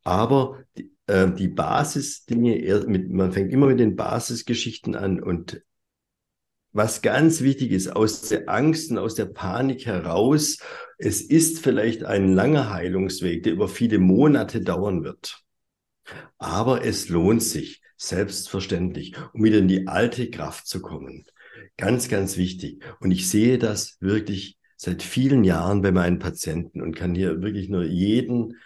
Aber 0.03 0.65
die, 0.77 0.93
äh, 1.07 1.31
die 1.33 1.49
Basisdinge, 1.49 2.85
man 3.09 3.33
fängt 3.33 3.53
immer 3.53 3.67
mit 3.67 3.79
den 3.79 3.95
Basisgeschichten 3.95 4.97
an 4.97 5.23
und 5.23 5.63
was 6.73 7.03
ganz 7.03 7.43
wichtig 7.43 7.71
ist, 7.71 7.89
aus 7.89 8.23
der 8.23 8.49
Angst 8.49 8.91
und 8.91 8.99
aus 8.99 9.15
der 9.15 9.27
Panik 9.27 9.87
heraus, 9.87 10.59
es 10.99 11.21
ist 11.21 11.59
vielleicht 11.59 12.05
ein 12.05 12.33
langer 12.33 12.71
Heilungsweg, 12.71 13.43
der 13.43 13.53
über 13.53 13.69
viele 13.69 13.99
Monate 13.99 14.61
dauern 14.61 15.05
wird. 15.05 15.43
Aber 16.39 16.85
es 16.85 17.09
lohnt 17.09 17.43
sich, 17.43 17.83
selbstverständlich, 18.03 19.15
um 19.33 19.45
wieder 19.45 19.59
in 19.59 19.69
die 19.69 19.87
alte 19.87 20.29
Kraft 20.29 20.67
zu 20.67 20.83
kommen. 20.83 21.25
Ganz, 21.77 22.09
ganz 22.09 22.37
wichtig. 22.37 22.83
Und 23.01 23.13
ich 23.13 23.29
sehe 23.29 23.59
das 23.59 23.97
wirklich 24.01 24.59
seit 24.77 25.03
vielen 25.03 25.45
Jahren 25.45 25.83
bei 25.83 25.93
meinen 25.93 26.19
Patienten 26.19 26.83
und 26.83 26.97
kann 26.97 27.15
hier 27.15 27.41
wirklich 27.43 27.69
nur 27.69 27.85
jeden 27.85 28.57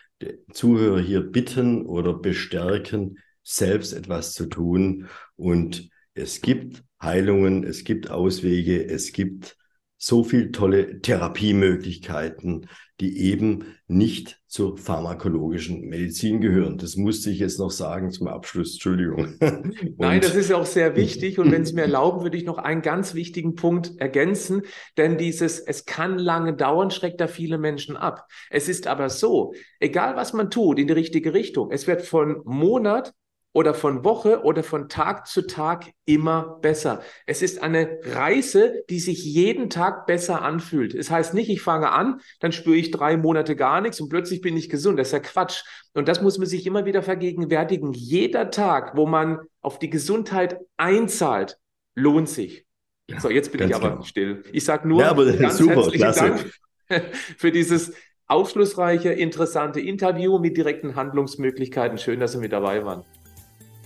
Zuhörer 0.53 1.01
hier 1.01 1.21
bitten 1.21 1.85
oder 1.85 2.15
bestärken, 2.15 3.19
selbst 3.43 3.93
etwas 3.93 4.33
zu 4.33 4.47
tun. 4.47 5.09
Und 5.37 5.91
es 6.15 6.41
gibt 6.41 6.83
Heilungen, 7.01 7.65
es 7.65 7.85
gibt 7.85 8.11
Auswege, 8.11 8.85
es 8.87 9.13
gibt 9.13 9.57
so 9.99 10.25
viel 10.25 10.53
tolle 10.53 11.01
Therapiemöglichkeiten, 11.01 12.69
die 13.01 13.31
eben 13.31 13.65
nicht 13.87 14.41
zur 14.47 14.77
pharmakologischen 14.77 15.89
Medizin 15.89 16.41
gehören. 16.41 16.79
Das 16.79 16.97
musste 16.97 17.31
ich 17.31 17.39
jetzt 17.39 17.59
noch 17.59 17.71
sagen 17.71 18.11
zum 18.11 18.29
Abschluss. 18.29 18.75
Entschuldigung. 18.75 19.37
Nein, 19.99 20.21
das 20.21 20.35
ist 20.35 20.51
ja 20.51 20.57
auch 20.57 20.67
sehr 20.67 20.97
wichtig. 20.97 21.39
Und 21.39 21.51
wenn 21.51 21.65
Sie 21.65 21.75
mir 21.75 21.83
erlauben, 21.83 22.23
würde 22.23 22.37
ich 22.37 22.45
noch 22.45 22.59
einen 22.59 22.83
ganz 22.83 23.15
wichtigen 23.15 23.55
Punkt 23.55 23.99
ergänzen. 23.99 24.63
Denn 24.97 25.19
dieses, 25.19 25.61
es 25.61 25.85
kann 25.85 26.19
lange 26.19 26.55
dauern, 26.55 26.91
schreckt 26.91 27.21
da 27.21 27.27
viele 27.27 27.59
Menschen 27.59 27.97
ab. 27.97 28.27
Es 28.51 28.69
ist 28.69 28.87
aber 28.87 29.11
so, 29.11 29.55
egal 29.81 30.17
was 30.17 30.33
man 30.33 30.51
tut 30.51 30.79
in 30.79 30.87
die 30.87 30.95
richtige 30.95 31.35
Richtung, 31.35 31.71
es 31.71 31.87
wird 31.87 32.03
von 32.03 32.43
Monat 32.45 33.15
oder 33.57 33.73
von 33.73 34.05
Woche 34.05 34.43
oder 34.43 34.63
von 34.63 34.91
Tag 34.91 35.27
zu 35.27 35.47
Tag 35.47 35.87
immer 36.05 36.59
besser. 36.61 37.01
Es 37.25 37.41
ist 37.41 37.63
eine 37.63 38.01
Reise, 38.03 38.85
die 38.91 39.01
sich 39.01 39.25
jeden 39.25 39.71
Tag 39.71 40.07
besser 40.07 40.43
anfühlt. 40.43 40.95
Es 40.95 41.11
heißt 41.11 41.33
nicht, 41.33 41.49
ich 41.49 41.63
fange 41.63 41.91
an, 41.91 42.21
dann 42.41 42.53
spüre 42.53 42.77
ich 42.77 42.91
drei 42.91 43.17
Monate 43.17 43.57
gar 43.57 43.81
nichts 43.81 43.99
und 43.99 44.11
plötzlich 44.11 44.43
bin 44.43 44.59
ich 44.59 44.69
gesund. 44.69 44.99
Das 44.99 45.09
ist 45.09 45.13
ja 45.13 45.21
Quatsch. 45.21 45.63
Und 45.95 46.07
das 46.07 46.21
muss 46.21 46.37
man 46.37 46.47
sich 46.47 46.67
immer 46.67 46.85
wieder 46.85 47.03
vergegenwärtigen. 47.03 47.95
Jeder 47.95 48.51
Tag, 48.51 48.95
wo 48.95 49.07
man 49.07 49.39
auf 49.63 49.79
die 49.79 49.89
Gesundheit 49.89 50.59
einzahlt, 50.77 51.57
lohnt 51.95 52.29
sich. 52.29 52.67
Ja, 53.09 53.21
so, 53.21 53.31
jetzt 53.31 53.53
bin 53.53 53.67
ich 53.67 53.75
aber 53.75 53.93
genau. 53.93 54.03
still. 54.03 54.43
Ich 54.53 54.67
sage 54.67 54.87
nur 54.87 55.01
ja, 55.01 55.15
ganz 55.15 55.57
super, 55.57 55.77
herzlichen 55.77 55.97
klasse. 55.97 56.51
Dank 56.91 57.15
für 57.39 57.53
dieses 57.53 57.95
aufschlussreiche, 58.27 59.15
interessante 59.15 59.81
Interview 59.81 60.39
mit 60.39 60.59
direkten 60.59 60.95
Handlungsmöglichkeiten. 60.95 61.97
Schön, 61.97 62.21
dass 62.21 62.33
Sie 62.33 62.39
mit 62.39 62.53
dabei 62.53 62.85
waren. 62.85 63.03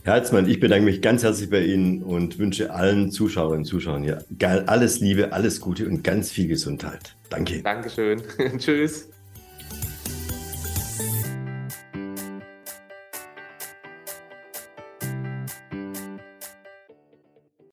Herr 0.03 0.15
Herzmann, 0.15 0.49
ich 0.49 0.61
bedanke 0.61 0.87
mich 0.87 1.03
ganz 1.03 1.23
herzlich 1.23 1.51
bei 1.51 1.61
Ihnen 1.61 2.03
und 2.03 2.39
wünsche 2.39 2.73
allen 2.73 3.11
Zuschauerinnen 3.11 3.61
und 3.61 3.65
Zuschauern 3.67 4.03
hier 4.03 4.25
alles 4.67 5.01
Liebe, 5.01 5.33
alles 5.33 5.61
Gute 5.61 5.87
und 5.87 6.03
ganz 6.03 6.31
viel 6.31 6.49
Gesundheit. 6.49 7.15
Danke. 7.29 7.63
Dankeschön. 7.63 8.23
Tschüss. 8.59 9.11